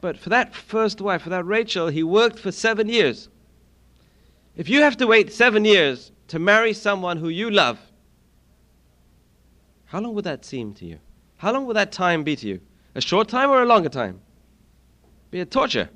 But 0.00 0.18
for 0.18 0.28
that 0.28 0.54
first 0.54 1.00
wife, 1.00 1.22
for 1.22 1.30
that 1.30 1.46
Rachel, 1.46 1.88
he 1.88 2.02
worked 2.02 2.38
for 2.38 2.52
seven 2.52 2.88
years. 2.88 3.28
If 4.56 4.68
you 4.68 4.82
have 4.82 4.98
to 4.98 5.06
wait 5.06 5.32
seven 5.32 5.64
years 5.64 6.12
to 6.28 6.38
marry 6.38 6.74
someone 6.74 7.16
who 7.16 7.30
you 7.30 7.50
love, 7.50 7.78
how 9.94 10.00
long 10.00 10.12
would 10.16 10.24
that 10.24 10.44
seem 10.44 10.74
to 10.74 10.84
you? 10.84 10.98
How 11.36 11.52
long 11.52 11.66
would 11.66 11.76
that 11.76 11.92
time 11.92 12.24
be 12.24 12.34
to 12.34 12.48
you? 12.48 12.60
A 12.96 13.00
short 13.00 13.28
time 13.28 13.48
or 13.48 13.62
a 13.62 13.64
longer 13.64 13.88
time? 13.88 14.20
Be 15.30 15.38
a 15.38 15.44
torture. 15.44 15.88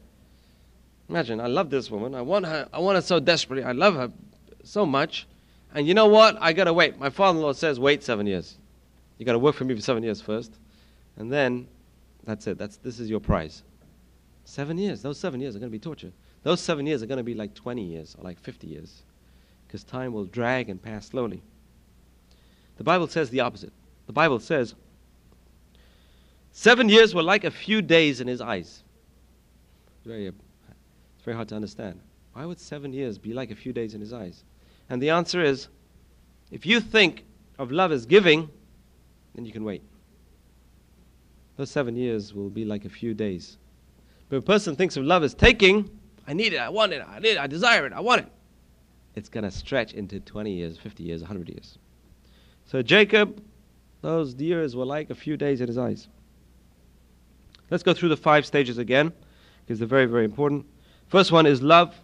Imagine, 1.08 1.40
I 1.40 1.48
love 1.48 1.68
this 1.68 1.90
woman. 1.90 2.14
I 2.14 2.22
want 2.22 2.46
her. 2.46 2.68
I 2.72 2.78
want 2.78 2.94
her 2.94 3.02
so 3.02 3.18
desperately. 3.18 3.64
I 3.64 3.72
love 3.72 3.96
her 3.96 4.12
so 4.62 4.86
much. 4.86 5.26
And 5.74 5.84
you 5.84 5.94
know 5.94 6.06
what? 6.06 6.38
I 6.40 6.52
got 6.52 6.64
to 6.64 6.72
wait. 6.72 6.96
My 6.96 7.10
father 7.10 7.38
in 7.38 7.42
law 7.42 7.52
says, 7.52 7.80
wait 7.80 8.04
seven 8.04 8.24
years. 8.28 8.56
You 9.18 9.26
got 9.26 9.32
to 9.32 9.40
work 9.40 9.56
for 9.56 9.64
me 9.64 9.74
for 9.74 9.80
seven 9.80 10.04
years 10.04 10.20
first. 10.20 10.52
And 11.16 11.32
then, 11.32 11.66
that's 12.22 12.46
it. 12.46 12.56
That's, 12.56 12.76
this 12.76 13.00
is 13.00 13.10
your 13.10 13.18
prize. 13.18 13.64
Seven 14.44 14.78
years. 14.78 15.02
Those 15.02 15.18
seven 15.18 15.40
years 15.40 15.56
are 15.56 15.58
to 15.58 15.68
be 15.68 15.80
torture. 15.80 16.12
Those 16.44 16.60
seven 16.60 16.86
years 16.86 17.02
are 17.02 17.06
to 17.08 17.24
be 17.24 17.34
like 17.34 17.52
20 17.52 17.82
years 17.82 18.14
or 18.16 18.22
like 18.22 18.38
50 18.38 18.68
years. 18.68 19.02
Because 19.66 19.82
time 19.82 20.12
will 20.12 20.26
drag 20.26 20.68
and 20.68 20.80
pass 20.80 21.08
slowly. 21.08 21.42
The 22.76 22.84
Bible 22.84 23.08
says 23.08 23.30
the 23.30 23.40
opposite. 23.40 23.72
The 24.08 24.12
Bible 24.14 24.40
says, 24.40 24.74
seven 26.50 26.88
years 26.88 27.14
were 27.14 27.22
like 27.22 27.44
a 27.44 27.50
few 27.50 27.82
days 27.82 28.22
in 28.22 28.26
his 28.26 28.40
eyes. 28.40 28.82
Very, 30.06 30.28
it's 30.28 31.24
very 31.24 31.36
hard 31.36 31.48
to 31.50 31.54
understand. 31.54 32.00
Why 32.32 32.46
would 32.46 32.58
seven 32.58 32.94
years 32.94 33.18
be 33.18 33.34
like 33.34 33.50
a 33.50 33.54
few 33.54 33.74
days 33.74 33.92
in 33.92 34.00
his 34.00 34.14
eyes? 34.14 34.44
And 34.88 35.02
the 35.02 35.10
answer 35.10 35.42
is 35.42 35.68
if 36.50 36.64
you 36.64 36.80
think 36.80 37.26
of 37.58 37.70
love 37.70 37.92
as 37.92 38.06
giving, 38.06 38.48
then 39.34 39.44
you 39.44 39.52
can 39.52 39.62
wait. 39.62 39.82
Those 41.58 41.70
seven 41.70 41.94
years 41.94 42.32
will 42.32 42.48
be 42.48 42.64
like 42.64 42.86
a 42.86 42.88
few 42.88 43.12
days. 43.12 43.58
But 44.30 44.36
if 44.36 44.42
a 44.42 44.46
person 44.46 44.74
thinks 44.74 44.96
of 44.96 45.04
love 45.04 45.22
as 45.22 45.34
taking, 45.34 45.90
I 46.26 46.32
need 46.32 46.54
it, 46.54 46.58
I 46.58 46.70
want 46.70 46.94
it, 46.94 47.04
I 47.06 47.18
need 47.18 47.32
it, 47.32 47.38
I 47.38 47.46
desire 47.46 47.84
it, 47.84 47.92
I 47.92 48.00
want 48.00 48.22
it, 48.22 48.32
it's 49.16 49.28
going 49.28 49.44
to 49.44 49.50
stretch 49.50 49.92
into 49.92 50.18
20 50.18 50.50
years, 50.50 50.78
50 50.78 51.02
years, 51.02 51.20
100 51.20 51.50
years. 51.50 51.76
So 52.64 52.80
Jacob, 52.80 53.42
those 54.00 54.34
years 54.34 54.76
were 54.76 54.84
like 54.84 55.10
a 55.10 55.14
few 55.14 55.36
days 55.36 55.60
in 55.60 55.66
his 55.66 55.78
eyes. 55.78 56.08
Let's 57.70 57.82
go 57.82 57.92
through 57.92 58.08
the 58.08 58.16
five 58.16 58.46
stages 58.46 58.78
again, 58.78 59.12
because 59.64 59.78
they're 59.78 59.88
very, 59.88 60.06
very 60.06 60.24
important. 60.24 60.66
First 61.08 61.32
one 61.32 61.46
is 61.46 61.62
love 61.62 61.94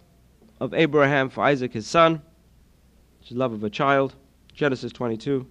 of 0.59 0.73
Abraham 0.73 1.29
for 1.29 1.43
Isaac, 1.43 1.73
his 1.73 1.87
son 1.87 2.21
which 3.25 3.31
is 3.31 3.37
love 3.37 3.53
of 3.53 3.63
a 3.63 3.69
child, 3.71 4.13
Genesis 4.53 4.91
22. 4.91 5.47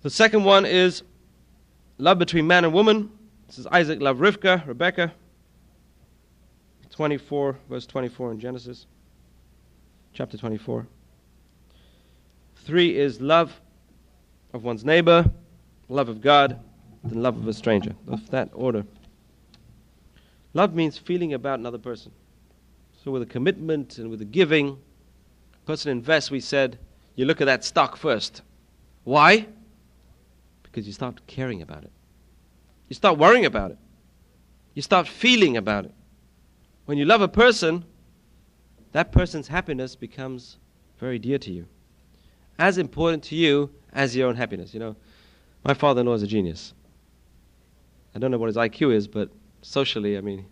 The 0.00 0.08
second 0.08 0.44
one 0.44 0.64
is 0.64 1.02
love 1.98 2.18
between 2.18 2.46
man 2.46 2.64
and 2.64 2.72
woman. 2.72 3.10
This 3.46 3.58
is 3.58 3.66
Isaac 3.66 4.00
loved 4.00 4.18
Rivka, 4.18 4.66
Rebecca. 4.66 5.12
24, 6.88 7.58
verse 7.68 7.84
24 7.84 8.32
in 8.32 8.40
Genesis, 8.40 8.86
chapter 10.14 10.38
24. 10.38 10.86
Three 12.64 12.96
is 12.98 13.20
love 13.20 13.60
of 14.56 14.64
one's 14.64 14.84
neighbor, 14.84 15.30
love 15.88 16.08
of 16.08 16.20
God, 16.20 16.58
then 17.04 17.22
love 17.22 17.36
of 17.36 17.46
a 17.46 17.52
stranger. 17.52 17.94
Of 18.08 18.28
that 18.30 18.50
order. 18.52 18.84
Love 20.54 20.74
means 20.74 20.98
feeling 20.98 21.34
about 21.34 21.60
another 21.60 21.78
person. 21.78 22.10
So 23.04 23.12
with 23.12 23.22
a 23.22 23.26
commitment 23.26 23.98
and 23.98 24.10
with 24.10 24.20
a 24.22 24.24
giving, 24.24 24.78
a 25.54 25.66
person 25.66 25.92
invests, 25.92 26.30
we 26.30 26.40
said, 26.40 26.78
you 27.14 27.24
look 27.24 27.40
at 27.40 27.44
that 27.44 27.64
stock 27.64 27.96
first. 27.96 28.42
Why? 29.04 29.46
Because 30.62 30.86
you 30.86 30.92
start 30.92 31.20
caring 31.26 31.62
about 31.62 31.84
it. 31.84 31.92
You 32.88 32.94
start 32.94 33.18
worrying 33.18 33.46
about 33.46 33.70
it. 33.70 33.78
You 34.74 34.82
start 34.82 35.06
feeling 35.06 35.56
about 35.56 35.84
it. 35.84 35.94
When 36.86 36.98
you 36.98 37.04
love 37.04 37.20
a 37.20 37.28
person, 37.28 37.84
that 38.92 39.12
person's 39.12 39.48
happiness 39.48 39.94
becomes 39.94 40.56
very 40.98 41.18
dear 41.18 41.38
to 41.38 41.52
you. 41.52 41.66
As 42.58 42.78
important 42.78 43.22
to 43.24 43.34
you 43.34 43.70
as 43.96 44.14
your 44.14 44.28
own 44.28 44.36
happiness. 44.36 44.72
You 44.72 44.80
know, 44.80 44.96
my 45.64 45.74
father 45.74 46.02
in 46.02 46.06
law 46.06 46.14
is 46.14 46.22
a 46.22 46.26
genius. 46.26 46.74
I 48.14 48.18
don't 48.18 48.30
know 48.30 48.38
what 48.38 48.46
his 48.46 48.56
IQ 48.56 48.94
is, 48.94 49.08
but 49.08 49.30
socially, 49.62 50.16
I 50.16 50.20
mean, 50.20 50.46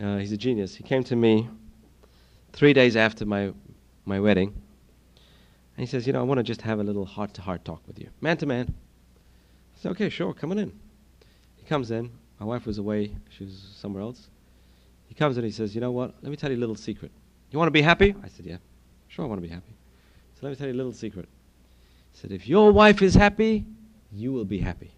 uh, 0.00 0.16
he's 0.16 0.32
a 0.32 0.36
genius. 0.36 0.74
He 0.74 0.82
came 0.82 1.04
to 1.04 1.14
me 1.14 1.48
three 2.52 2.72
days 2.72 2.96
after 2.96 3.24
my 3.24 3.52
my 4.04 4.18
wedding. 4.18 4.48
And 5.76 5.86
he 5.86 5.86
says, 5.86 6.06
You 6.06 6.12
know, 6.12 6.20
I 6.20 6.22
want 6.24 6.38
to 6.38 6.42
just 6.42 6.62
have 6.62 6.80
a 6.80 6.82
little 6.82 7.04
heart 7.04 7.34
to 7.34 7.42
heart 7.42 7.64
talk 7.64 7.82
with 7.86 8.00
you, 8.00 8.08
man 8.20 8.36
to 8.38 8.46
man. 8.46 8.74
I 9.76 9.80
said, 9.80 9.92
Okay, 9.92 10.08
sure, 10.08 10.32
come 10.32 10.50
on 10.50 10.58
in. 10.58 10.72
He 11.56 11.64
comes 11.66 11.90
in. 11.90 12.10
My 12.40 12.46
wife 12.46 12.66
was 12.66 12.78
away, 12.78 13.14
she 13.30 13.44
was 13.44 13.74
somewhere 13.76 14.02
else. 14.02 14.30
He 15.08 15.14
comes 15.14 15.36
in, 15.38 15.44
he 15.44 15.50
says, 15.50 15.74
You 15.74 15.80
know 15.80 15.90
what? 15.90 16.14
Let 16.22 16.30
me 16.30 16.36
tell 16.36 16.50
you 16.50 16.56
a 16.56 16.64
little 16.64 16.76
secret. 16.76 17.12
You 17.50 17.58
want 17.58 17.68
to 17.68 17.72
be 17.72 17.82
happy? 17.82 18.14
I 18.22 18.28
said, 18.28 18.46
Yeah, 18.46 18.56
sure, 19.08 19.24
I 19.24 19.28
want 19.28 19.40
to 19.42 19.46
be 19.46 19.52
happy. 19.52 19.74
So 20.34 20.40
let 20.46 20.50
me 20.50 20.56
tell 20.56 20.68
you 20.68 20.74
a 20.74 20.80
little 20.80 20.92
secret. 20.92 21.28
Said, 22.20 22.32
If 22.32 22.48
your 22.48 22.72
wife 22.72 23.00
is 23.00 23.14
happy, 23.14 23.64
you 24.12 24.32
will 24.32 24.44
be 24.44 24.58
happy. 24.58 24.90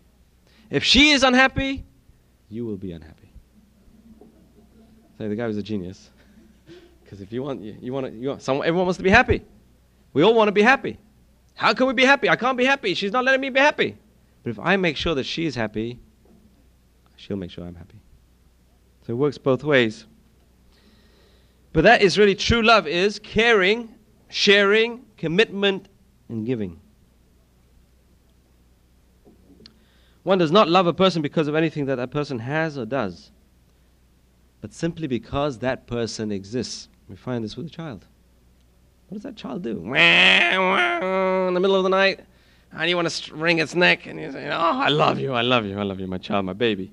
If 0.71 0.85
she 0.85 1.11
is 1.11 1.23
unhappy, 1.23 1.85
you 2.49 2.65
will 2.65 2.79
be 2.79 2.93
unhappy. 2.93 3.31
So 5.19 5.29
the 5.29 5.37
guy 5.37 5.47
was 5.47 5.59
a 5.59 5.63
genius. 5.63 6.11
Because 7.05 7.21
if 7.21 7.33
you 7.33 7.43
want, 7.43 7.61
you, 7.61 7.77
you 7.81 7.93
want 7.93 8.07
to, 8.07 8.13
you 8.13 8.29
want, 8.29 8.41
someone, 8.41 8.65
everyone 8.65 8.87
wants 8.87 8.99
to 8.99 9.03
be 9.03 9.11
happy. 9.11 9.43
We 10.13 10.23
all 10.23 10.33
want 10.33 10.47
to 10.47 10.53
be 10.53 10.63
happy. 10.63 10.97
How 11.55 11.75
can 11.75 11.89
we 11.89 11.93
be 11.93 12.05
happy? 12.05 12.29
I 12.29 12.37
can't 12.37 12.57
be 12.57 12.65
happy. 12.65 12.95
She's 12.95 13.11
not 13.11 13.25
letting 13.25 13.41
me 13.41 13.51
be 13.51 13.59
happy. 13.59 13.97
But 14.45 14.51
if 14.51 14.61
I 14.61 14.77
make 14.77 14.97
sure 14.97 15.17
that 15.17 15.25
she's 15.25 15.57
happy, 15.57 15.99
she'll 17.17 17.37
make 17.37 17.51
sure 17.51 17.65
I'm 17.65 17.75
happy. 17.75 18.01
So 19.05 19.13
it 19.13 19.17
works 19.17 19.39
both 19.39 19.65
ways. 19.65 20.07
But 21.73 21.83
that 21.83 22.01
is 22.01 22.17
really 22.17 22.37
true 22.37 22.63
love 22.63 22.87
is 22.87 23.19
caring, 23.19 23.93
sharing, 24.29 25.05
commitment, 25.17 25.89
and 26.29 26.47
giving. 26.47 26.81
One 30.23 30.39
does 30.39 30.53
not 30.53 30.69
love 30.69 30.87
a 30.87 30.93
person 30.93 31.23
because 31.23 31.49
of 31.49 31.55
anything 31.55 31.87
that 31.87 31.97
that 31.97 32.11
person 32.11 32.41
has 32.41 32.77
or 32.77 32.85
does, 32.85 33.31
but 34.61 34.73
simply 34.73 35.07
because 35.07 35.59
that 35.59 35.87
person 35.87 36.31
exists. 36.31 36.89
We 37.09 37.17
find 37.17 37.43
this 37.43 37.57
with 37.57 37.67
a 37.67 37.71
child. 37.71 38.05
What 39.09 39.17
does 39.17 39.23
that 39.25 39.37
child 39.37 39.63
do? 39.63 39.79
In 39.95 41.55
the 41.55 41.61
middle 41.61 41.75
of 41.77 41.83
the 41.83 41.89
night, 41.89 42.21
and 42.73 42.89
you 42.89 42.97
want 42.97 43.09
to 43.09 43.35
wring 43.35 43.59
its 43.59 43.75
neck, 43.75 44.07
and 44.07 44.21
you 44.21 44.31
say, 44.31 44.49
Oh, 44.49 44.57
I 44.57 44.89
love 44.89 45.19
you, 45.19 45.33
I 45.33 45.41
love 45.41 45.65
you, 45.65 45.79
I 45.79 45.83
love 45.83 45.99
you, 45.99 46.07
my 46.07 46.19
child, 46.19 46.45
my 46.45 46.53
baby. 46.53 46.93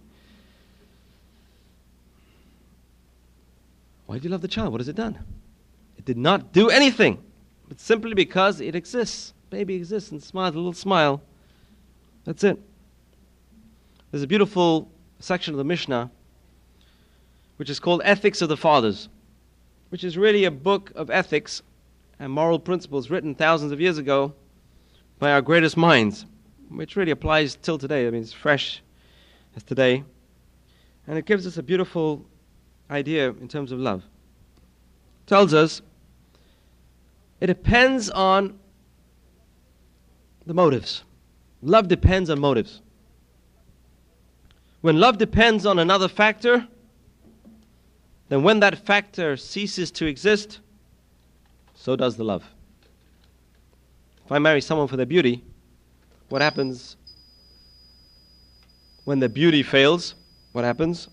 Why 4.07 4.17
do 4.17 4.23
you 4.23 4.29
love 4.29 4.41
the 4.41 4.47
child? 4.47 4.71
What 4.71 4.79
has 4.79 4.87
it 4.87 4.95
done? 4.95 5.19
It 5.97 6.05
did 6.05 6.17
not 6.17 6.53
do 6.53 6.69
anything, 6.69 7.21
but 7.67 7.79
simply 7.79 8.13
because 8.13 8.61
it 8.61 8.73
exists. 8.73 9.33
Baby 9.49 9.75
exists 9.75 10.11
and 10.11 10.23
smiles 10.23 10.55
a 10.55 10.57
little 10.57 10.73
smile. 10.73 11.21
That's 12.23 12.43
it. 12.45 12.57
There's 14.11 14.23
a 14.23 14.27
beautiful 14.27 14.89
section 15.19 15.53
of 15.53 15.57
the 15.57 15.63
Mishnah 15.63 16.11
which 17.57 17.69
is 17.69 17.79
called 17.79 18.01
Ethics 18.03 18.41
of 18.41 18.49
the 18.49 18.57
Fathers 18.57 19.09
which 19.89 20.03
is 20.03 20.17
really 20.17 20.45
a 20.45 20.51
book 20.51 20.91
of 20.95 21.09
ethics 21.09 21.61
and 22.19 22.31
moral 22.31 22.59
principles 22.59 23.09
written 23.09 23.35
thousands 23.35 23.71
of 23.71 23.79
years 23.79 23.97
ago 23.97 24.33
by 25.19 25.31
our 25.31 25.41
greatest 25.41 25.77
minds, 25.77 26.25
which 26.69 26.95
really 26.95 27.11
applies 27.11 27.55
till 27.55 27.77
today. 27.77 28.07
I 28.07 28.09
mean, 28.11 28.21
it's 28.21 28.33
fresh 28.33 28.81
as 29.55 29.63
today. 29.63 30.03
And 31.07 31.17
it 31.17 31.25
gives 31.25 31.47
us 31.47 31.57
a 31.57 31.63
beautiful 31.63 32.25
idea 32.91 33.29
in 33.29 33.47
terms 33.47 33.71
of 33.71 33.79
love. 33.79 34.03
It 34.03 35.27
tells 35.27 35.53
us 35.53 35.81
it 37.39 37.47
depends 37.47 38.09
on 38.09 38.59
the 40.45 40.53
motives. 40.53 41.03
Love 41.61 41.87
depends 41.87 42.29
on 42.29 42.39
motives. 42.39 42.81
When 44.87 45.01
love 45.01 45.17
depends 45.17 45.65
on 45.65 45.79
another 45.79 46.07
factor, 46.07 46.65
then 48.29 48.41
when 48.41 48.61
that 48.61 48.85
factor 48.85 49.35
ceases 49.35 49.91
to 49.91 50.05
exist, 50.05 50.61
so 51.75 51.97
does 51.97 52.15
the 52.15 52.23
love. 52.23 52.45
If 54.23 54.31
I 54.31 54.39
marry 54.39 54.61
someone 54.61 54.87
for 54.87 54.95
their 54.95 55.05
beauty, 55.05 55.43
what 56.29 56.41
happens 56.41 56.95
when 59.03 59.19
the 59.19 59.27
beauty 59.27 59.61
fails? 59.61 60.15
What 60.53 60.63
happens? 60.63 61.09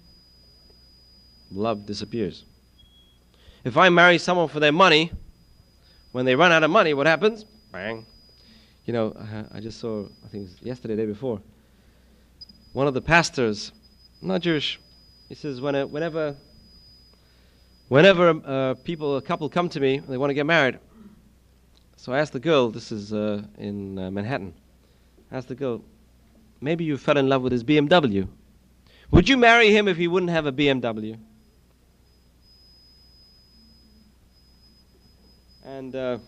Love 1.51 1.85
disappears. 1.85 2.45
If 3.65 3.77
I 3.77 3.89
marry 3.89 4.19
someone 4.19 4.47
for 4.47 4.61
their 4.61 4.71
money, 4.71 5.11
when 6.13 6.25
they 6.25 6.37
run 6.37 6.53
out 6.53 6.63
of 6.63 6.71
money, 6.71 6.95
what 6.95 7.09
happens? 7.09 7.45
Bang. 7.73 8.07
You 8.85 8.93
know, 8.93 9.17
I 9.53 9.59
just 9.59 9.81
saw, 9.81 10.07
I 10.25 10.29
think 10.29 10.49
yesterday, 10.63 10.95
day 10.95 11.07
before, 11.07 11.43
one 12.75 12.89
of 12.89 12.93
the 12.93 13.01
pastors, 13.01 13.71
not 14.21 14.43
Jewish, 14.43 14.81
he 15.29 15.37
says, 15.37 15.61
when 15.61 15.77
a, 15.77 15.87
whenever, 15.87 16.37
whenever 17.89 18.31
uh, 18.45 18.75
people, 18.75 19.17
a 19.17 19.23
couple 19.23 19.49
come 19.49 19.69
to 19.69 19.79
me, 19.79 20.01
they 20.01 20.19
want 20.19 20.31
to 20.31 20.35
get 20.35 20.45
married, 20.45 20.81
so 21.97 22.13
I 22.13 22.19
asked 22.19 22.33
the 22.33 22.41
girl, 22.41 22.71
this 22.71 22.91
is 22.91 23.13
uh, 23.13 23.43
in 23.59 23.97
uh, 23.97 24.11
Manhattan, 24.11 24.55
I 25.31 25.37
asked 25.37 25.47
the 25.47 25.55
girl, 25.55 25.85
maybe 26.61 26.83
you 26.83 26.99
fell 26.99 27.17
in 27.17 27.29
love 27.29 27.43
with 27.43 27.53
his 27.53 27.63
BMW. 27.63 28.27
Would 29.13 29.29
you 29.29 29.37
marry 29.37 29.71
him 29.71 29.87
if 29.87 29.97
he 29.97 30.09
wouldn't 30.09 30.33
have 30.33 30.47
a 30.47 30.53
BMW? 30.53 31.17
And 35.65 35.95
uh, 35.95 36.19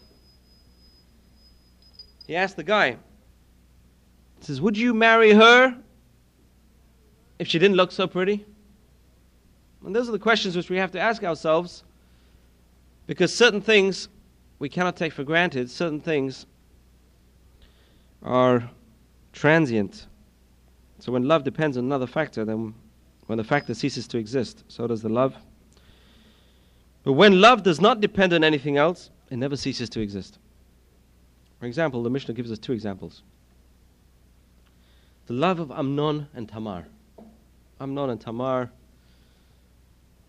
he 2.29 2.37
asked 2.37 2.57
the 2.57 2.63
guy, 2.63 2.93
he 4.39 4.45
says, 4.45 4.61
Would 4.61 4.79
you 4.79 4.95
marry 4.95 5.33
her 5.33 5.77
if 7.39 7.49
she 7.49 7.59
didn't 7.59 7.77
look 7.77 7.93
so 7.93 8.07
pretty? 8.07 8.45
And 9.85 9.95
those 9.95 10.09
are 10.09 10.13
the 10.13 10.19
questions 10.19 10.57
which 10.57 10.71
we 10.71 10.79
have 10.79 10.91
to 10.93 11.01
ask 11.01 11.23
ourselves 11.23 11.85
because 13.07 13.33
certain 13.33 13.61
things 13.61 14.09
we 14.59 14.69
cannot 14.69 14.97
take 14.97 15.13
for 15.13 15.23
granted 15.23 15.71
certain 15.71 16.01
things 16.01 16.47
are 18.23 18.69
transient. 19.33 20.07
So 20.99 21.13
when 21.13 21.29
love 21.29 21.45
depends 21.45 21.77
on 21.77 21.85
another 21.85 22.07
factor, 22.07 22.45
then 22.45 22.75
when 23.27 23.37
the 23.39 23.45
factor 23.45 23.75
ceases 23.75 24.09
to 24.09 24.19
exist, 24.19 24.65
so 24.69 24.87
does 24.87 25.03
the 25.03 25.09
love. 25.09 25.37
But 27.05 27.13
when 27.13 27.41
love 27.41 27.63
does 27.63 27.81
not 27.81 28.01
depend 28.01 28.33
on 28.33 28.43
anything 28.43 28.77
else, 28.77 29.11
it 29.31 29.37
never 29.37 29.57
ceases 29.57 29.89
to 29.91 30.01
exist. 30.01 30.39
For 31.61 31.67
example, 31.67 32.03
the 32.03 32.11
Mishnah 32.11 32.35
gives 32.35 32.51
us 32.51 32.59
two 32.59 32.73
examples. 32.73 33.23
The 35.27 35.35
love 35.35 35.59
of 35.59 35.71
Amnon 35.71 36.29
and 36.35 36.49
Tamar. 36.49 36.87
Amnon 37.81 38.11
and 38.11 38.21
Tamar 38.21 38.71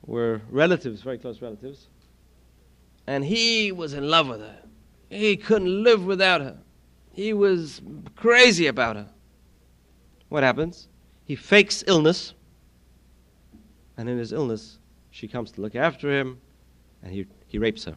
were 0.06 0.41
relatives, 0.50 1.02
very 1.02 1.18
close 1.18 1.41
relatives 1.41 1.88
and 3.08 3.24
he 3.24 3.72
was 3.72 3.93
in 3.93 4.08
love 4.08 4.28
with 4.28 4.41
her. 4.41 4.58
He 5.10 5.38
couldn't 5.38 5.84
live 5.84 6.06
without 6.06 6.41
her. 6.41 6.58
He 7.14 7.34
was 7.34 7.82
crazy 8.16 8.68
about 8.68 8.98
her. 8.98 9.08
What 10.28 10.43
happens? 10.43 10.89
He 11.24 11.36
fakes 11.36 11.84
illness, 11.88 12.34
and 13.95 14.08
in 14.10 14.18
his 14.18 14.34
illness, 14.34 14.78
she 15.10 15.28
comes 15.28 15.52
to 15.54 15.62
look 15.62 15.76
after 15.76 16.12
him, 16.12 16.39
and 17.02 17.14
he, 17.14 17.26
he 17.48 17.58
rapes 17.58 17.86
her. 17.86 17.95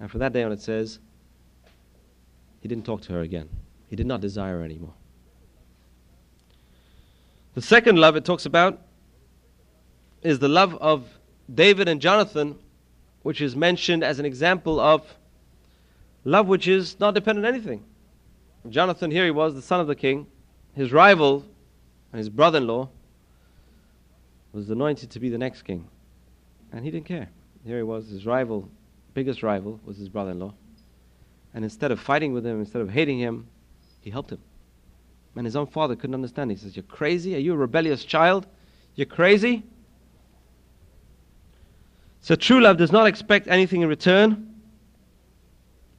And 0.00 0.10
from 0.10 0.20
that 0.20 0.32
day 0.32 0.42
on, 0.42 0.52
it 0.52 0.60
says, 0.60 0.98
he 2.60 2.68
didn't 2.68 2.84
talk 2.84 3.00
to 3.02 3.12
her 3.12 3.20
again. 3.20 3.48
He 3.88 3.96
did 3.96 4.06
not 4.06 4.20
desire 4.20 4.58
her 4.58 4.64
anymore. 4.64 4.94
The 7.54 7.62
second 7.62 7.98
love 7.98 8.16
it 8.16 8.24
talks 8.24 8.46
about 8.46 8.80
is 10.22 10.40
the 10.40 10.48
love 10.48 10.74
of 10.76 11.06
David 11.52 11.88
and 11.88 12.00
Jonathan 12.00 12.58
which 13.22 13.40
is 13.40 13.56
mentioned 13.56 14.04
as 14.04 14.18
an 14.18 14.26
example 14.26 14.78
of 14.78 15.16
love 16.24 16.46
which 16.46 16.68
is 16.68 16.98
not 17.00 17.14
dependent 17.14 17.46
on 17.46 17.54
anything. 17.54 17.82
Jonathan, 18.68 19.10
here 19.10 19.24
he 19.24 19.30
was, 19.30 19.54
the 19.54 19.62
son 19.62 19.80
of 19.80 19.86
the 19.86 19.94
king. 19.94 20.26
His 20.74 20.92
rival 20.92 21.44
and 22.12 22.18
his 22.18 22.28
brother 22.28 22.58
in 22.58 22.66
law 22.66 22.88
was 24.52 24.68
anointed 24.68 25.10
to 25.10 25.20
be 25.20 25.28
the 25.28 25.38
next 25.38 25.62
king. 25.62 25.88
And 26.72 26.84
he 26.84 26.90
didn't 26.90 27.06
care. 27.06 27.28
Here 27.64 27.78
he 27.78 27.82
was, 27.82 28.08
his 28.08 28.26
rival, 28.26 28.68
biggest 29.14 29.42
rival, 29.42 29.80
was 29.84 29.96
his 29.96 30.08
brother 30.08 30.32
in 30.32 30.40
law. 30.40 30.54
And 31.54 31.64
instead 31.64 31.92
of 31.92 32.00
fighting 32.00 32.32
with 32.32 32.44
him, 32.44 32.58
instead 32.60 32.82
of 32.82 32.90
hating 32.90 33.18
him, 33.18 33.46
he 34.00 34.10
helped 34.10 34.32
him. 34.32 34.40
And 35.36 35.44
his 35.44 35.56
own 35.56 35.66
father 35.66 35.96
couldn't 35.96 36.14
understand. 36.14 36.50
He 36.50 36.56
says, 36.56 36.76
You're 36.76 36.84
crazy? 36.84 37.34
Are 37.34 37.40
you 37.40 37.54
a 37.54 37.56
rebellious 37.56 38.04
child? 38.04 38.46
You're 38.94 39.06
crazy? 39.06 39.64
So 42.20 42.34
true 42.34 42.60
love 42.60 42.78
does 42.78 42.92
not 42.92 43.06
expect 43.06 43.48
anything 43.48 43.82
in 43.82 43.88
return, 43.88 44.54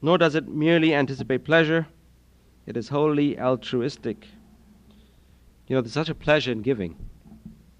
nor 0.02 0.18
does 0.18 0.34
it 0.36 0.48
merely 0.48 0.94
anticipate 0.94 1.44
pleasure. 1.44 1.86
It 2.66 2.78
is 2.78 2.90
wholly 2.90 3.40
altruistic. 3.40 4.26
You 5.68 5.76
know, 5.76 5.82
there's 5.82 5.94
such 5.94 6.10
a 6.10 6.16
pleasure 6.16 6.52
in 6.52 6.62
giving. 6.62 6.96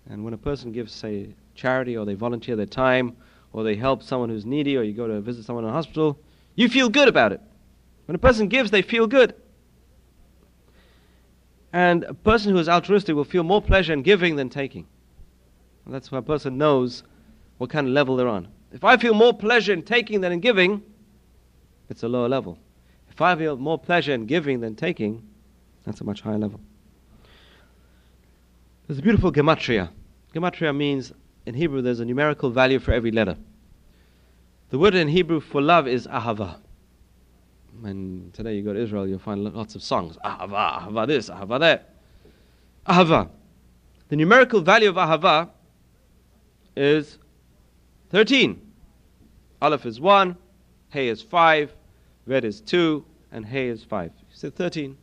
And 0.08 0.24
when 0.24 0.34
a 0.34 0.38
person 0.38 0.72
gives, 0.72 0.94
say, 0.94 1.34
charity, 1.56 1.98
or 1.98 2.06
they 2.06 2.14
volunteer 2.14 2.56
their 2.56 2.68
time, 2.68 3.16
or 3.52 3.64
they 3.64 3.76
help 3.76 4.04
someone 4.04 4.30
who's 4.30 4.46
needy, 4.46 4.78
or 4.78 4.84
you 4.84 4.94
go 4.94 5.08
to 5.08 5.22
visit 5.22 5.46
someone 5.46 5.64
in 5.64 5.72
a 5.72 5.74
hospital, 5.74 6.20
you 6.56 6.70
feel 6.70 6.90
good 6.90 7.08
about 7.08 7.32
it. 7.32 7.42
When 8.06 8.16
a 8.16 8.20
person 8.20 8.48
gives, 8.48 8.70
they 8.70 8.84
feel 8.84 9.08
good. 9.08 9.34
And 11.76 12.06
a 12.06 12.14
person 12.14 12.54
who 12.54 12.58
is 12.60 12.70
altruistic 12.70 13.18
will 13.18 13.26
feel 13.26 13.44
more 13.44 13.62
pleasure 13.62 13.92
in 13.92 14.02
giving 14.02 14.38
than 14.38 14.48
taking. 14.48 14.88
And 15.84 15.94
that's 15.94 16.10
why 16.10 16.20
a 16.20 16.22
person 16.22 16.58
knows 16.58 17.04
what 17.58 17.70
kind 17.70 17.86
of 17.86 17.92
level 17.92 18.16
they're 18.16 18.30
on. 18.30 18.48
If 18.72 18.86
I 18.86 18.96
feel 18.96 19.14
more 19.14 19.34
pleasure 19.34 19.74
in 19.74 19.82
taking 19.82 20.22
than 20.22 20.32
in 20.32 20.40
giving, 20.40 20.82
it's 21.90 22.02
a 22.04 22.08
lower 22.08 22.30
level. 22.30 22.58
If 23.12 23.20
I 23.20 23.36
feel 23.36 23.58
more 23.58 23.78
pleasure 23.78 24.14
in 24.14 24.26
giving 24.26 24.62
than 24.62 24.78
taking, 24.78 25.22
that's 25.84 26.00
a 26.00 26.06
much 26.06 26.22
higher 26.22 26.38
level. 26.38 26.62
There's 28.88 29.00
a 29.00 29.02
beautiful 29.02 29.34
gematria. 29.34 29.90
Gematria 30.34 30.74
means, 30.74 31.12
in 31.46 31.56
Hebrew, 31.56 31.82
there's 31.82 32.00
a 32.00 32.06
numerical 32.06 32.52
value 32.52 32.80
for 32.80 32.94
every 32.94 33.12
letter. 33.12 33.36
The 34.70 34.80
word 34.80 34.96
in 34.96 35.10
Hebrew 35.10 35.42
for 35.42 35.62
love 35.62 35.90
is 35.90 36.08
ahava. 36.08 36.56
And 37.84 38.34
today 38.34 38.56
you 38.56 38.62
go 38.62 38.74
to 38.74 38.80
Israel, 38.80 39.08
you'll 39.08 39.20
find 39.20 39.44
lots 39.44 39.76
of 39.76 39.84
songs. 39.84 40.18
Ahava, 40.24 40.82
ahava 40.82 41.08
this, 41.08 41.30
ahava 41.30 41.60
that. 41.60 41.96
Ahava. 42.88 43.30
The 44.10 44.16
numerical 44.16 44.62
value 44.62 44.90
of 44.90 44.96
ahava 44.96 45.50
is 46.76 47.18
13. 48.10 48.62
Aleph 49.62 49.86
is 49.86 50.00
1, 50.00 50.38
Hey 50.90 51.08
is 51.08 51.22
5, 51.22 51.74
Red 52.28 52.46
is 52.46 52.62
2, 52.62 53.04
and 53.32 53.46
Hey 53.46 53.68
is 53.68 53.84
5. 53.84 54.12
You 54.18 54.26
said 54.32 54.56
13. 54.56 54.98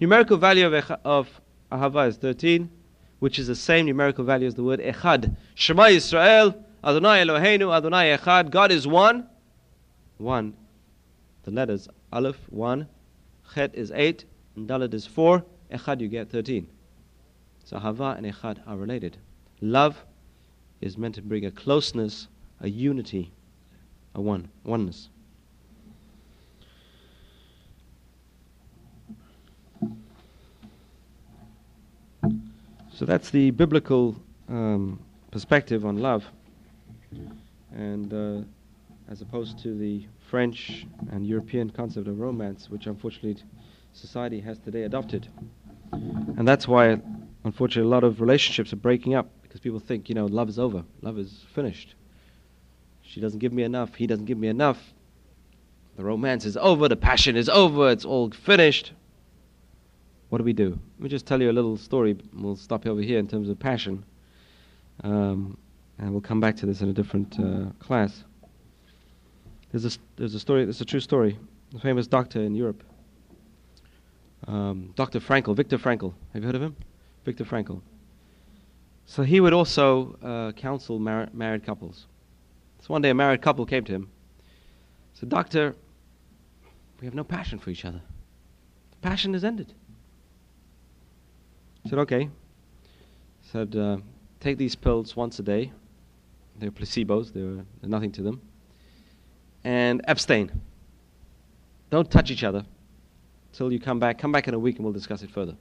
Numerical 0.00 0.36
value 0.36 0.66
of, 0.66 0.90
of 1.04 1.40
Ahava 1.70 2.08
is 2.08 2.16
13, 2.16 2.70
which 3.18 3.38
is 3.38 3.48
the 3.48 3.54
same 3.54 3.86
numerical 3.86 4.24
value 4.24 4.46
as 4.46 4.54
the 4.54 4.62
word 4.62 4.80
Echad. 4.80 5.34
Shema 5.54 5.84
Yisrael, 5.84 6.56
Adonai 6.84 7.24
Eloheinu, 7.24 7.76
Adonai 7.76 8.16
Echad. 8.16 8.50
God 8.50 8.70
is 8.70 8.86
one. 8.86 9.26
One. 10.18 10.54
The 11.42 11.50
letters 11.50 11.88
Aleph, 12.12 12.40
1. 12.50 12.86
Chet 13.54 13.74
is 13.74 13.90
8. 13.90 14.24
And 14.56 14.68
Dalet 14.68 14.92
is 14.94 15.06
4. 15.06 15.44
Echad, 15.72 16.00
you 16.00 16.08
get 16.08 16.30
13. 16.30 16.68
So 17.64 17.78
Hava 17.78 18.14
and 18.16 18.26
Echad 18.26 18.58
are 18.66 18.76
related. 18.76 19.18
Love 19.60 20.04
is 20.80 20.96
meant 20.96 21.14
to 21.16 21.22
bring 21.22 21.44
a 21.44 21.50
closeness 21.50 22.28
a 22.60 22.68
unity, 22.68 23.32
a 24.14 24.20
one, 24.20 24.48
oneness. 24.64 25.08
So 32.92 33.04
that's 33.04 33.30
the 33.30 33.52
biblical 33.52 34.16
um, 34.48 34.98
perspective 35.30 35.86
on 35.86 35.98
love, 35.98 36.24
and 37.72 38.12
uh, 38.12 38.44
as 39.08 39.22
opposed 39.22 39.60
to 39.60 39.78
the 39.78 40.04
French 40.28 40.86
and 41.10 41.26
European 41.26 41.70
concept 41.70 42.06
of 42.06 42.18
romance, 42.18 42.68
which 42.68 42.86
unfortunately 42.86 43.42
society 43.92 44.40
has 44.40 44.58
today 44.58 44.82
adopted. 44.82 45.28
And 45.92 46.46
that's 46.46 46.68
why, 46.68 47.00
unfortunately, 47.44 47.88
a 47.88 47.94
lot 47.94 48.04
of 48.04 48.20
relationships 48.20 48.72
are 48.72 48.76
breaking 48.76 49.14
up 49.14 49.30
because 49.42 49.60
people 49.60 49.80
think, 49.80 50.08
you 50.08 50.14
know, 50.14 50.26
love 50.26 50.48
is 50.48 50.58
over, 50.58 50.84
love 51.00 51.18
is 51.18 51.44
finished. 51.54 51.94
She 53.02 53.20
doesn't 53.20 53.38
give 53.38 53.54
me 53.54 53.62
enough. 53.62 53.94
He 53.94 54.06
doesn't 54.06 54.26
give 54.26 54.36
me 54.36 54.48
enough. 54.48 54.78
The 55.96 56.04
romance 56.04 56.44
is 56.44 56.58
over. 56.58 56.88
The 56.88 56.96
passion 56.96 57.36
is 57.36 57.48
over. 57.48 57.90
It's 57.90 58.04
all 58.04 58.30
finished. 58.30 58.92
What 60.28 60.38
do 60.38 60.44
we 60.44 60.52
do? 60.52 60.78
Let 60.98 61.00
me 61.00 61.08
just 61.08 61.26
tell 61.26 61.40
you 61.40 61.50
a 61.50 61.52
little 61.52 61.78
story. 61.78 62.18
We'll 62.34 62.54
stop 62.56 62.86
over 62.86 63.00
here 63.00 63.18
in 63.18 63.26
terms 63.26 63.48
of 63.48 63.58
passion. 63.58 64.04
Um, 65.02 65.56
and 65.98 66.12
we'll 66.12 66.20
come 66.20 66.38
back 66.38 66.56
to 66.56 66.66
this 66.66 66.82
in 66.82 66.90
a 66.90 66.92
different 66.92 67.40
uh, 67.40 67.70
class. 67.78 68.24
There's 69.72 69.96
a, 69.96 69.98
there's 70.16 70.34
a 70.34 70.40
story, 70.40 70.64
it's 70.64 70.80
a 70.80 70.84
true 70.84 71.00
story. 71.00 71.38
A 71.76 71.78
famous 71.78 72.06
doctor 72.06 72.40
in 72.40 72.54
Europe, 72.54 72.82
um, 74.46 74.92
Dr. 74.96 75.20
Frankl, 75.20 75.54
Viktor 75.54 75.76
Frankl. 75.76 76.14
Have 76.32 76.42
you 76.42 76.46
heard 76.46 76.54
of 76.54 76.62
him? 76.62 76.76
Viktor 77.24 77.44
Frankl. 77.44 77.82
So 79.04 79.22
he 79.22 79.40
would 79.40 79.52
also 79.52 80.16
uh, 80.22 80.52
counsel 80.52 80.98
mar- 80.98 81.28
married 81.32 81.64
couples. 81.64 82.06
So 82.80 82.86
one 82.88 83.02
day 83.02 83.10
a 83.10 83.14
married 83.14 83.42
couple 83.42 83.66
came 83.66 83.84
to 83.84 83.92
him. 83.92 84.10
Said, 85.14 85.28
Doctor, 85.28 85.74
We 87.00 87.06
have 87.06 87.14
no 87.14 87.24
passion 87.24 87.58
for 87.58 87.70
each 87.70 87.84
other. 87.84 88.00
Passion 89.02 89.34
is 89.34 89.44
ended. 89.44 89.72
I 91.84 91.90
said, 91.90 91.98
okay. 92.00 92.24
I 92.24 93.52
said, 93.52 93.76
uh, 93.76 93.98
take 94.40 94.58
these 94.58 94.74
pills 94.74 95.16
once 95.16 95.38
a 95.38 95.42
day. 95.42 95.72
They're 96.58 96.70
placebos, 96.70 97.32
they're 97.32 97.64
nothing 97.82 98.12
to 98.12 98.22
them. 98.22 98.40
And 99.64 100.02
abstain. 100.06 100.50
Don't 101.90 102.10
touch 102.10 102.30
each 102.30 102.44
other 102.44 102.64
till 103.52 103.72
you 103.72 103.80
come 103.80 103.98
back. 103.98 104.18
Come 104.18 104.32
back 104.32 104.48
in 104.48 104.54
a 104.54 104.58
week 104.58 104.76
and 104.76 104.84
we'll 104.84 104.92
discuss 104.92 105.22
it 105.22 105.30
further. 105.30 105.56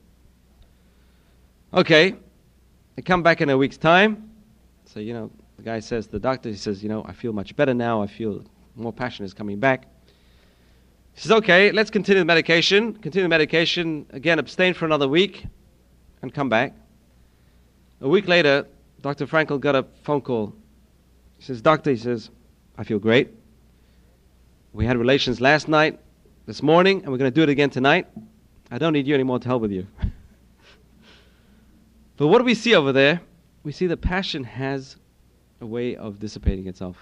Okay. 1.74 2.16
I 2.98 3.02
come 3.02 3.24
back 3.24 3.42
in 3.42 3.50
a 3.50 3.58
week's 3.58 3.78
time. 3.78 4.30
So, 4.86 5.00
you 5.00 5.14
know, 5.14 5.32
the 5.58 5.64
guy 5.64 5.80
says, 5.80 6.08
the 6.08 6.20
doctor, 6.20 6.50
he 6.50 6.56
says, 6.56 6.82
you 6.82 6.90
know, 6.90 7.04
I 7.06 7.14
feel 7.14 7.34
much 7.34 7.56
better 7.56 7.74
now. 7.74 8.02
I 8.02 8.08
feel 8.08 8.44
more 8.76 8.94
passion 8.94 9.26
is 9.26 9.34
coming 9.34 9.60
back. 9.60 9.88
He 11.14 11.22
says, 11.22 11.32
okay, 11.32 11.72
let's 11.72 11.90
continue 11.90 12.20
the 12.20 12.26
medication. 12.26 12.94
Continue 12.94 13.24
the 13.24 13.30
medication. 13.30 14.06
Again, 14.12 14.40
abstain 14.40 14.74
for 14.74 14.86
another 14.86 15.08
week 15.08 15.46
and 16.22 16.34
come 16.34 16.50
back. 16.50 16.76
A 18.02 18.08
week 18.08 18.28
later, 18.28 18.68
Dr. 19.02 19.26
Frankl 19.26 19.60
got 19.60 19.76
a 19.76 19.84
phone 20.04 20.22
call. 20.22 20.54
He 21.38 21.44
says, 21.44 21.62
Doctor, 21.62 21.92
he 21.92 21.98
says, 21.98 22.30
I 22.78 22.84
feel 22.84 23.00
great. 23.00 23.30
We 24.78 24.86
had 24.86 24.96
relations 24.96 25.42
last 25.42 25.68
night, 25.68 26.00
this 26.46 26.62
morning, 26.62 27.02
and 27.02 27.12
we're 27.12 27.18
going 27.18 27.32
to 27.32 27.34
do 27.34 27.42
it 27.42 27.50
again 27.50 27.72
tonight. 27.72 28.06
I 28.70 28.78
don't 28.78 28.94
need 28.94 29.08
you 29.08 29.16
anymore 29.16 29.40
to 29.40 29.48
help 29.48 29.64
with 29.64 29.72
you. 29.72 29.88
but 32.18 32.28
what 32.28 32.38
do 32.38 32.44
we 32.44 32.54
see 32.54 32.76
over 32.76 32.94
there? 32.94 33.20
We 33.64 33.72
see 33.72 33.88
that 33.88 34.02
passion 34.02 34.44
has 34.44 34.98
a 35.62 35.66
way 35.66 35.96
of 35.96 36.20
dissipating 36.20 36.68
itself. 36.68 36.96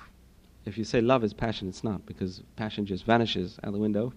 If 0.64 0.78
you 0.78 0.86
say 0.86 1.02
love 1.02 1.26
is 1.26 1.34
passion, 1.34 1.68
it's 1.68 1.84
not, 1.84 2.06
because 2.06 2.42
passion 2.56 2.86
just 2.86 3.04
vanishes 3.04 3.60
out 3.62 3.74
the 3.74 3.78
window. 3.78 4.14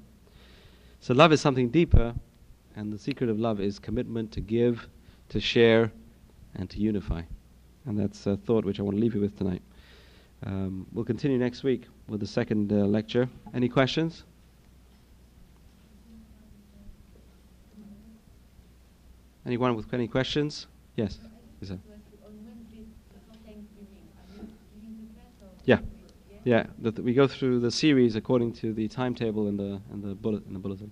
So 1.01 1.13
love 1.13 1.33
is 1.33 1.41
something 1.41 1.69
deeper, 1.69 2.15
and 2.77 2.93
the 2.93 2.99
secret 2.99 3.29
of 3.29 3.41
love 3.41 3.61
is 3.61 3.81
commitment 3.81 4.31
to 4.35 4.41
give, 4.41 4.87
to 5.31 5.41
share, 5.41 5.91
and 6.55 6.71
to 6.71 6.79
unify. 6.79 7.23
And 7.87 7.99
that's 7.99 8.25
a 8.29 8.37
thought 8.37 8.65
which 8.65 8.79
I 8.79 8.85
want 8.85 8.99
to 8.99 9.03
leave 9.03 9.17
you 9.17 9.21
with 9.21 9.37
tonight. 9.37 9.63
Um, 10.47 10.87
we'll 10.93 11.05
continue 11.05 11.39
next 11.39 11.65
week 11.65 11.87
with 12.09 12.21
the 12.21 12.27
second 12.27 12.73
uh, 12.73 12.77
lecture. 12.77 13.29
Any 13.55 13.69
questions? 13.69 14.25
Anyone 19.47 19.75
with 19.75 19.93
any 19.95 20.07
questions? 20.07 20.67
Yes. 20.97 21.17
That? 21.17 21.31
Yeah. 25.65 25.81
Yeah, 26.45 26.67
th- 26.83 26.99
we 26.99 27.15
go 27.15 27.27
through 27.27 27.61
the 27.61 27.71
series 27.71 28.15
according 28.15 28.53
to 28.55 28.73
the 28.73 28.89
timetable 28.89 29.49
in 29.49 29.57
the 29.57 29.81
in 29.93 30.01
the 30.03 30.15
bullet 30.15 30.47
in 30.47 30.53
the 30.53 30.59
bulletin. 30.59 30.91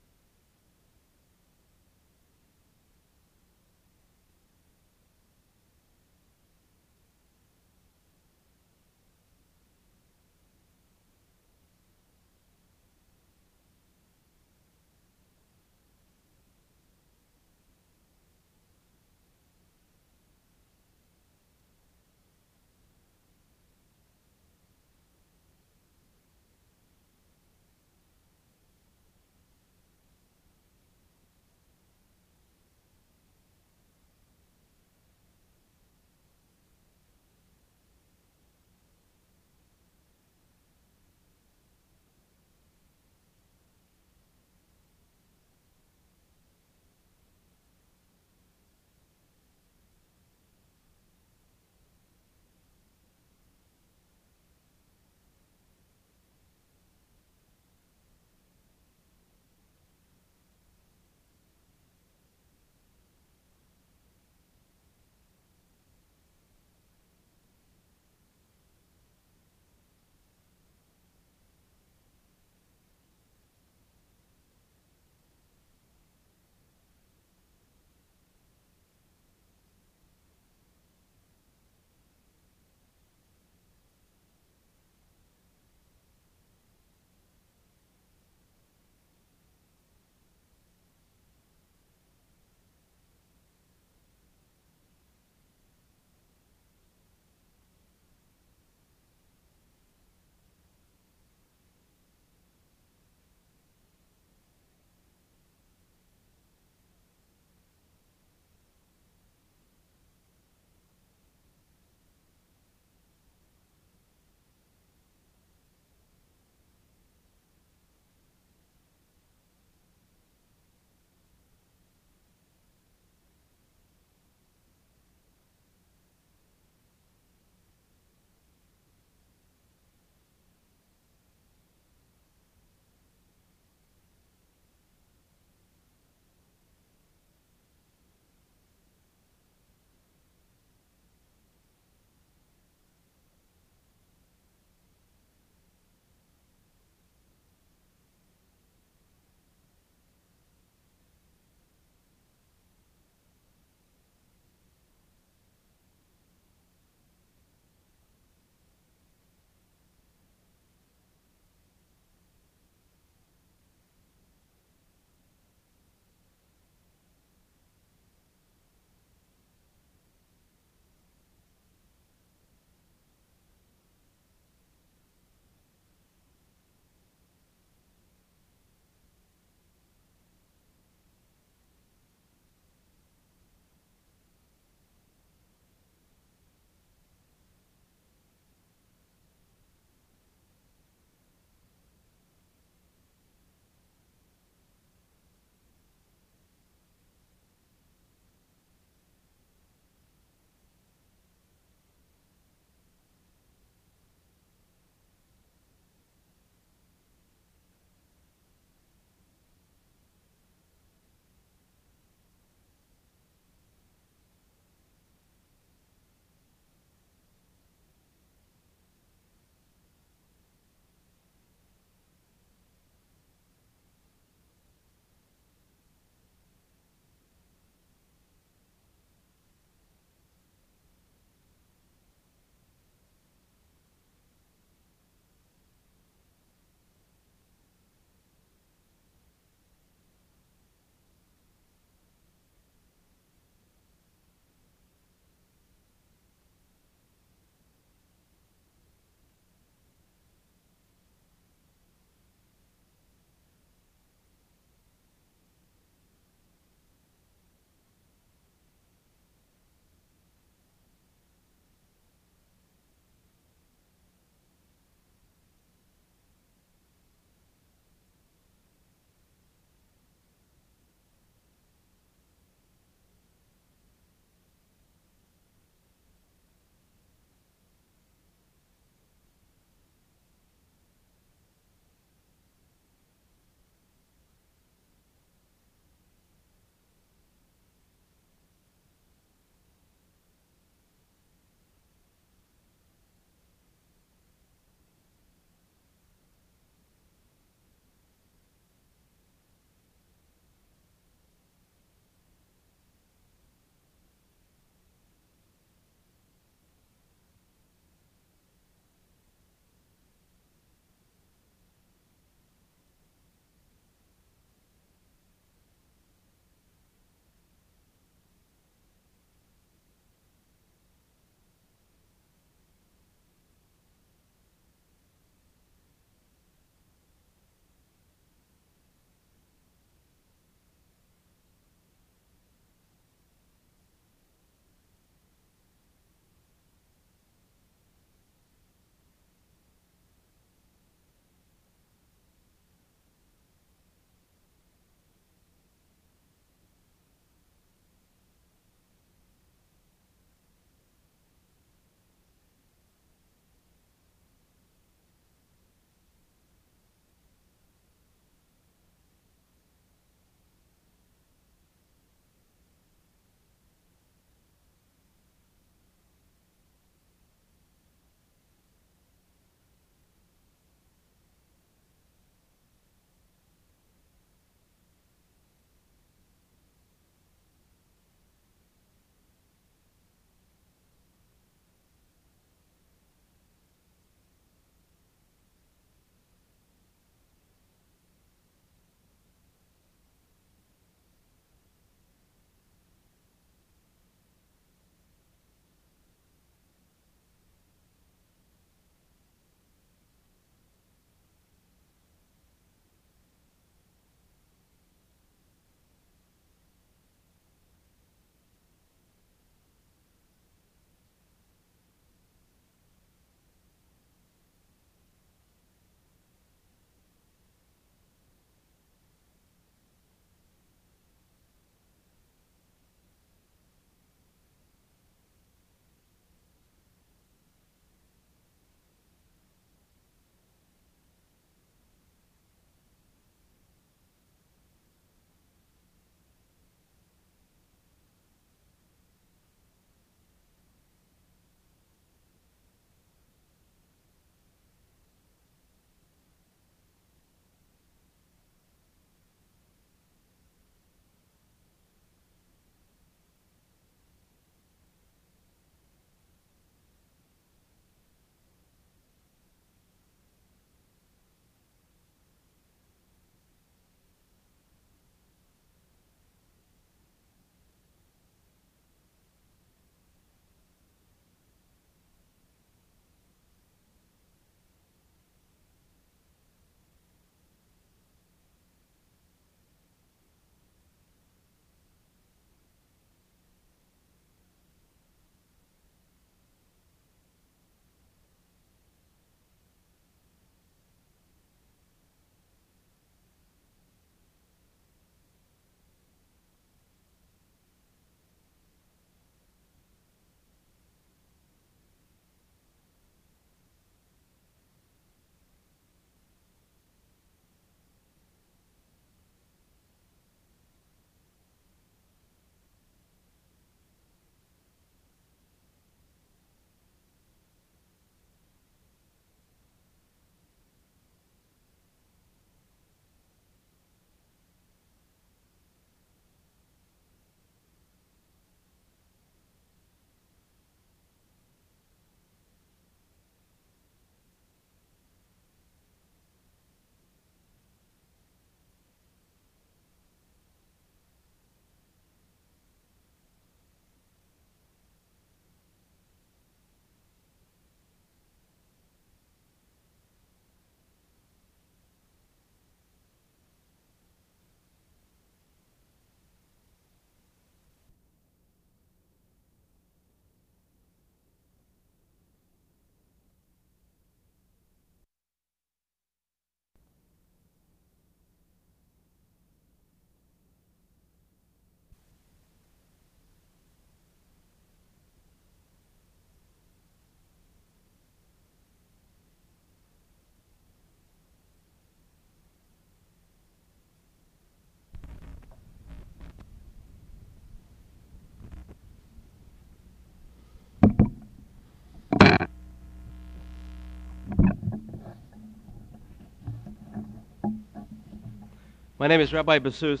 My 599.04 599.08
name 599.08 599.20
is 599.20 599.34
Rabbi 599.34 599.58
Basus, 599.58 600.00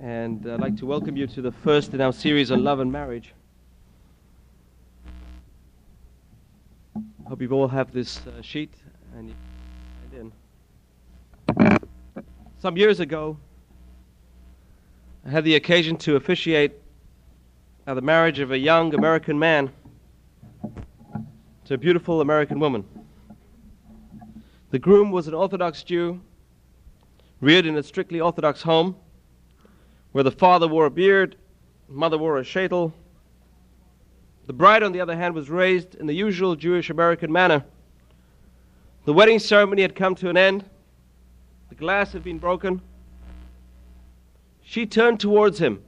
and 0.00 0.50
I'd 0.50 0.58
like 0.58 0.74
to 0.78 0.86
welcome 0.86 1.18
you 1.18 1.26
to 1.26 1.42
the 1.42 1.52
first 1.52 1.92
in 1.92 2.00
our 2.00 2.14
series 2.14 2.50
on 2.50 2.64
love 2.64 2.80
and 2.80 2.90
marriage. 2.90 3.34
I 6.96 7.28
hope 7.28 7.42
you 7.42 7.50
all 7.50 7.68
have 7.68 7.92
this 7.92 8.26
uh, 8.26 8.40
sheet 8.40 8.72
and 9.14 9.28
you 9.28 9.34
in. 10.18 10.32
Some 12.58 12.78
years 12.78 13.00
ago, 13.00 13.36
I 15.26 15.28
had 15.28 15.44
the 15.44 15.56
occasion 15.56 15.98
to 15.98 16.16
officiate 16.16 16.72
at 17.86 17.96
the 17.96 18.00
marriage 18.00 18.38
of 18.38 18.50
a 18.50 18.58
young 18.58 18.94
American 18.94 19.38
man 19.38 19.70
to 21.66 21.74
a 21.74 21.76
beautiful 21.76 22.22
American 22.22 22.60
woman. 22.60 22.86
The 24.70 24.78
groom 24.78 25.10
was 25.10 25.28
an 25.28 25.34
Orthodox 25.34 25.82
Jew, 25.82 26.22
reared 27.44 27.66
in 27.66 27.76
a 27.76 27.82
strictly 27.82 28.20
Orthodox 28.20 28.62
home, 28.62 28.96
where 30.12 30.24
the 30.24 30.30
father 30.30 30.66
wore 30.66 30.86
a 30.86 30.90
beard, 30.90 31.36
mother 31.88 32.16
wore 32.16 32.38
a 32.38 32.42
sheitel. 32.42 32.92
The 34.46 34.54
bride, 34.54 34.82
on 34.82 34.92
the 34.92 35.00
other 35.00 35.14
hand, 35.14 35.34
was 35.34 35.50
raised 35.50 35.94
in 35.96 36.06
the 36.06 36.14
usual 36.14 36.56
Jewish 36.56 36.88
American 36.88 37.30
manner. 37.30 37.62
The 39.04 39.12
wedding 39.12 39.38
ceremony 39.38 39.82
had 39.82 39.94
come 39.94 40.14
to 40.16 40.30
an 40.30 40.38
end. 40.38 40.64
The 41.68 41.74
glass 41.74 42.12
had 42.12 42.24
been 42.24 42.38
broken. 42.38 42.80
She 44.62 44.86
turned 44.86 45.20
towards 45.20 45.58
him, 45.58 45.82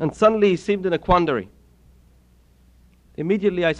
and 0.00 0.12
suddenly 0.14 0.50
he 0.50 0.56
seemed 0.56 0.84
in 0.84 0.92
a 0.92 0.98
quandary. 0.98 1.48
Immediately 3.16 3.64
I 3.64 3.74